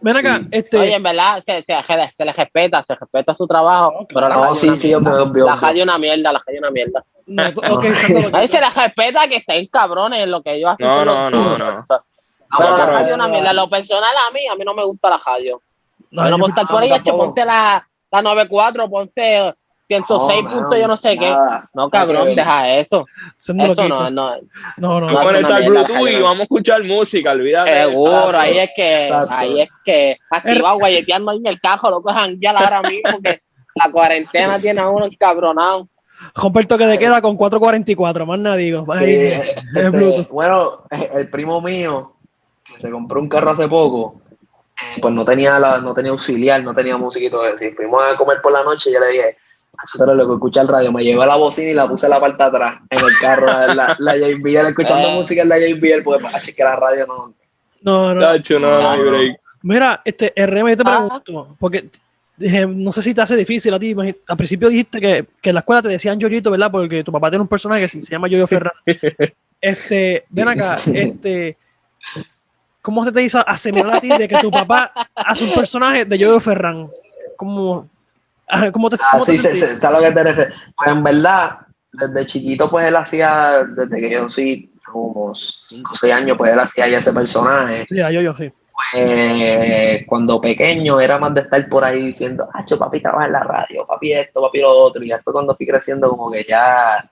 Ven 0.00 0.16
acá, 0.16 0.38
Sí. 0.38 0.46
este. 0.52 0.78
Oye, 0.78 0.94
en 0.94 1.02
verdad, 1.02 1.42
se, 1.44 1.62
se, 1.64 1.74
se 2.16 2.24
le 2.24 2.32
respeta, 2.32 2.84
se 2.84 2.94
respeta 2.94 3.34
su 3.34 3.46
trabajo. 3.48 4.06
Pero 4.08 4.20
la 4.20 4.28
no 4.28 4.40
radio 4.42 4.54
sí 4.54 4.68
una 4.68 4.76
sí 4.76 4.86
mierda. 4.88 5.10
obvio, 5.10 5.22
obvio, 5.24 5.46
La 5.46 5.56
radio 5.56 5.82
una 5.82 5.98
mierda, 5.98 6.32
la 6.32 6.42
radio 6.46 6.60
una 6.60 6.70
mierda. 6.70 7.04
no, 7.26 7.42
se 8.46 8.60
les 8.60 8.74
respeta 8.76 9.28
que 9.28 9.36
estén 9.36 9.66
cabrones 9.66 10.20
en 10.20 10.30
lo 10.30 10.40
que 10.42 10.54
ellos 10.54 10.70
hacen. 10.70 10.86
No, 10.86 11.04
no, 11.04 11.30
no, 11.30 11.58
no. 11.58 11.84
Pero 11.88 12.02
pero 12.56 12.76
la 12.78 12.86
radio 12.86 13.14
una 13.16 13.26
no- 13.26 13.32
mierda. 13.32 13.52
Lo 13.52 13.68
personal 13.68 14.14
a 14.28 14.30
mí, 14.32 14.40
a 14.46 14.54
mí 14.54 14.62
no 14.64 14.72
me 14.74 14.84
gusta 14.84 15.10
la 15.10 15.20
radio. 15.24 15.60
no, 16.12 16.22
yo 16.24 16.30
no 16.30 16.36
yo- 16.36 16.38
puedo 16.38 16.48
estar 16.50 16.66
por 16.68 16.82
ahí, 16.82 16.90
ponte 17.04 17.44
la, 17.44 17.88
la 18.12 18.22
94, 18.22 18.88
ponte 18.88 19.54
106 19.88 20.44
No, 20.44 20.50
puntos, 20.50 20.78
yo 20.78 20.86
no 20.86 20.96
sé 20.96 21.16
qué. 21.18 21.30
nada. 21.30 21.68
No, 21.74 21.88
cabrón, 21.90 22.34
deja 22.34 22.76
eso. 22.76 23.06
eso 23.40 23.52
lo 23.54 23.64
Eso 23.72 23.88
no, 23.88 24.10
no. 24.10 24.10
No, 24.10 25.00
no, 25.00 25.00
No, 25.00 25.00
no. 25.00 25.30
el 25.30 25.36
mierda, 25.42 25.58
la 25.60 25.68
Bluetooth 25.68 26.08
y 26.08 26.20
vamos 26.20 26.40
a 26.40 26.42
escuchar 26.42 26.84
música, 26.84 27.32
olvídate. 27.32 27.74
Seguro, 27.84 28.38
ahí 28.38 28.58
es 28.58 28.70
que, 28.76 29.02
Exacto. 29.06 29.34
ahí 29.34 29.60
es 29.62 29.68
que 29.84 30.16
activado 30.30 30.78
guayeteando 30.78 31.30
ahí 31.30 31.38
en 31.38 31.46
el 31.46 31.60
cajo, 31.60 31.90
lo 31.90 32.02
cojan 32.02 32.38
ya 32.40 32.50
ahora 32.50 32.82
mismo 32.82 33.18
que 33.22 33.40
la 33.74 33.90
cuarentena 33.90 34.58
tiene 34.60 34.80
a 34.80 34.88
uno 34.88 35.06
encabronado. 35.06 35.88
Rompe 36.34 36.60
el 36.60 36.66
toque 36.66 36.84
de 36.86 36.98
queda 36.98 37.22
con 37.22 37.36
444, 37.36 38.26
más 38.26 38.38
nada 38.40 38.56
digo. 38.56 38.82
Sí, 38.82 38.90
Ahí, 38.92 39.14
este, 39.14 39.88
Bluetooth. 39.90 40.28
bueno, 40.28 40.82
el 41.14 41.30
primo 41.30 41.60
mío, 41.62 42.12
que 42.64 42.78
se 42.78 42.90
compró 42.90 43.20
un 43.20 43.28
carro 43.28 43.50
hace 43.52 43.68
poco, 43.68 44.20
eh, 44.36 44.98
pues 45.00 45.14
no 45.14 45.24
tenía 45.24 45.58
la, 45.58 45.78
no 45.80 45.94
tenía 45.94 46.10
auxiliar, 46.10 46.62
no 46.62 46.74
tenía 46.74 46.96
música 46.98 47.24
y 47.26 47.30
todo 47.30 47.46
eso. 47.48 47.64
Y 47.64 47.70
fuimos 47.70 48.02
a 48.02 48.16
comer 48.16 48.42
por 48.42 48.52
la 48.52 48.64
noche 48.64 48.90
y 48.90 48.94
yo 48.94 49.00
le 49.00 49.06
dije, 49.12 49.36
"Macho, 49.76 49.98
tú 49.98 50.04
eres 50.04 50.16
loco, 50.16 50.34
escucha 50.34 50.62
el 50.62 50.68
radio. 50.68 50.92
Me 50.92 51.04
llevé 51.04 51.24
la 51.26 51.36
bocina 51.36 51.70
y 51.70 51.74
la 51.74 51.86
puse 51.88 52.06
en 52.06 52.10
la 52.10 52.20
parte 52.20 52.42
de 52.42 52.48
atrás, 52.48 52.76
en 52.90 52.98
el 52.98 53.18
carro, 53.20 53.46
la, 53.46 53.66
la, 53.74 53.96
la 53.98 54.16
JBL, 54.16 54.68
escuchando 54.68 55.08
Eh. 55.08 55.12
música 55.14 55.42
en 55.42 55.48
la 55.48 55.58
JBL, 55.58 56.02
porque 56.02 56.22
para 56.22 56.40
que 56.40 56.64
la 56.64 56.76
radio 56.76 57.06
no. 57.06 57.34
No, 57.82 58.14
no. 58.14 58.20
Tacho, 58.20 58.58
no, 58.58 58.80
no 58.80 58.90
hay 58.90 59.00
break. 59.00 59.40
Mira, 59.62 60.00
este, 60.04 60.32
RM, 60.36 60.70
yo 60.70 60.76
te 60.76 60.82
Ah. 60.86 61.06
pregunto, 61.24 61.56
porque 61.60 61.88
eh, 62.40 62.66
no 62.66 62.92
sé 62.92 63.02
si 63.02 63.12
te 63.14 63.20
hace 63.20 63.34
difícil 63.36 63.74
a 63.74 63.78
ti. 63.78 63.94
Al 64.28 64.36
principio 64.36 64.68
dijiste 64.68 65.00
que, 65.00 65.26
que 65.42 65.50
en 65.50 65.54
la 65.54 65.60
escuela 65.60 65.82
te 65.82 65.88
decían 65.88 66.18
Yoyito, 66.20 66.50
¿verdad? 66.52 66.70
Porque 66.70 67.02
tu 67.02 67.10
papá 67.12 67.30
tiene 67.30 67.42
un 67.42 67.48
personaje 67.48 67.82
que 67.82 67.88
se 67.88 68.02
se 68.02 68.10
llama 68.12 68.28
Yoyo 68.28 68.46
Ferran. 68.46 68.72
Este, 69.60 70.24
ven 70.28 70.46
acá, 70.46 70.78
este, 70.94 71.56
¿cómo 72.80 73.04
se 73.04 73.10
te 73.10 73.22
hizo 73.22 73.42
acelerar 73.46 73.96
a 73.96 74.00
ti 74.00 74.08
de 74.08 74.28
que 74.28 74.38
tu 74.38 74.52
papá 74.52 74.92
hace 75.16 75.42
un 75.44 75.52
personaje 75.52 76.04
de 76.04 76.16
Yoyo 76.16 76.38
Ferran? 76.38 76.88
¿Cómo, 77.36 77.88
ah, 77.90 77.97
cómo 78.72 78.90
te, 78.90 78.96
Ah, 79.00 79.08
cómo 79.12 79.24
te 79.24 79.38
sí, 79.38 79.38
¿sabes 79.38 79.84
a 79.84 79.90
lo 79.90 80.00
que 80.00 80.12
te 80.12 80.24
refieres? 80.24 80.54
Pues 80.76 80.90
en 80.90 81.02
verdad, 81.02 81.58
desde 81.92 82.26
chiquito, 82.26 82.70
pues 82.70 82.88
él 82.88 82.96
hacía, 82.96 83.64
desde 83.64 84.00
que 84.00 84.10
yo 84.10 84.28
soy 84.28 84.72
como 84.84 85.34
5 85.34 85.90
o 85.92 85.94
6 85.94 86.12
años, 86.12 86.36
pues 86.36 86.52
él 86.52 86.58
hacía 86.58 86.88
ya 86.88 86.98
ese 86.98 87.12
personaje. 87.12 87.86
Sí, 87.86 88.00
a 88.00 88.10
Yoyo, 88.10 88.34
sí. 88.36 88.50
Eh, 88.94 90.04
cuando 90.06 90.40
pequeño 90.40 91.00
era 91.00 91.18
más 91.18 91.34
de 91.34 91.40
estar 91.42 91.68
por 91.68 91.84
ahí 91.84 92.06
diciendo, 92.06 92.48
ah, 92.54 92.64
papi 92.78 93.02
trabaja 93.02 93.26
en 93.26 93.32
la 93.32 93.42
radio, 93.42 93.84
papi 93.86 94.12
esto, 94.12 94.40
papi 94.40 94.60
lo 94.60 94.70
otro, 94.70 95.02
y 95.02 95.08
después 95.08 95.32
cuando 95.32 95.54
fui 95.54 95.66
creciendo 95.66 96.08
como 96.10 96.30
que 96.30 96.46
ya 96.48 97.10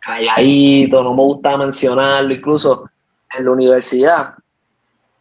calladito, 0.00 1.04
no 1.04 1.14
me 1.14 1.22
gustaba 1.22 1.58
mencionarlo, 1.58 2.34
incluso 2.34 2.90
en 3.36 3.44
la 3.44 3.50
universidad, 3.50 4.34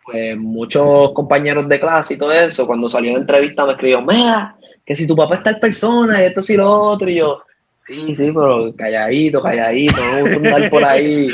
pues 0.04 0.36
muchos 0.38 1.12
compañeros 1.14 1.70
de 1.70 1.80
clase 1.80 2.16
y 2.16 2.18
todo 2.18 2.32
eso, 2.32 2.66
cuando 2.66 2.90
salió 2.90 3.12
la 3.14 3.20
entrevista 3.20 3.66
me 3.66 3.74
escribieron, 3.74 4.06
mira, 4.06 4.57
que 4.88 4.96
si 4.96 5.06
tu 5.06 5.16
papá 5.16 5.36
es 5.36 5.44
tal 5.44 5.60
persona, 5.60 6.24
y 6.24 6.28
esto 6.28 6.42
y 6.48 6.56
lo 6.56 6.72
otro, 6.72 7.10
y 7.10 7.16
yo, 7.16 7.42
sí, 7.86 8.16
sí, 8.16 8.32
pero 8.32 8.74
calladito, 8.76 9.42
calladito, 9.42 9.98
no 9.98 10.14
me 10.14 10.22
gusta 10.22 10.38
andar 10.38 10.70
por 10.70 10.84
ahí. 10.86 11.30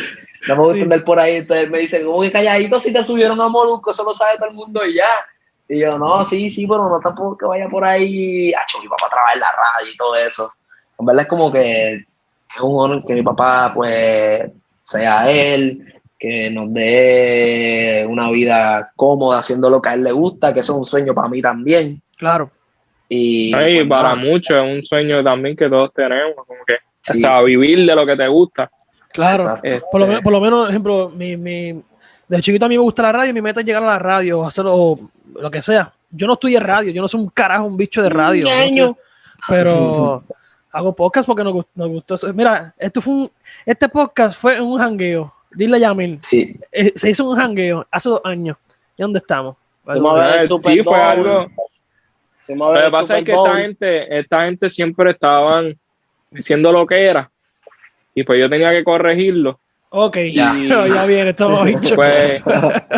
No 0.48 0.56
me 0.56 0.62
gusta 0.62 0.76
Sí. 0.76 0.82
andar 0.82 1.04
por 1.06 1.20
ahí. 1.20 1.36
Entonces 1.36 1.70
me 1.70 1.78
dicen, 1.80 2.06
como 2.06 2.22
que 2.22 2.32
calladito 2.32 2.80
si 2.80 2.92
te 2.92 3.04
subieron 3.04 3.40
a 3.40 3.48
Molusco, 3.48 3.92
eso 3.92 4.04
lo 4.04 4.12
sabe 4.14 4.38
todo 4.38 4.50
el 4.50 4.56
mundo 4.56 4.86
y 4.86 4.96
ya. 4.96 5.06
Y 5.70 5.80
yo, 5.80 5.98
no, 5.98 6.26
sí, 6.26 6.50
sí, 6.50 6.68
pero 6.68 6.90
no 6.90 7.00
tampoco 7.00 7.38
que 7.38 7.46
vaya 7.46 7.70
por 7.70 7.86
ahí. 7.86 8.52
Acho, 8.54 8.82
mi 8.82 8.90
papá 8.90 9.08
trabaja 9.10 9.34
en 9.36 9.40
la 9.40 9.52
radio 9.52 9.94
y 9.94 9.98
todo 9.98 10.16
eso. 10.16 10.52
En 11.00 11.06
verdad 11.06 11.22
es 11.22 11.28
como 11.30 11.52
que 11.52 11.94
es 11.94 12.62
un 12.62 12.76
honor 12.78 13.06
que 13.06 13.14
mi 13.14 13.22
papá, 13.22 13.72
pues, 13.74 14.50
sea 14.82 15.32
él, 15.32 15.94
que 16.20 16.50
nos 16.52 16.74
dé 16.74 18.06
una 18.10 18.30
vida 18.32 18.92
cómoda 18.96 19.40
haciendo 19.40 19.70
lo 19.70 19.82
que 19.82 19.90
a 19.90 19.94
él 19.94 20.04
le 20.04 20.12
gusta, 20.12 20.54
que 20.54 20.60
eso 20.60 20.74
es 20.74 20.80
un 20.80 20.86
sueño 20.86 21.14
para 21.14 21.30
mí 21.30 21.42
también. 21.42 22.02
Claro. 22.18 22.52
Y 23.16 23.54
Ay, 23.54 23.76
pues, 23.78 23.88
para 23.88 24.02
nada, 24.04 24.16
muchos 24.16 24.58
es 24.58 24.78
un 24.78 24.86
sueño 24.86 25.24
también 25.24 25.56
que 25.56 25.70
todos 25.70 25.94
tenemos, 25.94 26.36
como 26.48 26.60
que, 26.66 26.76
Sí. 27.02 27.18
o 27.18 27.20
sea, 27.22 27.42
vivir 27.42 27.86
de 27.86 27.96
lo 27.96 28.06
que 28.06 28.16
te 28.16 28.28
gusta. 28.28 28.72
Claro. 29.12 29.60
Este, 29.62 29.84
Por 29.92 30.02
lo, 30.02 30.08
menos- 30.08 30.22
por 30.24 30.32
lo 30.34 30.40
menos, 30.42 30.70
ejemplo, 30.70 31.10
mi, 31.10 31.36
mi, 31.38 31.82
de 32.28 32.42
chiquito 32.42 32.66
a 32.66 32.70
mí 32.70 32.78
me 32.78 32.84
gusta 32.84 33.04
la 33.04 33.12
radio 33.12 33.30
y 33.30 33.34
mi 33.34 33.42
meta 33.42 33.60
es 33.60 33.66
llegar 33.66 33.84
a 33.84 33.88
la 33.88 34.00
radio, 34.00 34.44
hacerlo, 34.46 35.00
lo 35.36 35.52
que 35.52 35.62
sea. 35.62 35.92
Yo 36.10 36.26
no 36.28 36.34
estudié 36.34 36.60
radio, 36.60 36.92
yo 36.92 37.02
no 37.02 37.08
soy 37.08 37.22
un 37.22 37.30
carajo, 37.30 37.66
un 37.66 37.78
bicho 37.78 38.02
de 38.02 38.10
radio. 38.10 38.48
¿no? 38.88 38.98
Pero 39.48 40.24
hago 40.72 40.96
podcast 40.96 41.28
porque 41.28 41.44
nos, 41.44 41.66
nos 41.76 41.90
gustó. 41.90 42.16
eso. 42.16 42.34
Mira, 42.34 42.74
esto 42.78 43.02
fue 43.02 43.14
un, 43.14 43.32
este 43.66 43.90
podcast 43.90 44.40
fue 44.40 44.60
un 44.62 44.78
jangueo. 44.78 45.34
Dile 45.52 45.76
a 45.78 45.80
Yamil, 45.80 46.18
Sí, 46.18 46.56
eh, 46.72 46.94
se 46.96 47.12
hizo 47.12 47.30
un 47.30 47.36
jangueo 47.36 47.86
hace 47.92 48.10
dos 48.10 48.22
años. 48.24 48.58
¿Y 48.98 49.02
dónde 49.04 49.20
estamos? 49.20 49.56
Fuimos 49.84 50.14
a 50.20 50.28
ver 50.28 50.42
el 50.42 50.48
Super 50.48 50.74
sí, 50.74 50.84
fue 50.84 51.00
algo. 51.00 51.48
Lo 52.48 52.74
que 52.74 52.90
pasa 52.92 53.20
es 53.20 53.26
que 53.26 53.32
esta 53.34 53.56
gente, 53.58 54.20
esta 54.20 54.46
gente 54.46 54.70
siempre 54.70 55.12
estaban 55.12 55.78
diciendo 56.32 56.72
lo 56.72 56.86
que 56.86 57.02
era. 57.06 57.30
Y 58.16 58.24
pues 58.24 58.40
yo 58.40 58.50
tenía 58.50 58.72
que 58.72 58.84
corregirlo. 58.84 59.60
Ok, 59.90 60.18
Ya. 60.34 60.54
ya, 60.56 60.88
ya 60.94 61.06
viene, 61.06 61.30
estamos 61.32 61.64
bichos. 61.66 61.94
Pues, 61.94 62.42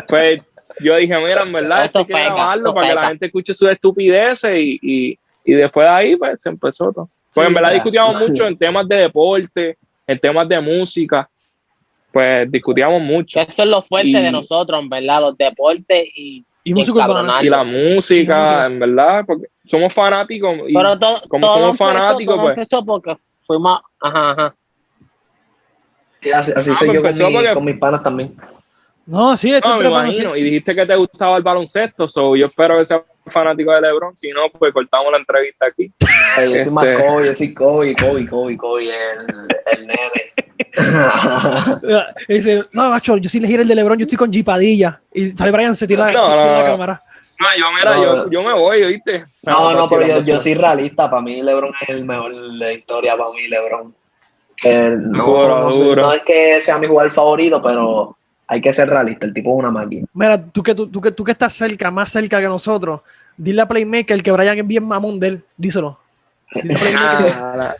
pues 0.07 0.41
yo 0.79 0.95
dije, 0.95 1.17
mira, 1.17 1.43
en 1.43 1.51
verdad, 1.53 1.85
Esto 1.85 1.99
hay 1.99 2.05
que 2.05 2.13
pega, 2.13 2.25
grabarlo 2.25 2.73
para 2.73 2.87
que 2.87 2.95
la 2.95 3.07
gente 3.09 3.25
escuche 3.27 3.53
sus 3.53 3.69
estupideces 3.69 4.57
y, 4.59 4.79
y, 4.81 5.19
y 5.45 5.53
después 5.53 5.85
de 5.85 5.89
ahí 5.91 6.15
pues 6.15 6.41
se 6.41 6.49
empezó 6.49 6.91
todo. 6.91 7.09
Pues 7.33 7.45
Sí, 7.45 7.47
en 7.49 7.53
verdad 7.53 7.69
ya. 7.69 7.73
discutíamos 7.75 8.29
mucho 8.29 8.47
en 8.47 8.57
temas 8.57 8.87
de 8.87 8.95
deporte, 8.95 9.77
en 10.07 10.19
temas 10.19 10.47
de 10.49 10.59
música, 10.61 11.29
pues 12.11 12.49
discutíamos 12.51 13.01
mucho. 13.01 13.39
Eso 13.41 13.63
es 13.63 13.69
lo 13.69 13.81
fuerte 13.81 14.07
Y- 14.09 14.13
de 14.13 14.31
nosotros, 14.31 14.79
en 14.81 14.89
verdad, 14.89 15.21
los 15.21 15.37
deportes 15.37 16.07
y, 16.15 16.43
y 16.67 17.49
la 17.49 17.63
música, 17.63 18.65
en 18.65 18.79
verdad, 18.79 19.23
porque 19.25 19.45
somos 19.65 19.93
fanáticos. 19.93 20.57
Y, 20.67 20.73
Pero 20.73 20.97
to- 20.99 21.21
como 21.29 21.45
todo 21.47 21.59
somos 21.59 21.77
fanáticos, 21.77 22.35
todo 22.35 22.45
pues. 22.45 22.57
empezó 22.57 22.85
porque 22.85 23.15
fuimos, 23.45 23.79
ajá, 24.01 24.31
ajá. 24.31 24.55
sí, 26.21 26.31
así, 26.31 26.51
así 26.55 26.71
Ah, 26.71 26.75
soy 26.75 26.87
yo 26.93 27.01
con, 27.03 27.11
mi- 27.17 27.33
porque- 27.33 27.53
con 27.53 27.65
mis 27.65 27.77
panas 27.77 28.03
también. 28.03 28.35
No, 29.05 29.37
sí, 29.37 29.53
esto 29.53 29.69
no, 29.69 29.75
es 29.77 29.83
me 29.83 29.89
imagino. 29.89 30.35
Y 30.35 30.41
dijiste 30.41 30.73
que 30.73 30.85
te 30.85 30.95
gustaba 30.95 31.37
el 31.37 31.43
baloncesto, 31.43 32.07
so 32.07 32.35
yo 32.35 32.47
espero 32.47 32.79
que 32.79 32.85
seas 32.87 33.01
fanático 33.27 33.71
de 33.73 33.81
LeBron. 33.81 34.15
Si 34.17 34.29
no, 34.31 34.49
pues 34.57 34.73
cortamos 34.73 35.11
la 35.11 35.17
entrevista 35.17 35.65
aquí. 35.67 35.91
Ay, 36.37 36.53
yo 36.53 36.63
soy 36.63 36.73
más 36.73 36.85
Este- 36.85 37.03
Kobe, 37.05 37.25
yo 37.27 37.35
soy 37.35 37.53
Kobe, 37.53 37.95
Kobe, 37.95 38.27
Kobe, 38.27 38.57
Kobe, 38.57 38.83
el, 38.83 39.79
el 39.79 39.87
nene. 39.87 40.33
Y 42.27 42.33
dice, 42.33 42.65
no, 42.71 42.89
macho, 42.89 43.17
yo 43.17 43.29
sí 43.29 43.39
le 43.39 43.47
giré 43.47 43.63
el 43.63 43.67
de 43.67 43.75
Lebron, 43.75 43.97
yo 43.97 44.03
estoy 44.03 44.17
con 44.17 44.31
Jipadilla. 44.31 45.01
Y 45.13 45.29
sale 45.29 45.51
Brian, 45.51 45.75
se 45.75 45.87
tira, 45.87 46.11
No, 46.11 46.11
tira 46.11 46.35
no, 46.45 46.51
la 46.51 46.59
no. 46.59 46.65
cámara. 46.65 47.03
No, 47.39 47.47
yo, 47.57 47.65
mira, 47.73 47.95
No, 47.95 48.03
yo, 48.03 48.15
no. 48.15 48.31
yo 48.31 48.43
me 48.43 48.53
voy, 48.53 48.83
¿oíste? 48.83 49.25
No, 49.43 49.73
no, 49.73 49.89
pero 49.89 50.07
yo, 50.07 50.21
yo 50.23 50.39
soy 50.39 50.53
realista. 50.53 51.09
Para 51.09 51.21
mí, 51.21 51.41
LeBron 51.41 51.73
es 51.81 51.89
el 51.89 52.05
mejor 52.05 52.31
de 52.33 52.57
la 52.57 52.71
historia. 52.73 53.17
Para 53.17 53.31
mí, 53.31 53.47
LeBron. 53.47 53.93
No, 55.11 55.25
Duro, 55.25 55.59
no, 55.69 55.75
duro. 55.75 56.01
no 56.03 56.13
es 56.13 56.23
que 56.23 56.61
sea 56.61 56.77
mi 56.79 56.87
jugador 56.87 57.11
favorito, 57.11 57.61
pero 57.61 58.17
hay 58.47 58.61
que 58.61 58.73
ser 58.73 58.89
realista. 58.89 59.25
El 59.25 59.33
tipo 59.33 59.51
es 59.53 59.59
una 59.59 59.71
máquina. 59.71 60.05
Mira, 60.13 60.37
tú 60.37 60.61
que, 60.63 60.75
tú, 60.75 60.87
tú 60.87 61.01
que, 61.01 61.11
tú 61.11 61.23
que 61.23 61.31
estás 61.31 61.53
cerca, 61.53 61.89
más 61.91 62.09
cerca 62.11 62.39
que 62.39 62.47
nosotros, 62.47 63.01
dile 63.37 63.61
a 63.61 63.67
Playmaker 63.67 64.21
que 64.23 64.31
Brian 64.31 64.57
es 64.57 64.67
bien 64.67 64.83
mamón 64.85 65.19
de 65.19 65.27
él, 65.27 65.43
díselo. 65.57 65.97
Dile 66.53 66.73
a 66.75 66.77
Playmaker. 66.77 67.35
Nada, 67.41 67.75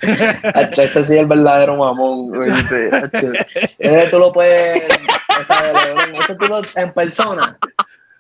Hacho, 0.55 0.82
Este 0.82 1.05
sí 1.05 1.13
es 1.13 1.20
el 1.22 1.28
verdadero 1.28 1.78
mamón. 1.78 2.32
ese 2.43 4.09
tú 4.11 4.20
lo 4.20 4.32
puedes. 4.34 4.84
ese 5.39 6.36
tú 6.36 6.47
lo- 6.47 6.61
en 6.82 6.93
persona. 6.93 7.57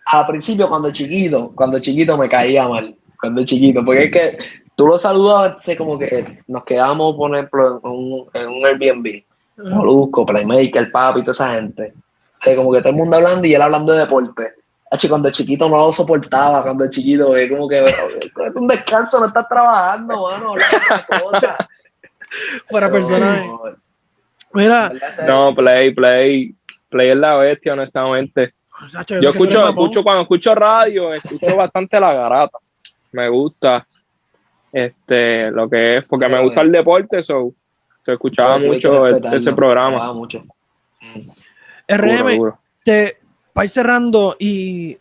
Al 0.05 0.27
principio, 0.27 0.69
cuando 0.69 0.91
chiquito, 0.91 1.51
cuando 1.55 1.79
chiquito 1.79 2.17
me 2.17 2.29
caía 2.29 2.67
mal. 2.67 2.95
Cuando 3.19 3.43
chiquito, 3.43 3.83
porque 3.83 4.03
es 4.03 4.11
que 4.11 4.37
tú 4.75 4.85
lo 4.87 4.97
saludabas, 4.99 5.63
sé 5.63 5.75
como 5.75 5.97
que 5.97 6.43
nos 6.47 6.63
quedábamos, 6.63 7.15
por 7.15 7.33
ejemplo, 7.33 7.81
en 7.83 7.89
un, 7.91 8.25
en 8.35 8.49
un 8.49 8.65
Airbnb. 8.65 9.23
Molusco, 9.57 10.25
Playmaker, 10.25 10.91
Papi, 10.91 11.21
toda 11.21 11.31
esa 11.31 11.55
gente. 11.55 11.93
Eh, 12.45 12.55
como 12.55 12.71
que 12.71 12.79
todo 12.79 12.89
el 12.91 12.95
mundo 12.97 13.17
hablando 13.17 13.47
y 13.47 13.53
él 13.53 13.61
hablando 13.61 13.93
de 13.93 13.99
deporte. 13.99 14.53
Hacho, 14.91 15.09
cuando 15.09 15.31
chiquito 15.31 15.67
no 15.69 15.77
lo 15.77 15.91
soportaba, 15.91 16.61
cuando 16.63 16.89
chiquito, 16.89 17.35
es 17.35 17.49
como 17.49 17.67
que 17.67 17.81
"Bro, 17.81 18.45
es 18.47 18.55
un 18.55 18.67
descanso, 18.67 19.19
no 19.19 19.25
estás 19.27 19.47
trabajando, 19.47 20.21
mano, 20.29 20.53
cosa. 21.07 21.67
Fuera 22.69 22.91
personaje. 22.91 23.47
No, 23.47 23.61
Mira, 24.53 24.91
No, 25.27 25.53
Play, 25.55 25.93
Play. 25.93 26.55
Play 26.89 27.09
es 27.09 27.17
la 27.17 27.35
bestia, 27.35 27.73
honestamente. 27.73 28.53
Yo 29.07 29.19
que 29.19 29.27
escucho, 29.27 29.67
escucho 29.69 30.03
cuando 30.03 30.21
escucho 30.21 30.53
radio, 30.55 31.11
escucho 31.13 31.55
bastante 31.55 31.99
la 31.99 32.13
garata. 32.13 32.57
Me 33.11 33.27
gusta 33.29 33.85
este 34.71 35.49
lo 35.51 35.69
que 35.69 35.97
es, 35.97 36.05
porque 36.05 36.27
me 36.27 36.41
gusta 36.41 36.61
eh, 36.61 36.65
el 36.65 36.71
deporte, 36.71 37.23
so, 37.23 37.53
so 38.05 38.11
escuchaba 38.11 38.59
que 38.59 38.67
mucho 38.67 39.07
el- 39.07 39.25
ese 39.25 39.53
programa. 39.53 40.13
mucho. 40.13 40.43
RM, 41.87 42.53
te, 42.83 43.17
ir 43.63 43.69
cerrando 43.69 44.35
y 44.39 44.97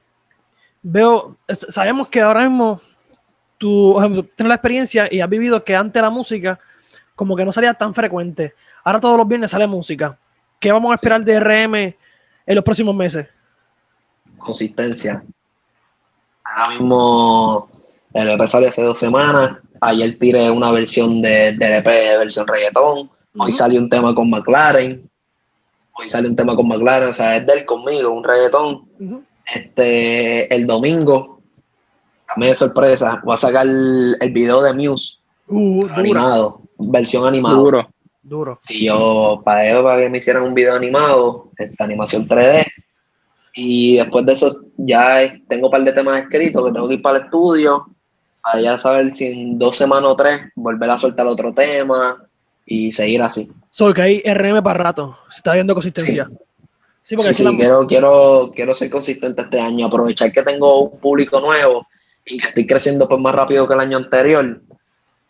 veo, 0.82 1.36
sabemos 1.48 2.08
que 2.08 2.20
ahora 2.20 2.48
mismo 2.48 2.80
tú 3.58 3.96
tienes 4.36 4.48
la 4.48 4.54
experiencia 4.54 5.08
y 5.10 5.20
has 5.20 5.28
vivido 5.28 5.64
que 5.64 5.74
antes 5.74 6.00
la 6.02 6.10
música 6.10 6.58
como 7.16 7.36
que 7.36 7.44
no 7.44 7.52
salía 7.52 7.74
tan 7.74 7.94
frecuente. 7.94 8.54
Ahora 8.82 9.00
todos 9.00 9.16
los 9.16 9.28
viernes 9.28 9.50
sale 9.50 9.66
música. 9.66 10.18
¿Qué 10.58 10.72
vamos 10.72 10.92
a 10.92 10.96
esperar 10.96 11.24
de 11.24 11.40
RM 11.40 11.74
en 11.74 12.54
los 12.54 12.64
próximos 12.64 12.94
meses? 12.94 13.26
Consistencia. 14.38 15.24
Ahora 16.44 16.70
mismo 16.70 17.68
el 18.12 18.28
EP 18.28 18.46
salió 18.46 18.68
hace 18.68 18.82
dos 18.82 18.98
semanas. 18.98 19.58
Ayer 19.80 20.18
tiré 20.18 20.50
una 20.50 20.70
versión 20.70 21.20
de, 21.20 21.52
del 21.52 21.72
EP, 21.74 21.86
versión 22.18 22.46
reggaetón. 22.46 23.10
Hoy 23.36 23.52
salió 23.52 23.80
un 23.80 23.90
tema 23.90 24.14
con 24.14 24.30
McLaren. 24.30 25.02
Hoy 25.94 26.08
sale 26.08 26.28
un 26.28 26.36
tema 26.36 26.56
con 26.56 26.68
McLaren, 26.68 27.08
o 27.08 27.12
sea, 27.12 27.36
es 27.36 27.46
de 27.46 27.52
él 27.52 27.64
conmigo, 27.64 28.10
un 28.10 28.24
reggaetón. 28.24 28.88
Este, 29.46 30.52
el 30.54 30.66
domingo 30.66 31.40
también 32.26 32.52
es 32.52 32.58
sorpresa. 32.58 33.20
Voy 33.24 33.34
a 33.34 33.38
sacar 33.38 33.66
el, 33.66 34.16
el 34.20 34.32
video 34.32 34.62
de 34.62 34.72
Muse 34.72 35.18
Uh, 35.46 35.82
duro, 35.82 35.94
animado, 35.94 36.60
versión 36.78 37.26
animada. 37.26 37.56
Duro. 37.56 37.88
duro. 38.22 38.58
Si 38.62 38.86
yo 38.86 39.42
para 39.44 39.68
ellos, 39.68 39.82
para 39.82 40.02
que 40.02 40.08
me 40.08 40.18
hicieran 40.18 40.42
un 40.42 40.54
video 40.54 40.74
animado, 40.74 41.50
esta 41.58 41.84
animación 41.84 42.26
3D. 42.26 42.64
Y 43.54 43.96
después 43.96 44.26
de 44.26 44.32
eso 44.32 44.62
ya 44.76 45.18
tengo 45.48 45.66
un 45.66 45.70
par 45.70 45.84
de 45.84 45.92
temas 45.92 46.22
escritos 46.22 46.64
que 46.64 46.72
tengo 46.72 46.88
que 46.88 46.94
ir 46.94 47.02
para 47.02 47.18
el 47.18 47.24
estudio, 47.24 47.86
para 48.42 48.60
ya 48.60 48.78
saber 48.78 49.14
si 49.14 49.26
en 49.26 49.58
dos 49.58 49.76
semanas 49.76 50.10
o 50.10 50.16
tres 50.16 50.40
volver 50.56 50.90
a 50.90 50.98
soltar 50.98 51.26
otro 51.26 51.52
tema 51.52 52.26
y 52.66 52.92
seguir 52.92 53.22
así. 53.22 53.50
Solo 53.70 53.92
que 53.94 54.02
hay 54.02 54.22
RM 54.24 54.62
para 54.62 54.82
rato. 54.84 55.18
Se 55.30 55.38
está 55.38 55.54
viendo 55.54 55.74
consistencia. 55.74 56.28
Sí, 57.02 57.16
porque 57.16 57.34
Sí, 57.34 57.42
aquí 57.42 57.48
sí, 57.50 57.52
la- 57.56 57.58
quiero, 57.58 57.86
quiero, 57.86 58.52
quiero 58.54 58.74
ser 58.74 58.88
consistente 58.90 59.42
este 59.42 59.60
año, 59.60 59.86
aprovechar 59.86 60.32
que 60.32 60.42
tengo 60.42 60.80
un 60.88 60.98
público 61.00 61.40
nuevo 61.40 61.86
y 62.24 62.38
que 62.38 62.48
estoy 62.48 62.66
creciendo 62.66 63.06
pues 63.08 63.20
más 63.20 63.34
rápido 63.34 63.68
que 63.68 63.74
el 63.74 63.80
año 63.80 63.98
anterior, 63.98 64.62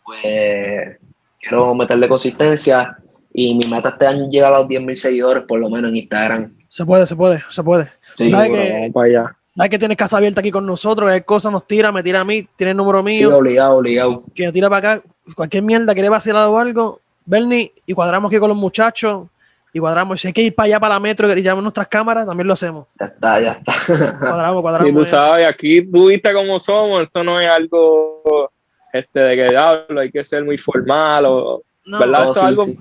pues 0.05 0.97
quiero 1.41 1.75
meterle 1.75 2.07
consistencia 2.07 2.97
y 3.33 3.55
mi 3.55 3.65
meta 3.67 3.89
este 3.89 4.07
año 4.07 4.25
es 4.25 4.29
llegar 4.29 4.53
a 4.53 4.59
los 4.59 4.67
10.000 4.67 4.95
seguidores 4.95 5.43
por 5.43 5.59
lo 5.59 5.69
menos 5.69 5.89
en 5.91 5.97
Instagram. 5.97 6.55
se 6.69 6.85
puede, 6.85 7.05
se 7.07 7.15
puede, 7.15 7.43
se 7.49 7.63
puede. 7.63 7.89
Sí, 8.15 8.29
¿Sabes 8.29 8.51
que- 8.51 8.71
vamos 8.73 8.91
para 8.93 9.07
allá. 9.07 9.37
Sabes 9.57 9.69
que 9.71 9.79
tienes 9.79 9.97
casa 9.97 10.17
abierta 10.17 10.41
aquí 10.41 10.51
con 10.51 10.65
nosotros, 10.65 11.09
hay 11.09 11.21
cosas 11.21 11.51
nos 11.51 11.65
tira, 11.65 11.89
me 11.91 12.03
tira 12.03 12.19
a 12.21 12.25
mí, 12.25 12.47
tiene 12.57 12.71
el 12.71 12.77
número 12.77 12.99
sí, 12.99 13.05
mío, 13.05 13.37
obligado, 13.37 13.77
obligado. 13.77 14.23
que 14.33 14.43
nos 14.45 14.53
tira 14.53 14.69
para 14.69 14.93
acá, 14.95 15.03
cualquier 15.35 15.63
mierda, 15.63 15.93
quiere 15.93 16.09
vacilar 16.09 16.47
o 16.49 16.57
algo, 16.59 16.99
Bernie, 17.25 17.73
y 17.85 17.93
cuadramos 17.93 18.29
aquí 18.29 18.39
con 18.39 18.49
los 18.49 18.57
muchachos, 18.57 19.27
y 19.73 19.79
cuadramos, 19.79 20.21
si 20.21 20.27
hay 20.27 20.33
que 20.33 20.41
ir 20.43 20.55
para 20.55 20.67
allá 20.67 20.79
para 20.79 20.93
la 20.95 20.99
metro 20.99 21.31
y 21.37 21.41
llamar 21.41 21.63
nuestras 21.63 21.87
cámaras, 21.87 22.25
también 22.25 22.47
lo 22.47 22.53
hacemos. 22.53 22.87
Ya 22.99 23.05
está, 23.07 23.41
ya 23.41 23.51
está. 23.51 24.17
Cuadramos, 24.19 24.59
Y 24.59 24.61
cuadramos. 24.61 24.93
tú 24.93 25.01
eso. 25.01 25.11
sabes, 25.17 25.47
aquí 25.47 25.85
tú 25.91 26.07
viste 26.07 26.31
cómo 26.33 26.59
somos, 26.59 27.03
esto 27.03 27.23
no 27.23 27.39
es 27.41 27.49
algo 27.49 28.51
este, 28.93 29.19
de 29.19 29.35
que 29.35 29.49
diablo, 29.49 29.99
hay 29.99 30.11
que 30.11 30.23
ser 30.23 30.45
muy 30.45 30.57
formal 30.57 31.25
o 31.25 31.61
No, 31.85 31.99
¿verdad? 31.99 32.19
No, 32.19 32.25
Esto 32.31 32.39
es 32.39 32.45
algo 32.45 32.63
sí. 32.65 32.77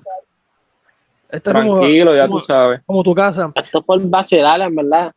esto 1.30 1.50
es 1.50 1.56
como, 1.56 1.78
tranquilo, 1.80 2.14
ya 2.14 2.26
como- 2.28 2.38
tú 2.38 2.44
sabes. 2.44 2.80
como 2.86 3.02
tu 3.02 3.14
casa. 3.14 3.50
Esto 3.56 3.78
es 3.78 3.84
por 3.84 4.00
vacilar, 4.08 4.60
en 4.60 4.76
verdad. 4.76 5.12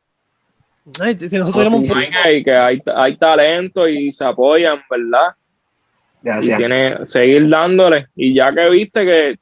Ay, 0.99 1.17
si 1.17 1.38
nosotros 1.38 1.67
Oh, 1.67 1.69
tenemos 1.69 1.82
sí, 1.82 1.91
un- 1.91 2.32
y 2.32 2.38
y 2.38 2.43
que 2.43 2.55
hay, 2.55 2.82
hay 2.95 3.17
talento 3.17 3.88
y 3.88 4.11
se 4.11 4.25
apoyan, 4.25 4.80
¿verdad? 4.89 5.36
Y 6.28 6.30
Gracias. 6.30 6.57
tiene 6.57 7.05
seguir 7.05 7.47
dándole. 7.49 8.07
Y 8.15 8.34
ya 8.34 8.53
que 8.53 8.69
viste 8.69 9.05
que 9.05 9.36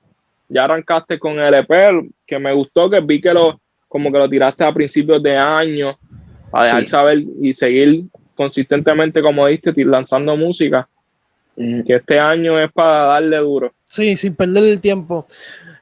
ya 0.49 0.65
arrancaste 0.65 1.17
con 1.17 1.39
el 1.39 1.53
EP, 1.55 2.09
que 2.27 2.37
me 2.37 2.53
gustó, 2.53 2.89
que 2.89 2.99
vi 3.01 3.19
que 3.19 3.33
lo 3.33 3.59
como 3.87 4.11
que 4.11 4.17
lo 4.19 4.29
tiraste 4.29 4.63
a 4.63 4.73
principios 4.73 5.23
de 5.23 5.35
año, 5.37 5.97
a 6.51 6.63
dejar 6.63 6.81
Sí. 6.81 6.87
saber 6.87 7.23
y 7.41 7.53
seguir 7.53 8.03
consistentemente, 8.35 9.21
como 9.21 9.47
diste, 9.47 9.73
lanzando 9.85 10.35
música, 10.35 10.87
Mm, 11.57 11.83
que 11.83 11.95
este 11.95 12.19
año 12.19 12.59
es 12.61 12.69
para 12.73 13.05
darle 13.05 13.37
duro. 13.37 13.71
Sí, 13.89 14.17
sin 14.17 14.35
perder 14.35 14.65
el 14.65 14.81
tiempo. 14.81 15.25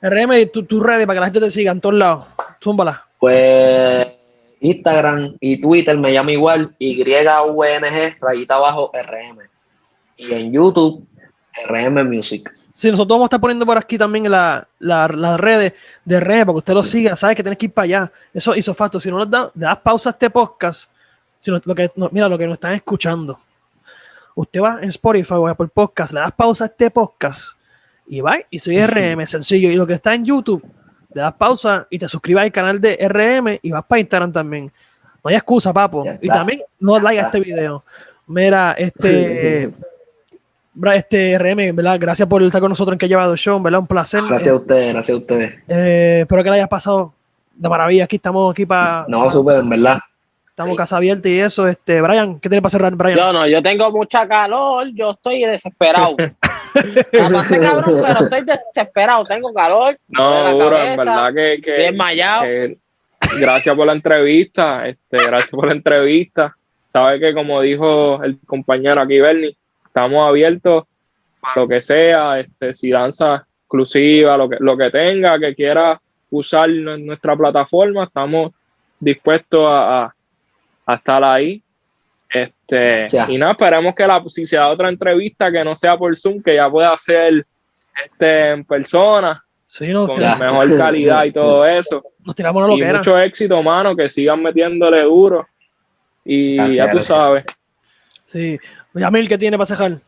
RM, 0.04 0.45
tu, 0.51 0.64
tu 0.66 0.80
redes 0.80 1.08
para 1.08 1.16
que 1.16 1.20
la 1.22 1.26
gente 1.28 1.39
te 1.39 1.49
siga 1.49 1.72
en 1.72 1.82
todos 1.82 1.95
lados. 1.95 2.26
Zúmbala. 2.64 3.04
Pues 3.18 4.08
Instagram 4.62 5.36
y 5.39 5.60
Twitter 5.60 5.97
me 5.97 6.14
llama 6.14 6.32
igual, 6.32 6.76
YVNG, 6.78 8.18
rayita 8.22 8.56
abajo, 8.56 8.91
RM. 8.93 9.39
Y 10.18 10.32
en 10.34 10.51
YouTube, 10.53 11.05
RM 11.68 12.03
Music. 12.05 12.51
Sí, 12.74 12.89
nosotros 12.89 13.16
vamos 13.16 13.26
a 13.26 13.28
estar 13.28 13.39
poniendo 13.41 13.66
por 13.66 13.78
aquí 13.78 13.97
también 13.97 14.30
la- 14.32 14.68
la- 14.80 15.07
las 15.07 15.39
redes 15.39 15.74
de 16.03 16.20
RM 16.20 16.45
para 16.45 16.53
que 16.53 16.59
usted 16.59 16.74
lo 16.74 16.84
siga. 16.84 17.16
Sabes 17.16 17.36
que 17.36 17.43
tienes 17.43 17.57
que 17.59 17.68
ir 17.68 17.72
para 17.74 17.84
allá. 17.84 18.11
Eso 18.34 18.55
hizo 18.55 18.74
facto. 18.74 18.99
Si 18.99 19.11
no 19.11 19.20
le 19.20 19.26
das, 19.28 19.49
le 19.53 19.66
das 19.66 19.78
pausa 19.78 20.09
a 20.09 20.11
este 20.14 20.30
podcast, 20.32 20.89
si 21.39 21.51
no- 21.51 21.61
lo 21.64 21.76
que, 21.76 21.91
no, 21.95 22.09
mira 22.11 22.28
lo 22.28 22.38
que 22.38 22.47
nos 22.47 22.55
están 22.55 22.74
escuchando. 22.74 23.39
Usted 24.36 24.61
va 24.61 24.80
en 24.82 24.89
Spotify 24.89 25.36
o 25.36 25.53
por 25.55 25.70
podcast, 25.70 26.14
le 26.14 26.22
das 26.22 26.32
pausa 26.32 26.64
a 26.64 26.68
este 26.68 26.89
podcast 26.89 27.55
y 28.07 28.20
va 28.22 28.38
y 28.49 28.57
soy 28.57 28.80
RM, 28.84 29.28
sencillo. 29.28 29.70
Y 29.70 29.76
lo 29.76 29.86
que 29.86 29.93
está 29.93 30.16
en 30.16 30.26
YouTube, 30.26 30.64
le 31.14 31.22
das 31.22 31.34
pausa 31.36 31.86
y 31.91 31.99
te 31.99 32.07
suscribes 32.07 32.41
al 32.43 32.51
canal 32.51 32.82
de 32.82 32.97
RM 33.07 33.59
y 33.61 33.70
vas 33.70 33.86
para 33.86 33.99
Instagram 33.99 34.32
también. 34.32 34.72
No 35.24 35.30
hay 35.30 35.36
excusa, 35.36 35.72
papo. 35.72 36.03
Ya 36.03 36.14
Y 36.20 36.26
está. 36.26 36.38
también 36.39 36.64
no 36.80 36.97
like 36.99 37.20
a 37.22 37.26
este 37.26 37.39
video. 37.39 37.84
Mira, 38.26 38.72
este. 38.76 39.72
Este 40.95 41.38
RM, 41.38 41.76
¿verdad? 41.76 41.97
Gracias 41.99 42.28
por 42.28 42.41
estar 42.41 42.59
con 42.59 42.69
nosotros 42.69 42.93
en 42.95 42.99
que 42.99 43.05
ha 43.05 43.09
llevado 43.09 43.34
el 43.34 43.38
show, 43.38 43.61
¿verdad? 43.61 43.82
Un 43.82 43.88
placer. 43.88 44.21
Gracias 44.28 44.53
a 44.53 44.55
ustedes, 44.55 44.93
gracias 44.93 45.15
a 45.15 45.19
ustedes. 45.19 45.53
Eh, 45.67 46.19
espero 46.21 46.43
que 46.43 46.49
le 46.49 46.55
hayas 46.55 46.69
pasado 46.69 47.13
de 47.53 47.69
maravilla. 47.69 48.05
Aquí 48.05 48.15
estamos 48.15 48.51
aquí 48.51 48.65
para. 48.65 49.05
No, 49.07 49.30
súper, 49.30 49.59
en 49.59 49.69
verdad. 49.69 49.99
Estamos 50.49 50.78
casa 50.78 50.97
abierta 50.97 51.28
y 51.30 51.39
eso. 51.39 51.67
Este, 51.67 51.99
Brian, 51.99 52.39
¿qué 52.39 52.47
tiene 52.47 52.61
para 52.61 52.69
cerrar, 52.71 52.95
Brian? 52.95 53.17
Yo 53.17 53.34
no, 53.34 53.47
yo 53.47 53.61
tengo 53.63 53.91
mucha 53.91 54.28
calor, 54.28 54.88
yo 54.93 55.11
estoy 55.11 55.45
desesperado. 55.45 56.15
La 57.11 57.30
pasé 57.30 57.59
cabrón, 57.59 58.01
pero 58.05 58.19
estoy 58.19 58.41
desesperado, 58.45 59.26
tengo 59.26 59.53
calor. 59.53 59.97
No, 60.07 60.43
la 60.43 60.51
duro, 60.51 60.78
en 60.78 60.97
verdad 60.97 61.28
que, 61.30 61.61
que- 61.61 61.71
estoy 61.71 61.86
desmayado. 61.86 62.43
que 62.43 62.78
gracias 63.39 63.76
por 63.76 63.86
la 63.88 63.93
entrevista, 63.93 64.88
este, 64.88 65.17
gracias 65.17 65.51
por 65.51 65.67
la 65.67 65.74
entrevista. 65.74 66.55
Sabe 66.88 67.19
que 67.19 67.34
como 67.34 67.61
dijo 67.61 68.24
el 68.24 68.39
compañero 68.45 69.01
aquí, 69.01 69.19
Bernie, 69.19 69.55
estamos 69.94 70.28
abiertos 70.28 70.86
para 71.39 71.62
lo 71.62 71.68
que 71.68 71.82
sea, 71.84 72.39
este, 72.39 72.74
si 72.74 72.89
danza 72.89 73.46
exclusiva, 73.62 74.36
lo 74.38 74.50
que, 74.50 74.58
lo 74.60 74.76
que 74.76 74.89
tenga, 74.89 75.38
que 75.39 75.54
quiera 75.54 76.02
usar 76.32 76.68
nu- 76.70 76.98
nuestra 76.98 77.36
plataforma, 77.36 78.06
estamos 78.06 78.52
dispuestos 79.00 79.66
a, 79.68 80.06
a- 80.06 80.16
a 80.88 80.96
estar 80.96 81.24
ahí. 81.24 81.62
Este, 82.30 83.06
y 83.28 83.38
nada, 83.38 83.52
esperemos 83.52 83.94
que 83.94 84.08
la, 84.08 84.24
si 84.28 84.48
se 84.48 84.56
da 84.58 84.70
otra 84.70 84.89
entrevista 84.89 85.52
que 85.52 85.64
no 85.64 85.76
sea 85.76 85.96
por 85.98 86.18
Zoom, 86.18 86.41
que 86.41 86.56
ya 86.56 86.68
pueda 86.70 86.98
ser 86.98 87.46
este, 88.06 88.50
en 88.52 88.66
persona, 88.66 89.44
Sí, 89.68 89.91
con 89.91 90.20
Ya. 90.20 90.36
mejor 90.36 90.78
calidad 90.78 91.24
y 91.26 91.32
todo 91.32 91.66
eso. 91.66 92.04
nos 92.26 92.36
tiramos 92.36 92.64
una 92.64 92.74
Y 92.74 92.78
loquera. 92.80 92.98
mucho 93.00 93.20
éxito, 93.20 93.62
mano, 93.64 93.96
que 93.96 94.08
sigan 94.10 94.41
metiéndole 94.41 95.02
duro. 95.04 95.48
Y 96.26 96.58
Gracias, 96.58 96.86
ya 96.88 96.91
tú 96.91 97.00
sabes. 97.00 97.44
Sí. 98.28 98.60
Yamil, 98.94 99.28
¿qué 99.28 99.38
tiene 99.38 99.58
para 99.58 99.66
cejar? 99.66 100.00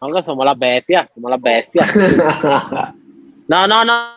Aunque 0.00 0.22
somos 0.22 0.44
las 0.44 0.58
bestias, 0.58 1.08
somos 1.14 1.30
las 1.30 1.40
bestias. 1.40 1.94
No, 3.46 3.66
no, 3.66 3.84
no. 3.84 4.08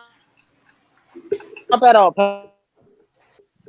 No, 1.70 1.78
pero, 1.78 2.14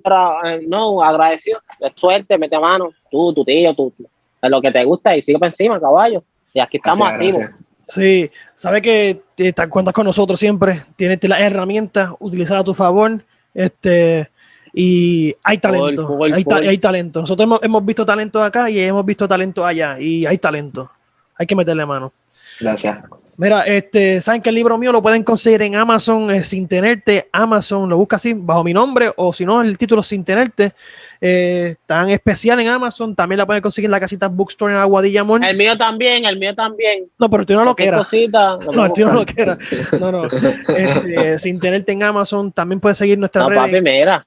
pero, 0.02 0.46
eh, 0.46 0.62
no, 0.66 1.04
agradecido. 1.04 1.60
De 1.82 1.92
suerte, 1.94 2.38
mete 2.38 2.58
mano. 2.58 2.92
Tú, 3.12 3.34
tu 3.34 3.44
tío, 3.44 3.74
tú, 3.76 3.94
lo 4.42 4.62
que 4.62 4.72
te 4.72 4.86
gusta 4.86 5.18
y 5.18 5.22
sigue 5.22 5.38
para 5.38 5.50
encima, 5.52 5.78
caballo. 5.78 6.24
Y 6.54 6.62
aquí 6.62 6.78
estamos 6.78 7.00
Gracias, 7.10 7.16
activos. 7.16 7.40
gracias. 7.42 7.70
Sí, 7.90 8.32
sabe 8.56 8.82
que 8.82 9.22
te, 9.36 9.52
te 9.52 9.68
cuentas 9.68 9.94
con 9.94 10.06
nosotros 10.06 10.40
siempre. 10.40 10.86
Tienes 10.96 11.22
las 11.28 11.42
herramientas, 11.42 12.12
utilizar 12.20 12.58
a 12.58 12.64
tu 12.64 12.74
favor. 12.74 13.22
Este, 13.54 14.30
y 14.74 15.36
hay 15.44 15.58
talento. 15.58 16.18
Hay, 16.24 16.44
ta- 16.44 16.58
full. 16.58 16.68
hay 16.68 16.78
talento. 16.78 17.22
Nosotros 17.22 17.44
hemos, 17.46 17.60
hemos 17.64 17.86
visto 17.86 18.06
talento 18.06 18.44
acá 18.44 18.70
y 18.70 18.80
hemos 18.80 19.06
visto 19.06 19.28
talento 19.28 19.66
allá. 19.66 20.00
Y 20.00 20.26
hay 20.26 20.38
talento. 20.38 20.90
Hay 21.36 21.46
que 21.48 21.56
meterle 21.56 21.86
mano. 21.86 22.12
Gracias. 22.60 23.00
Mira, 23.38 23.62
este, 23.62 24.20
saben 24.20 24.42
que 24.42 24.50
el 24.50 24.56
libro 24.56 24.78
mío 24.78 24.92
lo 24.92 25.02
pueden 25.02 25.24
conseguir 25.24 25.62
en 25.62 25.74
Amazon 25.76 26.30
eh, 26.30 26.44
sin 26.44 26.68
tenerte. 26.68 27.30
Amazon 27.32 27.88
lo 27.88 27.96
busca 27.96 28.18
así 28.18 28.34
bajo 28.34 28.66
mi 28.66 28.74
nombre 28.74 29.14
o 29.16 29.32
si 29.32 29.46
no, 29.46 29.62
el 29.62 29.78
título 29.78 30.04
sin 30.04 30.26
tenerte. 30.26 30.74
Eh, 31.22 31.76
tan 31.86 32.10
especial 32.10 32.60
en 32.60 32.68
Amazon. 32.68 33.16
También 33.16 33.38
la 33.38 33.46
pueden 33.46 33.62
conseguir 33.62 33.86
en 33.88 33.92
la 33.92 34.00
casita 34.02 34.28
Bookstore 34.28 34.74
en 34.74 34.80
Aguadilla 34.80 35.24
Mall. 35.24 35.42
El 35.46 35.56
mío 35.56 35.78
también, 35.78 36.26
el 36.26 36.38
mío 36.38 36.54
también. 36.54 37.06
No, 37.18 37.30
pero 37.30 37.46
tú 37.46 37.54
no 37.54 37.64
lo 37.64 37.74
lo 37.78 38.72
No, 38.74 38.86
el 38.86 38.92
tío 38.94 39.06
no 39.08 39.14
lo 39.14 39.20
buscar. 39.20 39.58
quiera. 39.58 39.58
No, 39.98 40.12
no. 40.12 40.24
Este, 40.68 41.40
sin 41.40 41.62
tenerte 41.62 41.94
en 41.94 42.04
Amazon, 42.04 42.52
también 42.52 42.82
puedes 42.82 42.98
seguir 42.98 43.18
nuestras 43.18 43.46
No, 43.46 43.50
redes. 43.52 43.62
papi, 43.64 43.82
mira. 43.82 44.26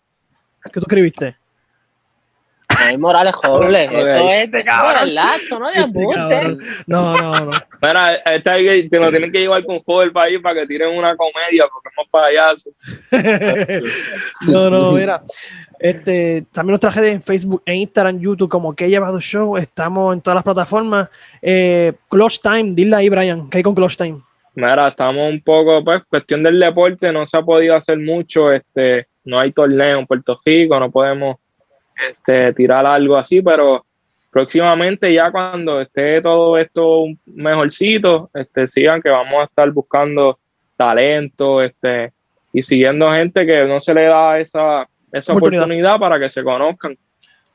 Que 0.71 0.81
tú 0.81 0.87
escribiste? 0.87 1.37
Jaime 2.69 2.99
Morales 2.99 3.35
Joble. 3.35 3.87
Ok. 3.89 3.93
Esto 3.95 4.31
es 4.31 4.45
Este 4.45 4.57
de 4.59 4.65
cabrón. 4.65 4.95
verdad, 5.07 5.37
esto 5.37 5.59
no 5.59 5.67
de 5.67 5.73
Este 5.75 5.85
embuste. 5.85 6.15
cabrón. 6.21 6.59
No, 6.87 7.15
no, 7.15 7.33
no. 7.41 7.51
Mira, 7.83 8.07
hay 8.25 8.43
que- 8.43 8.89
te 8.91 8.99
lo 8.99 9.11
tienen 9.11 9.31
que 9.33 9.41
llevar 9.41 9.65
con 9.65 9.79
Joder 9.81 10.13
para 10.13 10.27
ahí 10.27 10.39
para 10.39 10.61
que 10.61 10.67
tiren 10.67 10.97
una 10.97 11.15
comedia, 11.17 11.67
porque 11.71 11.91
hemos 11.97 12.09
payasos. 12.11 12.73
no, 14.49 14.71
no, 14.71 14.93
mira. 14.93 15.23
Este, 15.79 16.45
también 16.53 16.73
nuestra 16.73 16.91
redes 16.91 17.15
en 17.15 17.23
Facebook 17.23 17.63
e 17.67 17.75
Instagram, 17.75 18.19
YouTube, 18.21 18.49
como 18.49 18.73
que 18.75 18.85
he 18.87 18.89
llevado 18.89 19.21
show. 19.21 19.57
Estamos 19.57 20.15
en 20.15 20.21
todas 20.21 20.37
las 20.37 20.45
plataformas. 20.45 21.09
Eh, 21.43 21.93
Clutch 22.09 22.41
Time, 22.41 22.71
dile 22.73 22.97
ahí, 22.97 23.09
Brian, 23.09 23.51
que 23.51 23.59
hay 23.59 23.63
con 23.65 23.75
Clutch 23.75 23.97
Time. 23.97 24.21
Mira, 24.55 24.89
estamos 24.89 25.31
un 25.33 25.41
poco, 25.43 25.83
pues, 25.85 26.03
cuestión 26.09 26.43
del 26.43 26.61
deporte, 26.61 27.11
no 27.11 27.27
se 27.27 27.37
ha 27.39 27.43
podido 27.43 27.75
hacer 27.75 27.99
mucho, 27.99 28.53
este, 28.53 29.09
no 29.25 29.39
hay 29.39 29.53
torneo 29.53 29.99
en 29.99 30.07
Puerto 30.07 30.41
Rico, 30.45 30.79
no 30.79 30.91
podemos 30.91 31.37
este, 32.11 32.53
tirar 32.53 32.85
algo 32.87 33.17
así, 33.17 33.43
pero 33.43 33.85
próximamente 34.31 35.13
ya 35.13 35.31
cuando 35.31 35.81
esté 35.81 36.21
todo 36.23 36.59
esto 36.59 37.01
un 37.01 37.19
mejorcito, 37.27 38.31
este, 38.35 38.67
sigan 38.69 39.03
que 39.03 39.11
vamos 39.11 39.41
a 39.41 39.45
estar 39.45 39.71
buscando 39.71 40.39
talento, 40.77 41.63
este, 41.63 42.13
y 42.53 42.63
siguiendo 42.63 43.11
gente 43.13 43.47
que 43.47 43.65
no 43.65 43.81
se 43.81 43.95
le 43.95 44.05
da 44.05 44.39
esa, 44.39 44.89
esa 45.13 45.33
Oportunidad. 45.33 45.65
oportunidad 45.65 45.99
para 45.99 46.19
que 46.19 46.31
se 46.31 46.43
conozcan, 46.43 46.97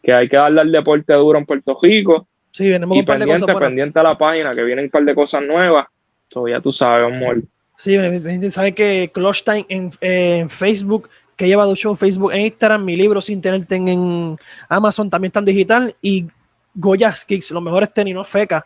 que 0.01 0.13
hay 0.13 0.29
que 0.29 0.37
darle 0.37 0.61
al 0.61 0.71
deporte 0.71 1.13
duro 1.13 1.37
en 1.39 1.45
Puerto 1.45 1.77
Rico, 1.81 2.27
Sí, 2.57 2.67
venimos 2.69 2.97
Y 2.97 3.01
con 3.01 3.03
un 3.03 3.05
par 3.05 3.19
de 3.19 3.25
pendiente, 3.25 3.53
cosas 3.53 3.67
pendiente 3.67 3.99
a 3.99 4.03
la 4.03 4.17
página, 4.17 4.55
que 4.55 4.63
vienen 4.63 4.85
un 4.85 4.89
par 4.89 5.03
de 5.03 5.13
cosas 5.13 5.43
nuevas. 5.43 5.85
So, 6.29 6.47
ya 6.47 6.59
tú 6.59 6.71
sabes, 6.71 7.13
amor. 7.13 7.37
Sí, 7.77 7.95
gente 7.95 8.49
sabe 8.49 8.73
que 8.73 9.11
Clutch 9.13 9.43
Time 9.43 9.65
en, 9.69 9.91
eh, 10.01 10.39
en 10.39 10.49
Facebook, 10.49 11.07
que 11.37 11.47
lleva 11.47 11.65
dos 11.65 11.77
shows 11.79 11.93
en 11.93 11.97
Facebook 11.97 12.31
e 12.33 12.41
Instagram, 12.47 12.83
mi 12.83 12.95
libro 12.97 13.21
sin 13.21 13.39
tenerte 13.39 13.75
en, 13.75 13.87
en 13.87 14.37
Amazon 14.67 15.09
también 15.09 15.29
está 15.29 15.39
en 15.39 15.45
digital 15.45 15.95
y 16.01 16.25
Goya's 16.73 17.23
Kicks, 17.23 17.51
los 17.51 17.63
mejores 17.63 17.93
tenis, 17.93 18.13
no 18.13 18.23
feca. 18.25 18.65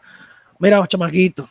Mira, 0.57 0.85
chamaquito. 0.87 1.47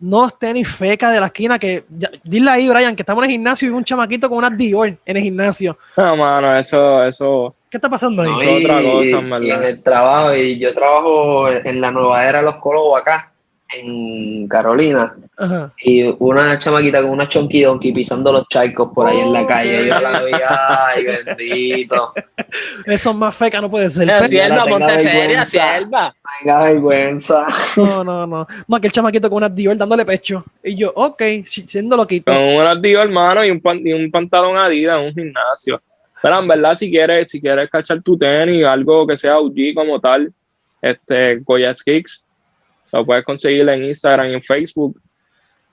No 0.00 0.30
tenis 0.30 0.66
feca 0.66 1.10
de 1.10 1.20
la 1.20 1.26
esquina 1.26 1.58
que 1.58 1.84
ya- 1.90 2.10
dile 2.24 2.50
ahí, 2.50 2.68
Brian, 2.70 2.96
que 2.96 3.02
estamos 3.02 3.22
en 3.22 3.30
el 3.30 3.34
gimnasio 3.34 3.68
y 3.68 3.72
un 3.72 3.84
chamaquito 3.84 4.28
con 4.30 4.38
unas 4.38 4.56
Dior 4.56 4.88
en 4.88 5.16
el 5.16 5.22
gimnasio. 5.22 5.76
No, 5.96 6.16
mano, 6.16 6.58
eso, 6.58 7.04
eso. 7.04 7.54
¿Qué 7.70 7.76
está 7.76 7.90
pasando 7.90 8.22
ahí? 8.22 8.30
No, 8.30 8.42
y, 8.42 8.64
otra 8.64 8.76
cosa, 8.80 9.18
en 9.18 9.30
verdad. 9.30 9.46
y 9.46 9.50
en 9.50 9.62
el 9.62 9.82
trabajo, 9.82 10.34
y 10.34 10.58
yo 10.58 10.74
trabajo 10.74 11.48
en 11.50 11.80
la 11.82 11.90
nueva 11.90 12.26
era 12.26 12.38
de 12.38 12.44
los 12.46 12.56
Colobos 12.56 12.98
acá, 12.98 13.30
en 13.72 14.48
Carolina, 14.48 15.14
Ajá. 15.36 15.72
y 15.84 16.14
una 16.18 16.58
chamaquita 16.58 17.02
con 17.02 17.10
una 17.12 17.28
chonky 17.28 17.62
donkey 17.62 17.92
pisando 17.92 18.32
los 18.32 18.48
charcos 18.48 18.90
por 18.94 19.06
ahí 19.06 19.18
en 19.20 19.32
la 19.32 19.42
Oh, 19.42 19.46
calle, 19.46 19.86
yo 19.86 20.00
la 20.00 20.22
vi, 20.22 20.32
ay, 20.48 21.04
bendito, 21.04 22.12
Eso 22.86 23.10
es 23.10 23.16
más 23.16 23.36
feca, 23.36 23.60
no 23.60 23.70
puede 23.70 23.88
ser. 23.90 24.08
Sierva, 24.08 24.28
tenga 24.28 24.64
ponte 24.66 25.00
seria, 25.00 25.20
vergüenza. 25.20 25.44
sierva. 25.46 26.14
tenga 26.40 26.62
vergüenza. 26.64 27.46
No, 27.76 28.04
no, 28.04 28.26
no. 28.26 28.46
Más 28.66 28.80
que 28.80 28.86
el 28.88 28.92
chamaquito 28.92 29.28
con 29.28 29.36
unas 29.38 29.54
Dior 29.54 29.76
dándole 29.76 30.04
pecho. 30.04 30.44
Y 30.64 30.74
yo, 30.76 30.92
ok, 30.94 31.22
si- 31.44 31.66
siendo 31.66 31.96
loquito. 31.96 32.32
Con 32.32 32.42
unas 32.42 32.80
Dior, 32.82 33.04
hermano, 33.06 33.44
y 33.44 33.50
un, 33.50 33.60
pan- 33.60 33.80
y 33.86 33.92
un 33.92 34.10
pantalón 34.10 34.56
Adidas 34.56 34.98
en 34.98 35.04
un 35.06 35.14
gimnasio. 35.14 35.80
Pero 36.22 36.38
en 36.38 36.48
verdad, 36.48 36.76
si 36.76 36.90
quieres, 36.90 37.30
si 37.30 37.40
quieres 37.40 37.70
cachar 37.70 38.02
tu 38.02 38.18
tenis, 38.18 38.64
algo 38.66 39.06
que 39.06 39.16
sea 39.16 39.38
OG 39.38 39.74
como 39.74 39.98
tal, 40.00 40.32
este, 40.82 41.36
Goya's 41.38 41.82
Kicks, 41.82 42.24
lo 42.92 43.04
puedes 43.06 43.24
conseguir 43.24 43.68
en 43.68 43.84
Instagram 43.84 44.30
y 44.30 44.34
en 44.34 44.42
Facebook. 44.42 45.00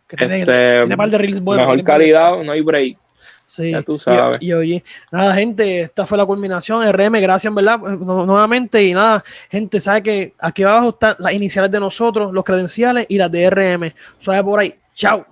Que 0.07 0.15
tiene, 0.17 0.39
Este, 0.41 0.79
tiene 0.81 0.97
par 0.97 1.09
de 1.09 1.17
reels 1.17 1.41
buenos. 1.41 1.65
Mejor 1.67 1.83
calidad, 1.83 2.41
no 2.43 2.51
hay 2.51 2.61
break. 2.61 2.97
Sí, 3.45 3.71
Ya 3.71 3.81
tú 3.81 3.97
sabes. 3.97 4.37
Y, 4.41 4.47
y 4.47 4.53
oye, 4.53 4.83
nada, 5.11 5.33
gente, 5.33 5.81
esta 5.81 6.05
fue 6.05 6.17
la 6.17 6.25
culminación. 6.25 6.85
RM, 6.91 7.19
gracias, 7.21 7.53
¿verdad? 7.53 7.77
Nu- 7.79 8.25
Nuevamente, 8.25 8.83
y 8.83 8.93
nada, 8.93 9.23
gente, 9.49 9.79
sabe 9.79 10.03
que 10.03 10.27
aquí 10.39 10.63
abajo 10.63 10.89
están 10.89 11.13
las 11.19 11.33
iniciales 11.33 11.71
de 11.71 11.79
nosotros, 11.79 12.33
los 12.33 12.43
credenciales 12.43 13.05
y 13.09 13.17
las 13.17 13.31
de 13.31 13.49
RM. 13.49 13.93
Suave 14.17 14.43
por 14.43 14.59
ahí. 14.59 14.75
Chao. 14.93 15.25